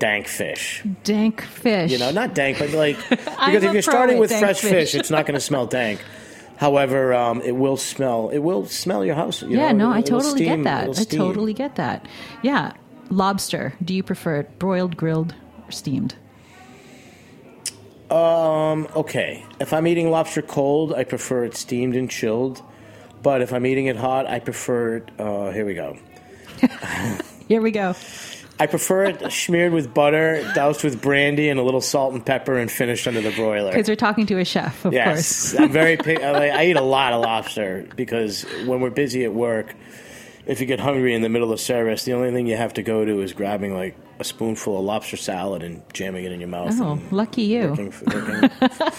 dank 0.00 0.26
fish. 0.26 0.82
Dank 1.04 1.40
fish. 1.42 1.92
You 1.92 1.98
know, 1.98 2.10
not 2.10 2.34
dank, 2.34 2.58
but 2.58 2.70
like 2.72 2.96
because 3.08 3.62
if 3.62 3.72
you're 3.72 3.82
starting 3.82 4.18
with 4.18 4.36
fresh 4.36 4.60
fish. 4.60 4.70
fish, 4.70 4.94
it's 4.96 5.10
not 5.10 5.24
going 5.24 5.34
to 5.38 5.40
smell 5.40 5.66
dank. 5.66 6.04
However, 6.56 7.14
um, 7.14 7.40
it 7.42 7.56
will 7.56 7.76
smell. 7.76 8.30
It 8.30 8.38
will 8.38 8.66
smell 8.66 9.04
your 9.04 9.14
house. 9.14 9.42
you 9.42 9.50
yeah, 9.50 9.70
know, 9.70 9.90
no, 9.90 9.94
I 9.94 10.00
totally 10.00 10.42
steam- 10.42 10.62
get 10.62 10.64
that. 10.64 10.98
I 10.98 11.04
totally 11.04 11.54
get 11.54 11.76
that. 11.76 12.06
Yeah. 12.42 12.72
Lobster. 13.10 13.74
Do 13.84 13.94
you 13.94 14.02
prefer 14.02 14.36
it 14.40 14.58
broiled, 14.58 14.96
grilled, 14.96 15.34
or 15.66 15.70
steamed? 15.70 16.14
Um, 18.12 18.88
okay, 18.94 19.44
if 19.58 19.72
I'm 19.72 19.86
eating 19.86 20.10
lobster 20.10 20.42
cold, 20.42 20.92
I 20.92 21.04
prefer 21.04 21.44
it 21.44 21.56
steamed 21.56 21.96
and 21.96 22.10
chilled. 22.10 22.62
But 23.22 23.40
if 23.40 23.52
I'm 23.52 23.64
eating 23.64 23.86
it 23.86 23.96
hot, 23.96 24.26
I 24.26 24.40
prefer 24.40 24.96
it. 24.96 25.10
Uh, 25.18 25.50
here 25.50 25.64
we 25.64 25.74
go. 25.74 25.96
Here 27.48 27.60
we 27.60 27.70
go. 27.70 27.94
I 28.60 28.66
prefer 28.66 29.04
it 29.04 29.32
smeared 29.32 29.72
with 29.72 29.92
butter, 29.92 30.48
doused 30.54 30.84
with 30.84 31.02
brandy, 31.02 31.48
and 31.48 31.58
a 31.58 31.62
little 31.62 31.80
salt 31.80 32.14
and 32.14 32.24
pepper, 32.24 32.56
and 32.56 32.70
finished 32.70 33.06
under 33.08 33.20
the 33.20 33.32
broiler. 33.32 33.70
Because 33.72 33.88
we're 33.88 33.96
talking 33.96 34.26
to 34.26 34.38
a 34.38 34.44
chef, 34.44 34.84
of 34.84 34.92
Yes, 34.92 35.52
course. 35.52 35.60
I'm 35.60 35.70
very. 35.72 35.98
I, 36.22 36.48
I 36.60 36.64
eat 36.66 36.76
a 36.76 36.82
lot 36.82 37.12
of 37.12 37.20
lobster 37.22 37.86
because 37.96 38.42
when 38.66 38.80
we're 38.80 38.90
busy 38.90 39.24
at 39.24 39.34
work, 39.34 39.74
if 40.46 40.60
you 40.60 40.66
get 40.66 40.80
hungry 40.80 41.14
in 41.14 41.22
the 41.22 41.28
middle 41.28 41.52
of 41.52 41.60
service, 41.60 42.04
the 42.04 42.12
only 42.14 42.30
thing 42.32 42.46
you 42.46 42.56
have 42.56 42.74
to 42.74 42.82
go 42.82 43.04
to 43.04 43.20
is 43.20 43.32
grabbing 43.32 43.74
like 43.74 43.96
a 44.18 44.24
spoonful 44.24 44.78
of 44.78 44.84
lobster 44.84 45.16
salad 45.16 45.62
and 45.62 45.82
jamming 45.92 46.24
it 46.24 46.32
in 46.32 46.40
your 46.40 46.48
mouth. 46.48 46.74
Oh, 46.80 46.98
lucky 47.10 47.42
you. 47.42 47.68
working- 47.68 47.92
working- 48.06 48.50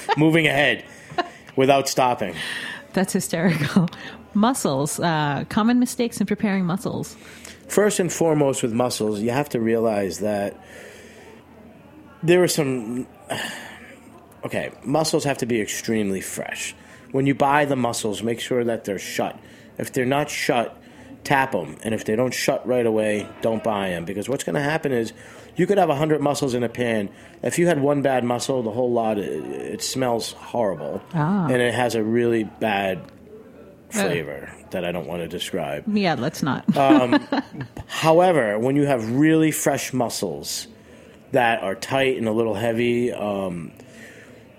moving 0.18 0.48
ahead 0.48 0.86
without 1.56 1.88
stopping. 1.90 2.36
That's 2.94 3.14
hysterical. 3.14 3.90
Mussels. 4.34 5.00
Uh, 5.00 5.46
common 5.50 5.80
mistakes 5.80 6.20
in 6.22 6.28
preparing 6.28 6.66
mussels. 6.66 7.16
First 7.68 8.00
and 8.00 8.12
foremost, 8.12 8.62
with 8.64 8.74
mussels, 8.74 9.20
you 9.22 9.32
have 9.32 9.50
to 9.50 9.60
realize 9.60 10.20
that 10.20 10.60
there 12.22 12.44
are 12.44 12.48
some. 12.48 13.08
Okay, 14.46 14.72
mussels 14.84 15.24
have 15.24 15.38
to 15.38 15.46
be 15.46 15.62
extremely 15.62 16.20
fresh. 16.20 16.76
When 17.14 17.26
you 17.26 17.34
buy 17.34 17.64
the 17.64 17.78
mussels, 17.78 18.22
make 18.22 18.42
sure 18.42 18.62
that 18.66 18.84
they're 18.84 19.00
shut. 19.00 19.40
If 19.78 19.94
they're 19.94 20.06
not 20.06 20.30
shut, 20.30 20.78
tap 21.24 21.52
them. 21.52 21.78
And 21.84 21.94
if 21.94 22.06
they 22.06 22.16
don't 22.16 22.34
shut 22.34 22.66
right 22.68 22.86
away, 22.86 23.28
don't 23.42 23.64
buy 23.64 23.90
them. 23.90 24.06
Because 24.06 24.28
what's 24.28 24.44
going 24.44 24.56
to 24.56 24.62
happen 24.62 24.92
is 24.92 25.14
you 25.56 25.68
could 25.68 25.78
have 25.78 25.90
100 25.90 26.22
mussels 26.22 26.54
in 26.54 26.64
a 26.64 26.70
pan. 26.70 27.10
If 27.42 27.60
you 27.60 27.68
had 27.68 27.82
one 27.82 28.02
bad 28.02 28.24
mussel, 28.24 28.64
the 28.64 28.72
whole 28.72 28.92
lot, 28.92 29.18
it, 29.18 29.46
it 29.46 29.84
smells 29.84 30.34
horrible. 30.34 31.02
Ah. 31.14 31.46
And 31.48 31.62
it 31.62 31.74
has 31.74 31.96
a 31.96 32.04
really 32.04 32.44
bad 32.44 33.02
flavor 33.90 34.52
that 34.72 34.84
I 34.84 34.92
don't 34.92 35.08
want 35.08 35.22
to 35.22 35.28
describe. 35.28 35.86
Yeah, 35.88 36.16
let's 36.16 36.42
not. 36.42 36.66
However, 37.88 38.58
when 38.58 38.76
you 38.76 38.86
have 38.86 39.12
really 39.12 39.52
fresh 39.52 39.94
mussels 39.94 40.68
that 41.32 41.62
are 41.62 41.76
tight 41.76 42.18
and 42.18 42.28
a 42.28 42.32
little 42.32 42.56
heavy, 42.56 43.12
um, 43.12 43.72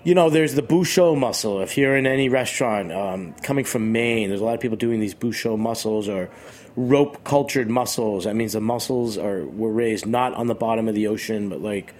you 0.05 0.15
know, 0.15 0.29
there's 0.29 0.53
the 0.55 0.61
Bouchot 0.61 1.17
mussel. 1.17 1.61
If 1.61 1.77
you're 1.77 1.97
in 1.97 2.07
any 2.07 2.29
restaurant 2.29 2.91
um, 2.93 3.33
coming 3.43 3.65
from 3.65 3.91
Maine, 3.91 4.29
there's 4.29 4.39
a 4.41 4.45
lot 4.45 4.53
of 4.55 4.61
people 4.61 4.77
doing 4.77 4.99
these 5.01 5.13
Bouchot 5.13 5.57
mussels 5.59 6.07
or 6.07 6.29
rope 6.77 7.23
cultured 7.25 7.69
mussels. 7.69 8.23
That 8.23 8.35
means 8.35 8.53
the 8.53 8.61
mussels 8.61 9.17
are 9.17 9.45
were 9.45 9.71
raised 9.71 10.05
not 10.05 10.33
on 10.35 10.47
the 10.47 10.55
bottom 10.55 10.87
of 10.87 10.95
the 10.95 11.07
ocean, 11.07 11.49
but 11.49 11.61
like 11.61 11.93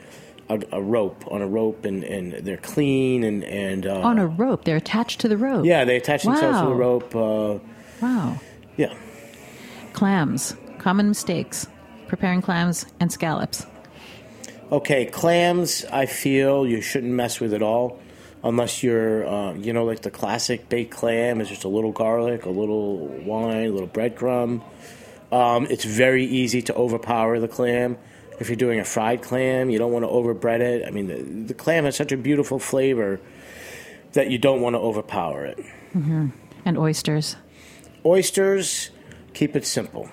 a, 0.49 0.61
a 0.71 0.81
rope 0.81 1.23
on 1.31 1.41
a 1.41 1.47
rope, 1.47 1.83
and, 1.85 2.03
and 2.03 2.33
they're 2.45 2.57
clean 2.57 3.23
and 3.23 3.43
and 3.43 3.85
uh, 3.87 4.01
On 4.01 4.19
a 4.19 4.27
rope, 4.27 4.63
they're 4.65 4.77
attached 4.77 5.19
to 5.21 5.27
the 5.27 5.37
rope. 5.37 5.65
yeah, 5.65 5.83
they 5.85 5.97
attach 5.97 6.23
themselves 6.23 6.59
to 6.61 6.65
the 6.67 6.75
rope. 6.75 7.15
Uh, 7.15 7.59
Wow. 8.01 8.39
yeah. 8.77 8.93
Clams. 9.93 10.55
Common 10.77 11.07
mistakes. 11.07 11.67
Preparing 12.07 12.41
clams 12.41 12.85
and 12.99 13.11
scallops. 13.11 13.65
Okay, 14.71 15.05
clams. 15.05 15.85
I 15.91 16.05
feel 16.07 16.65
you 16.65 16.81
shouldn't 16.81 17.13
mess 17.13 17.39
with 17.39 17.53
at 17.53 17.61
all, 17.61 17.99
unless 18.43 18.81
you're, 18.81 19.27
uh, 19.27 19.53
you 19.53 19.73
know, 19.73 19.85
like 19.85 20.01
the 20.01 20.09
classic 20.09 20.69
baked 20.69 20.91
clam 20.91 21.39
is 21.39 21.49
just 21.49 21.63
a 21.65 21.67
little 21.67 21.91
garlic, 21.91 22.45
a 22.45 22.49
little 22.49 23.07
wine, 23.07 23.67
a 23.67 23.69
little 23.69 23.87
breadcrumb. 23.87 24.63
Um, 25.31 25.67
it's 25.69 25.85
very 25.85 26.25
easy 26.25 26.61
to 26.63 26.75
overpower 26.75 27.39
the 27.39 27.47
clam. 27.47 27.97
If 28.39 28.49
you're 28.49 28.57
doing 28.57 28.79
a 28.79 28.85
fried 28.85 29.21
clam, 29.21 29.69
you 29.69 29.77
don't 29.77 29.91
want 29.91 30.03
to 30.03 30.09
overbread 30.09 30.59
it. 30.59 30.85
I 30.85 30.91
mean, 30.91 31.07
the, 31.07 31.21
the 31.47 31.53
clam 31.53 31.85
has 31.85 31.95
such 31.95 32.11
a 32.11 32.17
beautiful 32.17 32.59
flavor 32.59 33.19
that 34.13 34.29
you 34.31 34.37
don't 34.37 34.61
want 34.61 34.75
to 34.75 34.79
overpower 34.79 35.45
it. 35.45 35.59
And 36.65 36.77
oysters. 36.77 37.35
Oysters, 38.05 38.89
keep 39.33 39.55
it 39.55 39.65
simple. 39.65 40.09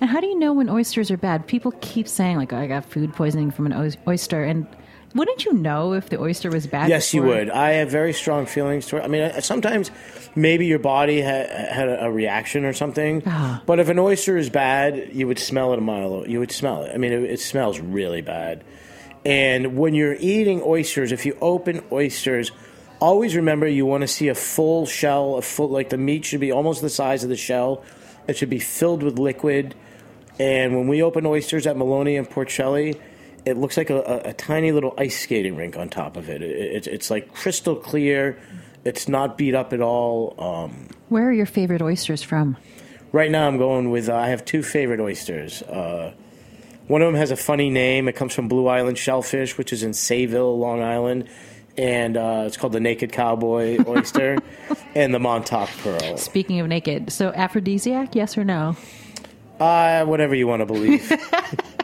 And 0.00 0.10
how 0.10 0.20
do 0.20 0.26
you 0.26 0.38
know 0.38 0.52
when 0.52 0.68
oysters 0.68 1.10
are 1.10 1.16
bad? 1.16 1.46
People 1.46 1.72
keep 1.80 2.08
saying, 2.08 2.36
like, 2.36 2.52
oh, 2.52 2.58
I 2.58 2.66
got 2.66 2.84
food 2.84 3.12
poisoning 3.14 3.50
from 3.50 3.66
an 3.66 3.96
oyster. 4.06 4.44
And 4.44 4.66
wouldn't 5.14 5.44
you 5.44 5.54
know 5.54 5.94
if 5.94 6.10
the 6.10 6.20
oyster 6.20 6.50
was 6.50 6.66
bad? 6.66 6.90
Yes, 6.90 7.14
you 7.14 7.22
would. 7.22 7.48
I 7.48 7.72
have 7.72 7.90
very 7.90 8.12
strong 8.12 8.44
feelings 8.44 8.86
toward. 8.86 9.02
I 9.02 9.08
mean, 9.08 9.40
sometimes 9.40 9.90
maybe 10.34 10.66
your 10.66 10.78
body 10.78 11.22
ha- 11.22 11.46
had 11.48 11.88
a, 11.88 12.10
reaction 12.10 12.64
or 12.64 12.72
something. 12.72 13.22
Ah. 13.26 13.62
But 13.64 13.80
if 13.80 13.88
an 13.88 13.98
oyster 13.98 14.36
is 14.36 14.50
bad, 14.50 15.10
you 15.12 15.26
would 15.26 15.38
smell 15.38 15.72
it 15.72 15.78
a 15.78 15.82
mile. 15.82 16.24
You 16.28 16.40
would 16.40 16.52
smell 16.52 16.82
it. 16.82 16.92
I 16.94 16.98
mean, 16.98 17.12
it, 17.12 17.22
it 17.22 17.40
smells 17.40 17.80
really 17.80 18.20
bad. 18.20 18.64
And 19.24 19.76
when 19.76 19.94
you're 19.94 20.16
eating 20.20 20.62
oysters, 20.62 21.12
if 21.12 21.24
you 21.26 21.36
open 21.40 21.82
oysters, 21.90 22.52
always 23.00 23.34
remember 23.34 23.66
you 23.66 23.86
want 23.86 24.02
to 24.02 24.08
see 24.08 24.28
a 24.28 24.34
full 24.34 24.86
shell. 24.86 25.36
A 25.36 25.42
full 25.42 25.68
like 25.68 25.88
the 25.88 25.98
meat 25.98 26.24
should 26.24 26.40
be 26.40 26.52
almost 26.52 26.82
the 26.82 26.90
size 26.90 27.24
of 27.24 27.30
the 27.30 27.36
shell. 27.36 27.82
It 28.28 28.36
should 28.36 28.50
be 28.50 28.58
filled 28.58 29.02
with 29.02 29.18
liquid. 29.18 29.74
And 30.38 30.76
when 30.76 30.88
we 30.88 31.02
open 31.02 31.24
oysters 31.26 31.66
at 31.66 31.76
Maloney 31.76 32.16
and 32.16 32.28
Porcelli, 32.28 33.00
it 33.44 33.56
looks 33.56 33.76
like 33.76 33.90
a, 33.90 34.00
a, 34.00 34.30
a 34.30 34.32
tiny 34.32 34.72
little 34.72 34.94
ice 34.98 35.18
skating 35.18 35.56
rink 35.56 35.76
on 35.76 35.88
top 35.88 36.16
of 36.16 36.28
it. 36.28 36.42
it, 36.42 36.86
it 36.86 36.86
it's 36.86 37.10
like 37.10 37.32
crystal 37.32 37.76
clear. 37.76 38.38
It's 38.84 39.08
not 39.08 39.38
beat 39.38 39.54
up 39.54 39.72
at 39.72 39.80
all. 39.80 40.34
Um, 40.38 40.88
Where 41.08 41.28
are 41.28 41.32
your 41.32 41.46
favorite 41.46 41.82
oysters 41.82 42.22
from? 42.22 42.56
right 43.12 43.30
now, 43.30 43.46
I'm 43.46 43.56
going 43.56 43.90
with. 43.90 44.08
Uh, 44.08 44.16
I 44.16 44.28
have 44.28 44.44
two 44.44 44.62
favorite 44.62 45.00
oysters. 45.00 45.62
Uh, 45.62 46.12
one 46.86 47.02
of 47.02 47.06
them 47.06 47.14
has 47.16 47.30
a 47.30 47.36
funny 47.36 47.70
name. 47.70 48.08
It 48.08 48.12
comes 48.14 48.34
from 48.34 48.46
Blue 48.46 48.66
Island 48.68 48.98
Shellfish, 48.98 49.56
which 49.58 49.72
is 49.72 49.82
in 49.82 49.92
Sayville, 49.92 50.58
Long 50.58 50.82
Island, 50.82 51.28
and 51.76 52.16
uh, 52.16 52.44
it's 52.46 52.56
called 52.56 52.72
the 52.72 52.80
Naked 52.80 53.12
Cowboy 53.12 53.78
oyster, 53.86 54.38
and 54.94 55.14
the 55.14 55.18
Montauk 55.18 55.68
Pearl. 55.82 56.16
Speaking 56.18 56.60
of 56.60 56.68
naked, 56.68 57.10
so 57.10 57.32
aphrodisiac, 57.32 58.14
yes 58.14 58.36
or 58.38 58.44
no? 58.44 58.76
Uh, 59.58 60.04
whatever 60.04 60.34
you 60.34 60.46
want 60.46 60.60
to 60.60 60.66
believe. 60.66 61.10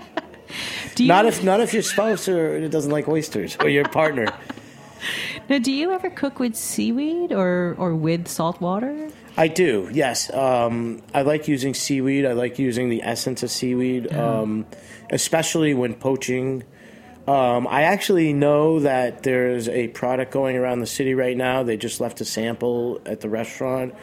Do 0.95 1.05
you, 1.05 1.09
not 1.09 1.27
if 1.27 1.43
not 1.43 1.61
if 1.61 1.73
your 1.73 1.83
spouse 1.83 2.29
or 2.29 2.69
doesn't 2.69 2.91
like 2.91 3.09
oysters 3.09 3.57
or 3.61 3.69
your 3.69 3.89
partner. 3.89 4.27
now, 5.49 5.59
do 5.59 5.73
you 5.73 5.93
ever 5.93 6.11
cook 6.11 6.39
with 6.39 6.55
seaweed 6.55 7.33
or, 7.33 7.75
or 7.79 7.95
with 7.95 8.29
salt 8.29 8.61
water? 8.61 9.09
I 9.37 9.49
do, 9.49 9.89
yes. 9.91 10.33
Um, 10.33 11.03
I 11.15 11.23
like 11.23 11.49
using 11.49 11.73
seaweed. 11.73 12.27
I 12.27 12.33
like 12.33 12.59
using 12.59 12.91
the 12.91 13.03
essence 13.03 13.43
of 13.43 13.51
seaweed, 13.51 14.13
um, 14.13 14.67
especially 15.11 15.73
when 15.73 15.95
poaching. 15.95 16.65
Um, 17.27 17.67
I 17.67 17.83
actually 17.83 18.33
know 18.35 18.81
that 18.81 19.23
there's 19.23 19.69
a 19.69 19.89
product 19.89 20.33
going 20.33 20.57
around 20.57 20.81
the 20.81 20.87
city 20.87 21.15
right 21.15 21.37
now. 21.37 21.63
They 21.63 21.79
just 21.79 22.01
left 22.01 22.21
a 22.21 22.25
sample 22.27 23.01
at 23.07 23.21
the 23.21 23.31
restaurant 23.31 23.95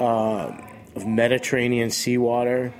uh, 0.00 0.50
of 0.96 1.06
Mediterranean 1.06 1.90
seawater 1.90 2.74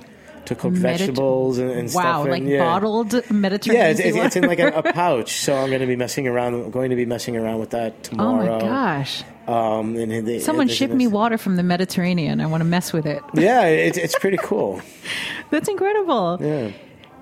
to 0.45 0.55
cook 0.55 0.73
vegetables 0.73 1.57
and, 1.57 1.71
and 1.71 1.93
wow, 1.93 2.23
stuff. 2.23 2.25
in. 2.25 2.31
like 2.31 2.43
yeah. 2.43 2.59
bottled 2.59 3.13
Mediterranean 3.31 3.85
Yeah, 3.85 3.91
it's, 3.91 3.99
it's, 3.99 4.17
it's 4.17 4.35
in 4.35 4.43
like 4.45 4.59
a, 4.59 4.67
a 4.67 4.83
pouch, 4.93 5.33
so 5.39 5.55
I'm 5.55 5.69
going 5.69 5.81
to 5.81 5.87
be 5.87 5.95
messing 5.95 6.27
around. 6.27 6.71
Going 6.71 6.89
to 6.89 6.95
be 6.95 7.05
messing 7.05 7.37
around 7.37 7.59
with 7.59 7.71
that 7.71 8.03
tomorrow. 8.03 8.47
Oh 8.47 8.59
my 8.59 8.59
gosh. 8.59 9.23
Um, 9.47 9.95
and 9.95 10.27
they, 10.27 10.39
Someone 10.39 10.67
shipped 10.67 10.93
me 10.93 11.07
water 11.07 11.37
from 11.37 11.55
the 11.55 11.63
Mediterranean. 11.63 12.41
I 12.41 12.47
want 12.47 12.61
to 12.61 12.65
mess 12.65 12.91
with 12.91 13.05
it. 13.05 13.21
Yeah, 13.33 13.65
it's 13.65 13.97
it's 13.97 14.17
pretty 14.17 14.37
cool. 14.41 14.81
That's 15.51 15.69
incredible. 15.69 16.37
Yeah. 16.41 16.71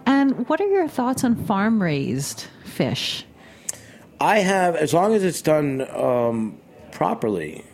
And 0.05 0.47
what 0.47 0.59
are 0.61 0.67
your 0.67 0.87
thoughts 0.87 1.23
on 1.23 1.35
farm 1.35 1.81
raised 1.81 2.45
fish? 2.65 3.25
I 4.19 4.39
have, 4.39 4.75
as 4.75 4.93
long 4.93 5.13
as 5.13 5.23
it's 5.23 5.41
done 5.41 5.81
um, 5.95 6.57
properly. 6.91 7.65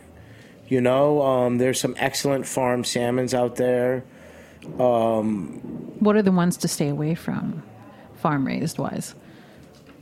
You 0.66 0.80
know, 0.80 1.22
um, 1.22 1.58
there's 1.58 1.80
some 1.80 1.94
excellent 1.98 2.46
farm 2.46 2.84
salmons 2.84 3.34
out 3.34 3.56
there. 3.56 4.04
What 4.62 6.16
are 6.16 6.22
the 6.22 6.32
ones 6.32 6.56
to 6.58 6.68
stay 6.68 6.88
away 6.88 7.14
from, 7.14 7.62
farm 8.16 8.46
raised 8.46 8.78
wise? 8.78 9.14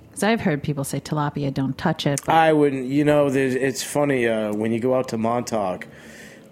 Because 0.09 0.23
I've 0.23 0.41
heard 0.41 0.63
people 0.63 0.85
say 0.85 1.01
tilapia, 1.01 1.53
don't 1.53 1.77
touch 1.79 2.07
it. 2.07 2.21
But 2.27 2.35
I 2.35 2.53
wouldn't. 2.53 2.87
You 2.87 3.05
know, 3.05 3.31
there's, 3.31 3.55
it's 3.55 3.83
funny 3.83 4.27
uh, 4.27 4.53
when 4.53 4.73
you 4.73 4.81
go 4.81 4.95
out 4.95 5.09
to 5.09 5.19
Montauk. 5.19 5.87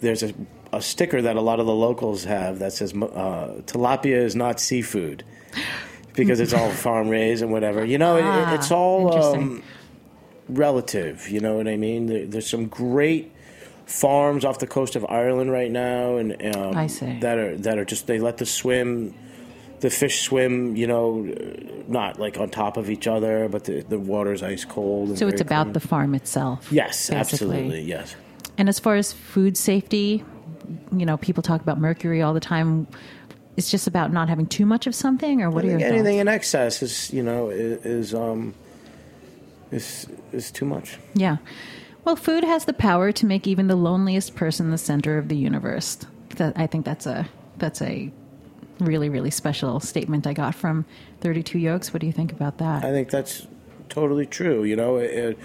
There's 0.01 0.23
a, 0.23 0.33
a 0.73 0.83
sticker 0.83 1.23
that 1.23 1.37
a 1.37 1.41
lot 1.41 1.59
of 1.59 1.67
the 1.67 1.75
locals 1.75 2.25
have 2.25 2.59
that 2.59 2.73
says 2.73 2.93
uh, 2.93 3.61
tilapia 3.67 4.17
is 4.17 4.37
not 4.37 4.61
seafood 4.61 5.25
because 6.15 6.39
it's 6.39 6.53
all 6.53 6.71
farm 6.85 7.09
raised 7.09 7.43
and 7.43 7.51
whatever. 7.51 7.85
You 7.85 7.99
know, 7.99 8.17
it, 8.17 8.25
Ah, 8.25 8.55
it's 8.55 8.71
all 8.71 9.15
um, 9.35 9.63
relative. 10.49 11.29
You 11.29 11.41
know 11.41 11.57
what 11.57 11.67
I 11.67 11.77
mean? 11.77 12.07
There, 12.07 12.27
there's 12.27 12.49
some 12.49 12.67
great 12.67 13.33
farms 13.87 14.45
off 14.45 14.59
the 14.59 14.67
coast 14.67 14.97
of 14.97 15.07
Ireland 15.09 15.51
right 15.51 15.71
now, 15.71 16.17
and 16.17 16.57
um, 16.57 16.77
I 16.77 16.89
see. 16.89 17.19
that 17.21 17.39
are 17.39 17.57
that 17.59 17.79
are 17.79 17.85
just 17.85 18.07
they 18.07 18.19
let 18.19 18.39
the 18.39 18.47
swim. 18.47 19.15
The 19.81 19.91
fish 19.91 20.23
swim, 20.23 20.75
you 20.75 20.87
know, 20.87 21.31
not 21.87 22.19
like 22.19 22.39
on 22.39 22.49
top 22.49 22.79
of 22.79 22.89
each 22.89 23.07
other, 23.07 23.47
but 23.47 23.65
the, 23.65 23.83
the 23.83 23.99
water's 23.99 24.43
ice 24.43 24.65
cold. 24.65 25.11
and 25.11 25.19
so 25.19 25.29
it's 25.29 25.43
about 25.43 25.65
clean. 25.65 25.73
the 25.75 25.81
farm 25.81 26.15
itself. 26.15 26.73
Yes, 26.73 27.11
basically. 27.11 27.19
absolutely, 27.59 27.81
yes. 27.83 28.17
And 28.57 28.71
as 28.71 28.79
far 28.79 28.97
as 28.97 29.13
food 29.13 29.55
safety, 29.55 30.25
you 30.93 31.05
know, 31.05 31.19
people 31.19 31.43
talk 31.43 31.61
about 31.61 31.79
mercury 31.79 32.23
all 32.23 32.33
the 32.33 32.41
time. 32.41 32.87
It's 33.59 33.71
just 33.71 33.87
about 33.87 34.13
not 34.13 34.31
having 34.31 34.47
too 34.47 34.65
much 34.65 34.87
of 34.87 34.95
something, 34.95 35.43
or 35.43 35.51
what 35.51 35.65
I 35.65 35.69
are 35.69 35.71
your 35.73 35.81
anything 35.81 36.05
thoughts? 36.05 36.21
in 36.23 36.29
excess 36.29 36.83
is, 36.83 37.13
you 37.13 37.23
know, 37.23 37.51
is, 37.51 37.85
is 37.85 38.15
um 38.15 38.55
is 39.71 40.07
is 40.33 40.51
too 40.51 40.65
much. 40.65 40.99
Yeah. 41.15 41.37
Well, 42.07 42.15
food 42.15 42.45
has 42.45 42.67
the 42.67 42.73
power 42.73 43.11
to 43.11 43.27
make 43.27 43.49
even 43.49 43.67
the 43.67 43.75
loneliest 43.75 44.37
person 44.37 44.71
the 44.71 44.79
center 44.79 45.19
of 45.19 45.27
the 45.27 45.35
universe. 45.35 45.99
That 46.37 46.57
I 46.57 46.69
think 46.69 46.85
that's 46.85 47.05
a 47.05 47.29
that's 47.57 47.83
a 47.83 48.13
really 48.79 49.09
really 49.09 49.33
special 49.33 49.81
statement 49.81 50.25
I 50.25 50.33
got 50.33 50.55
from 50.55 50.85
32 51.21 51.59
Yolks. 51.59 51.93
What 51.93 52.01
do 52.01 52.07
you 52.07 52.13
think 52.13 52.31
about 52.31 52.59
that? 52.59 52.85
I 52.85 52.93
think 52.93 53.11
that's 53.11 53.49
totally 53.89 54.25
true. 54.25 54.63
You 54.63 54.77
know, 54.77 54.99
it, 54.99 55.37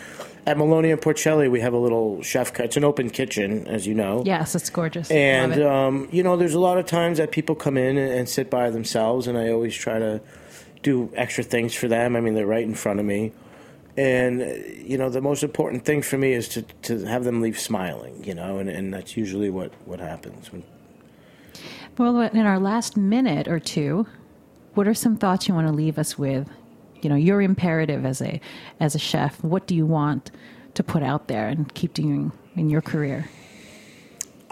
at 0.45 0.55
Maloney 0.55 0.91
and 0.91 1.01
Porcelli, 1.01 1.49
we 1.49 1.61
have 1.61 1.73
a 1.73 1.79
little 1.79 2.21
chef. 2.21 2.59
It's 2.59 2.77
an 2.77 2.83
open 2.83 3.09
kitchen, 3.09 3.65
as 3.65 3.87
you 3.87 3.95
know. 3.95 4.21
yes, 4.23 4.53
it's 4.53 4.69
gorgeous. 4.69 5.09
And 5.09 5.53
it. 5.53 5.65
um, 5.65 6.09
you 6.11 6.21
know, 6.21 6.37
there's 6.37 6.53
a 6.53 6.59
lot 6.59 6.77
of 6.77 6.85
times 6.85 7.17
that 7.17 7.31
people 7.31 7.55
come 7.55 7.75
in 7.75 7.97
and, 7.97 8.11
and 8.11 8.29
sit 8.29 8.51
by 8.51 8.69
themselves, 8.69 9.25
and 9.25 9.35
I 9.35 9.49
always 9.49 9.73
try 9.73 9.97
to 9.97 10.21
do 10.83 11.11
extra 11.15 11.43
things 11.43 11.73
for 11.73 11.87
them. 11.87 12.15
I 12.15 12.21
mean, 12.21 12.35
they're 12.35 12.45
right 12.45 12.63
in 12.63 12.75
front 12.75 12.99
of 12.99 13.05
me, 13.07 13.31
and 13.97 14.39
you 14.85 14.97
know, 14.97 15.09
the 15.09 15.21
most 15.21 15.43
important 15.43 15.85
thing 15.85 16.01
for 16.01 16.17
me 16.17 16.33
is 16.33 16.47
to 16.49 16.61
to 16.83 17.05
have 17.05 17.23
them 17.23 17.41
leave 17.41 17.59
smiling. 17.59 18.23
You 18.23 18.33
know, 18.33 18.57
and, 18.57 18.69
and 18.69 18.93
that's 18.93 19.17
usually 19.17 19.49
what 19.49 19.73
what 19.85 19.99
happens 19.99 20.51
when 20.51 20.63
Well, 21.97 22.21
in 22.21 22.45
our 22.45 22.59
last 22.59 22.97
minute 22.97 23.47
or 23.47 23.59
two, 23.59 24.07
what 24.73 24.87
are 24.87 24.93
some 24.93 25.17
thoughts 25.17 25.47
you 25.47 25.53
want 25.53 25.67
to 25.67 25.73
leave 25.73 25.97
us 25.97 26.17
with? 26.17 26.49
You 27.01 27.09
know, 27.09 27.15
your 27.15 27.41
imperative 27.41 28.05
as 28.05 28.21
a 28.21 28.39
as 28.79 28.95
a 28.95 28.99
chef. 28.99 29.43
What 29.43 29.67
do 29.67 29.75
you 29.75 29.85
want 29.85 30.31
to 30.73 30.83
put 30.83 31.03
out 31.03 31.27
there 31.27 31.47
and 31.47 31.73
keep 31.73 31.93
doing 31.93 32.31
in 32.55 32.69
your 32.69 32.81
career? 32.81 33.29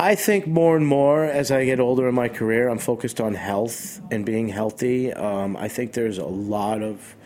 I 0.01 0.15
think 0.15 0.47
more 0.47 0.77
and 0.77 0.87
more 0.87 1.25
as 1.25 1.51
I 1.51 1.65
get 1.65 1.81
older 1.81 2.07
in 2.07 2.15
my 2.15 2.29
career, 2.29 2.69
I'm 2.69 2.77
focused 2.77 3.19
on 3.19 3.33
health 3.33 3.99
and 4.11 4.25
being 4.25 4.47
healthy. 4.47 5.11
Um, 5.11 5.57
I 5.57 5.67
think 5.67 5.91
there's 5.91 6.17
a 6.17 6.25
lot 6.25 6.81
of 6.81 7.17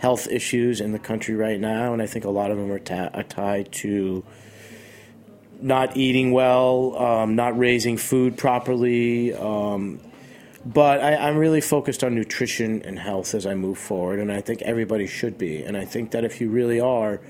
health 0.00 0.26
issues 0.28 0.80
in 0.80 0.92
the 0.92 0.98
country 0.98 1.34
right 1.34 1.60
now, 1.60 1.92
and 1.92 2.00
I 2.00 2.06
think 2.06 2.24
a 2.24 2.30
lot 2.30 2.50
of 2.50 2.56
them 2.56 2.72
are, 2.72 2.78
ta- 2.78 3.10
are 3.12 3.22
tied 3.22 3.70
to 3.72 4.24
not 5.60 5.94
eating 5.94 6.32
well, 6.32 6.96
um, 6.96 7.36
not 7.36 7.58
raising 7.58 7.98
food 7.98 8.38
properly. 8.38 9.34
Um, 9.34 10.00
but 10.64 11.00
I, 11.00 11.16
I'm 11.16 11.36
really 11.36 11.60
focused 11.60 12.02
on 12.02 12.14
nutrition 12.14 12.82
and 12.82 12.98
health 12.98 13.34
as 13.34 13.44
I 13.46 13.54
move 13.54 13.76
forward, 13.78 14.18
and 14.20 14.32
I 14.32 14.40
think 14.40 14.62
everybody 14.62 15.06
should 15.06 15.36
be. 15.36 15.62
And 15.62 15.76
I 15.76 15.84
think 15.84 16.12
that 16.12 16.24
if 16.24 16.40
you 16.40 16.48
really 16.48 16.80
are 16.80 17.20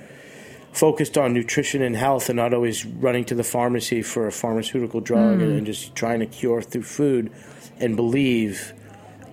focused 0.72 1.18
on 1.18 1.34
nutrition 1.34 1.82
and 1.82 1.96
health 1.96 2.28
and 2.28 2.36
not 2.36 2.54
always 2.54 2.86
running 2.86 3.24
to 3.24 3.34
the 3.34 3.42
pharmacy 3.42 4.02
for 4.02 4.28
a 4.28 4.32
pharmaceutical 4.32 5.00
drug 5.00 5.40
and, 5.40 5.58
and 5.58 5.66
just 5.66 5.96
trying 5.96 6.20
to 6.20 6.26
cure 6.26 6.62
through 6.62 6.84
food 6.84 7.32
and 7.78 7.96
believe, 7.96 8.72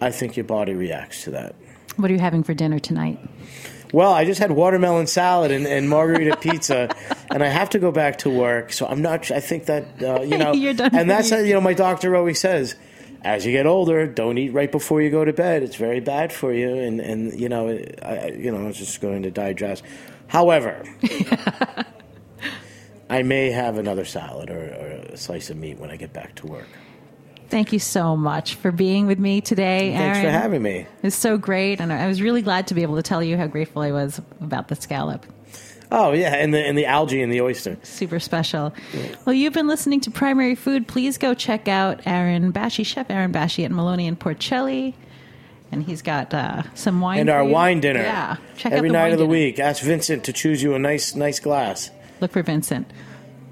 I 0.01 0.09
think 0.09 0.35
your 0.35 0.45
body 0.45 0.73
reacts 0.73 1.25
to 1.25 1.31
that. 1.31 1.55
What 1.97 2.09
are 2.09 2.13
you 2.13 2.19
having 2.19 2.43
for 2.43 2.53
dinner 2.53 2.79
tonight? 2.79 3.19
Well, 3.93 4.11
I 4.13 4.25
just 4.25 4.39
had 4.39 4.51
watermelon 4.51 5.07
salad 5.07 5.51
and, 5.51 5.65
and 5.65 5.89
margarita 5.89 6.37
pizza, 6.41 6.89
and 7.31 7.41
I 7.43 7.47
have 7.47 7.69
to 7.71 7.79
go 7.79 7.91
back 7.91 8.19
to 8.19 8.29
work. 8.29 8.71
So 8.73 8.85
I'm 8.85 9.01
not. 9.01 9.31
I 9.31 9.39
think 9.39 9.65
that 9.65 9.85
uh, 10.03 10.21
you 10.21 10.37
know, 10.41 10.51
and 10.91 11.09
that's 11.09 11.29
how, 11.29 11.37
you 11.37 11.53
know, 11.53 11.61
my 11.61 11.73
doctor 11.73 12.15
always 12.15 12.39
says, 12.39 12.75
as 13.23 13.45
you 13.45 13.51
get 13.51 13.65
older, 13.65 14.05
don't 14.05 14.37
eat 14.37 14.49
right 14.53 14.71
before 14.71 15.01
you 15.01 15.09
go 15.09 15.25
to 15.25 15.33
bed. 15.33 15.63
It's 15.63 15.75
very 15.77 16.01
bad 16.01 16.31
for 16.33 16.53
you, 16.53 16.69
and 16.75 16.99
and 16.99 17.39
you 17.39 17.49
know, 17.49 17.69
I, 17.69 17.85
I- 18.05 18.27
you 18.37 18.51
know, 18.51 18.67
it's 18.67 18.77
just 18.77 19.01
going 19.01 19.23
to 19.23 19.31
digest. 19.31 19.83
However, 20.27 20.83
I 23.09 23.23
may 23.23 23.51
have 23.51 23.77
another 23.77 24.03
salad 24.03 24.49
or, 24.49 24.59
or 24.59 24.87
a 25.13 25.17
slice 25.17 25.49
of 25.49 25.55
meat 25.57 25.79
when 25.79 25.89
I 25.89 25.95
get 25.95 26.11
back 26.11 26.35
to 26.35 26.47
work. 26.47 26.67
Thank 27.49 27.71
you 27.71 27.79
so 27.79 28.17
much 28.17 28.55
for 28.55 28.71
being 28.71 29.07
with 29.07 29.19
me 29.19 29.39
today, 29.41 29.91
Thanks 29.93 30.17
Aaron. 30.19 30.25
for 30.25 30.31
having 30.31 30.61
me. 30.61 30.85
It's 31.01 31.15
so 31.15 31.37
great, 31.37 31.79
and 31.79 31.93
I 31.93 32.07
was 32.07 32.21
really 32.21 32.41
glad 32.41 32.67
to 32.67 32.73
be 32.73 32.81
able 32.81 32.97
to 32.97 33.03
tell 33.03 33.23
you 33.23 33.37
how 33.37 33.47
grateful 33.47 33.81
I 33.81 33.91
was 33.91 34.19
about 34.41 34.67
the 34.67 34.75
scallop. 34.75 35.25
Oh 35.89 36.11
yeah, 36.11 36.35
and 36.35 36.53
the 36.53 36.59
and 36.59 36.77
the 36.77 36.85
algae 36.85 37.21
and 37.21 37.31
the 37.31 37.39
oyster. 37.39 37.77
Super 37.83 38.19
special. 38.19 38.73
Well, 39.25 39.33
you've 39.33 39.53
been 39.53 39.67
listening 39.67 40.01
to 40.01 40.11
Primary 40.11 40.55
Food. 40.55 40.87
Please 40.87 41.17
go 41.17 41.33
check 41.33 41.69
out 41.69 42.01
Aaron 42.05 42.51
Bashy, 42.51 42.85
Chef 42.85 43.09
Aaron 43.09 43.31
Bashy 43.31 43.63
at 43.63 43.71
Maloney 43.71 44.07
and 44.07 44.19
Porcelli. 44.19 44.93
And 45.71 45.83
he's 45.83 46.01
got 46.01 46.33
uh, 46.33 46.63
some 46.75 47.01
wine. 47.01 47.19
And 47.19 47.29
our 47.29 47.43
you. 47.43 47.51
wine 47.51 47.79
dinner. 47.81 48.01
Yeah. 48.01 48.37
Check 48.57 48.73
every 48.73 48.89
night 48.89 49.13
of 49.13 49.19
the 49.19 49.25
dinner. 49.25 49.31
week. 49.31 49.59
Ask 49.59 49.83
Vincent 49.83 50.23
to 50.25 50.33
choose 50.33 50.61
you 50.63 50.73
a 50.75 50.79
nice 50.79 51.15
nice 51.15 51.39
glass. 51.39 51.89
Look 52.19 52.31
for 52.31 52.43
Vincent. 52.43 52.91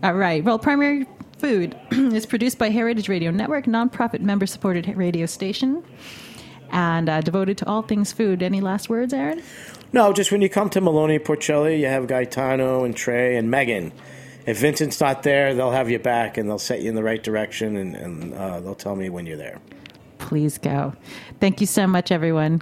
All 0.04 0.14
right. 0.14 0.44
Well, 0.44 0.60
Primary 0.60 1.06
Food 1.38 1.76
is 1.92 2.26
produced 2.26 2.58
by 2.58 2.70
Heritage 2.70 3.10
Radio 3.10 3.32
Network, 3.32 3.66
nonprofit 3.66 4.22
member 4.22 4.46
supported 4.46 4.88
radio 4.96 5.26
station, 5.26 5.84
and 6.72 7.10
uh, 7.10 7.22
devoted 7.22 7.58
to 7.60 7.68
all 7.68 7.82
things 7.82 8.14
food. 8.14 8.42
Any 8.42 8.62
last 8.62 8.90
words, 8.90 9.14
Aaron? 9.14 9.42
No, 9.92 10.14
just 10.14 10.32
when 10.32 10.42
you 10.42 10.50
come 10.50 10.70
to 10.72 10.82
Maloney 10.82 11.20
Porcelli, 11.20 11.80
you 11.80 11.88
have 11.88 12.08
Gaetano 12.08 12.84
and 12.84 12.96
Trey 12.96 13.36
and 13.38 13.52
Megan. 13.52 13.92
If 14.46 14.60
Vincent's 14.60 15.00
not 15.02 15.24
there, 15.24 15.54
they'll 15.54 15.72
have 15.72 15.90
you 15.90 16.00
back 16.00 16.38
and 16.38 16.50
they'll 16.50 16.60
set 16.60 16.82
you 16.82 16.90
in 16.90 16.96
the 16.96 17.04
right 17.04 17.22
direction 17.22 17.76
and, 17.76 17.96
and 17.96 18.34
uh, 18.34 18.60
they'll 18.60 18.76
tell 18.76 18.96
me 18.96 19.10
when 19.10 19.26
you're 19.26 19.38
there. 19.38 19.60
Please 20.20 20.58
go. 20.58 20.94
Thank 21.40 21.62
you 21.62 21.68
so 21.68 21.88
much, 21.88 22.12
everyone. 22.12 22.62